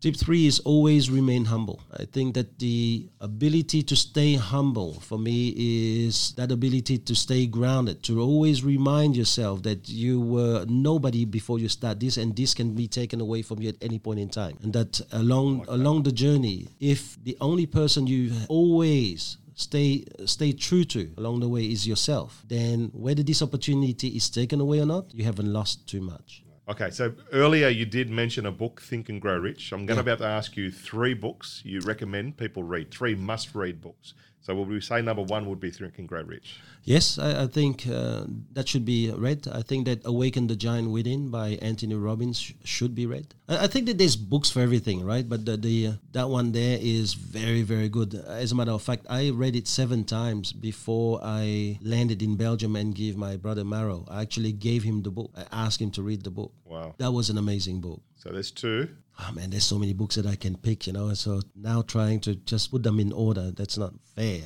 [0.00, 1.80] Tip three is always remain humble.
[1.92, 7.46] I think that the ability to stay humble for me is that ability to stay
[7.46, 12.54] grounded, to always remind yourself that you were nobody before you start this, and this
[12.54, 14.56] can be taken away from you at any point in time.
[14.62, 20.84] And that along along the journey, if the only person you always stay stay true
[20.84, 25.12] to along the way is yourself, then whether this opportunity is taken away or not,
[25.12, 26.44] you haven't lost too much.
[26.68, 29.72] Okay, so earlier you did mention a book, Think and Grow Rich.
[29.72, 33.80] I'm going to about to ask you three books you recommend people read, three must-read
[33.80, 34.12] books.
[34.40, 36.60] So will we say number one would be Think and Grow Rich?
[36.84, 39.46] Yes, I, I think uh, that should be read.
[39.52, 43.34] I think that Awaken the Giant Within by Anthony Robbins sh- should be read.
[43.48, 45.28] I, I think that there's books for everything, right?
[45.28, 48.14] But the, the uh, that one there is very very good.
[48.14, 52.74] As a matter of fact, I read it seven times before I landed in Belgium
[52.74, 54.06] and gave my brother Maro.
[54.08, 55.30] I actually gave him the book.
[55.36, 56.52] I asked him to read the book.
[56.64, 56.94] Wow.
[56.96, 58.00] That was an amazing book.
[58.16, 58.88] So there's two.
[59.20, 61.12] Oh man, there's so many books that I can pick, you know.
[61.14, 64.42] So now trying to just put them in order, that's not fair.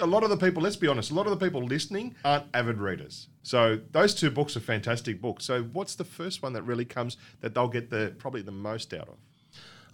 [0.00, 2.46] A lot of the people, let's be honest, a lot of the people listening aren't
[2.52, 3.28] avid readers.
[3.42, 5.44] So those two books are fantastic books.
[5.44, 8.92] So what's the first one that really comes that they'll get the probably the most
[8.94, 9.18] out of?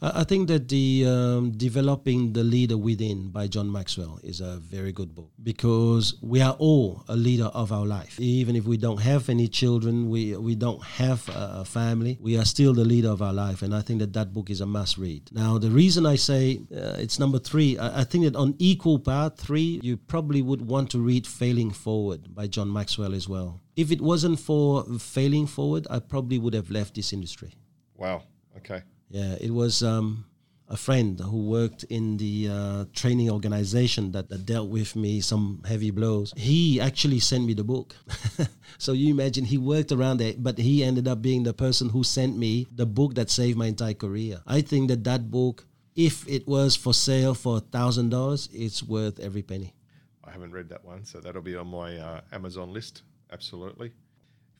[0.02, 4.92] I think that the um, Developing the Leader Within by John Maxwell is a very
[4.92, 8.18] good book because we are all a leader of our life.
[8.18, 12.46] Even if we don't have any children, we, we don't have a family, we are
[12.46, 13.60] still the leader of our life.
[13.60, 15.28] And I think that that book is a must read.
[15.32, 18.98] Now, the reason I say uh, it's number three, I, I think that on equal
[18.98, 23.60] part three, you probably would want to read Failing Forward by John Maxwell as well.
[23.76, 27.52] If it wasn't for Failing Forward, I probably would have left this industry.
[27.96, 28.22] Wow.
[28.56, 28.82] Okay.
[29.10, 30.24] Yeah, it was um,
[30.68, 35.62] a friend who worked in the uh, training organization that, that dealt with me some
[35.66, 36.32] heavy blows.
[36.36, 37.96] He actually sent me the book.
[38.78, 42.04] so you imagine he worked around that, but he ended up being the person who
[42.04, 44.40] sent me the book that saved my entire career.
[44.46, 45.66] I think that that book,
[45.96, 49.74] if it was for sale for a thousand dollars, it's worth every penny.
[50.22, 53.02] I haven't read that one, so that'll be on my uh, Amazon list.
[53.32, 53.90] Absolutely.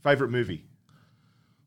[0.03, 0.65] Favorite movie?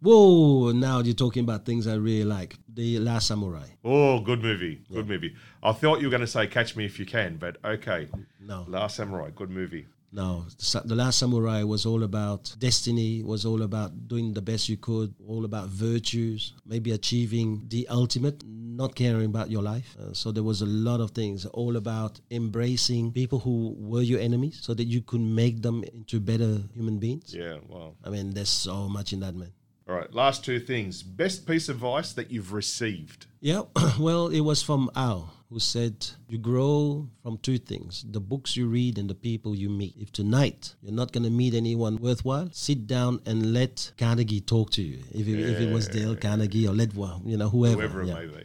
[0.04, 0.74] Whoa!
[0.74, 2.58] Now you're talking about things I really like.
[2.68, 3.68] The Last Samurai.
[3.86, 4.82] Oh, good movie.
[4.92, 5.34] Good movie.
[5.64, 8.10] I thought you were going to say Catch Me If You Can, but okay.
[8.42, 8.66] No.
[8.68, 9.86] Last Samurai, good movie.
[10.12, 14.68] No, the the Last Samurai was all about destiny, was all about doing the best
[14.68, 19.96] you could, all about virtues, maybe achieving the ultimate, not caring about your life.
[19.98, 24.20] Uh, so there was a lot of things, all about embracing people who were your
[24.20, 27.34] enemies so that you could make them into better human beings.
[27.34, 27.94] Yeah, wow.
[28.04, 29.54] I mean, there's so much in that, man.
[29.88, 31.04] All right, last two things.
[31.04, 33.26] Best piece of advice that you've received.
[33.42, 33.64] Yeah,
[34.00, 38.68] well, it was from Al, who said, You grow from two things the books you
[38.68, 39.96] read and the people you meet.
[39.98, 44.72] If tonight you're not going to meet anyone worthwhile, sit down and let Carnegie talk
[44.72, 45.04] to you.
[45.12, 47.76] If it, if it was Dale Carnegie or well, you know, whoever.
[47.76, 48.14] whoever it yeah.
[48.14, 48.44] may be.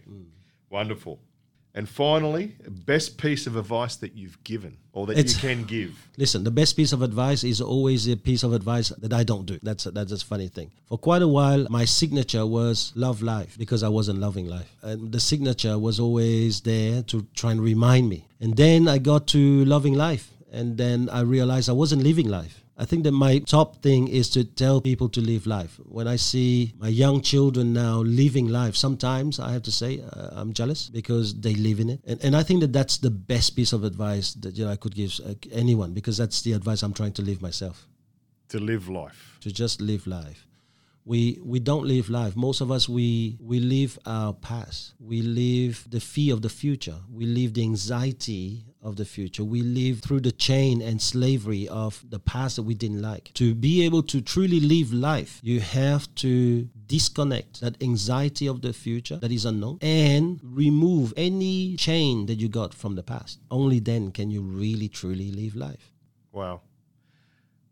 [0.70, 1.20] Wonderful.
[1.78, 2.56] And finally,
[2.86, 5.92] best piece of advice that you've given or that It's- you can give.
[6.16, 9.46] Listen, the best piece of advice is always a piece of advice that I don't
[9.46, 9.60] do.
[9.62, 10.72] That's a, that's a funny thing.
[10.88, 15.12] For quite a while, my signature was love life because I wasn't loving life, and
[15.12, 18.24] the signature was always there to try and remind me.
[18.40, 22.64] And then I got to loving life, and then I realized I wasn't living life.
[22.80, 25.80] I think that my top thing is to tell people to live life.
[25.84, 30.28] When I see my young children now living life, sometimes I have to say uh,
[30.40, 32.00] I'm jealous because they live in it.
[32.06, 34.76] And, and I think that that's the best piece of advice that you know, I
[34.76, 37.88] could give uh, anyone because that's the advice I'm trying to live myself
[38.50, 39.36] To live life.
[39.40, 40.46] to just live life.
[41.04, 42.36] We we don't live life.
[42.36, 44.92] Most of us we we live our past.
[45.00, 46.98] We live the fear of the future.
[47.10, 49.44] We live the anxiety of the future.
[49.44, 53.32] We live through the chain and slavery of the past that we didn't like.
[53.34, 58.72] To be able to truly live life, you have to disconnect that anxiety of the
[58.72, 63.40] future that is unknown and remove any chain that you got from the past.
[63.50, 65.92] Only then can you really truly live life.
[66.32, 66.60] Wow.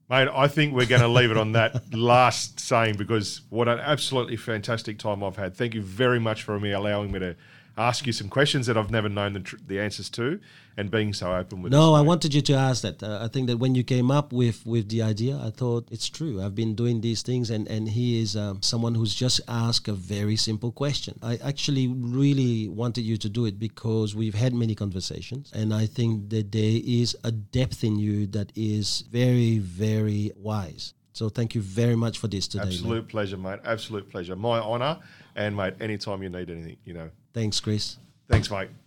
[0.08, 3.80] Mate, I think we're going to leave it on that last saying because what an
[3.80, 5.56] absolutely fantastic time I've had.
[5.56, 7.36] Thank you very much for me allowing me to
[7.76, 10.40] ask you some questions that I've never known the, tr- the answers to
[10.76, 11.98] and being so open with No, us.
[11.98, 13.02] I wanted you to ask that.
[13.02, 16.08] Uh, I think that when you came up with with the idea, I thought it's
[16.08, 16.42] true.
[16.42, 19.92] I've been doing these things, and and he is um, someone who's just asked a
[19.92, 21.18] very simple question.
[21.22, 25.86] I actually really wanted you to do it because we've had many conversations, and I
[25.86, 30.92] think that there is a depth in you that is very very wise.
[31.12, 32.64] So thank you very much for this today.
[32.64, 33.60] Absolute pleasure, mate.
[33.64, 34.36] Absolute pleasure.
[34.36, 34.98] My honour.
[35.34, 37.10] And, mate, anytime you need anything, you know.
[37.32, 37.96] Thanks, Chris.
[38.28, 38.68] Thanks, mate.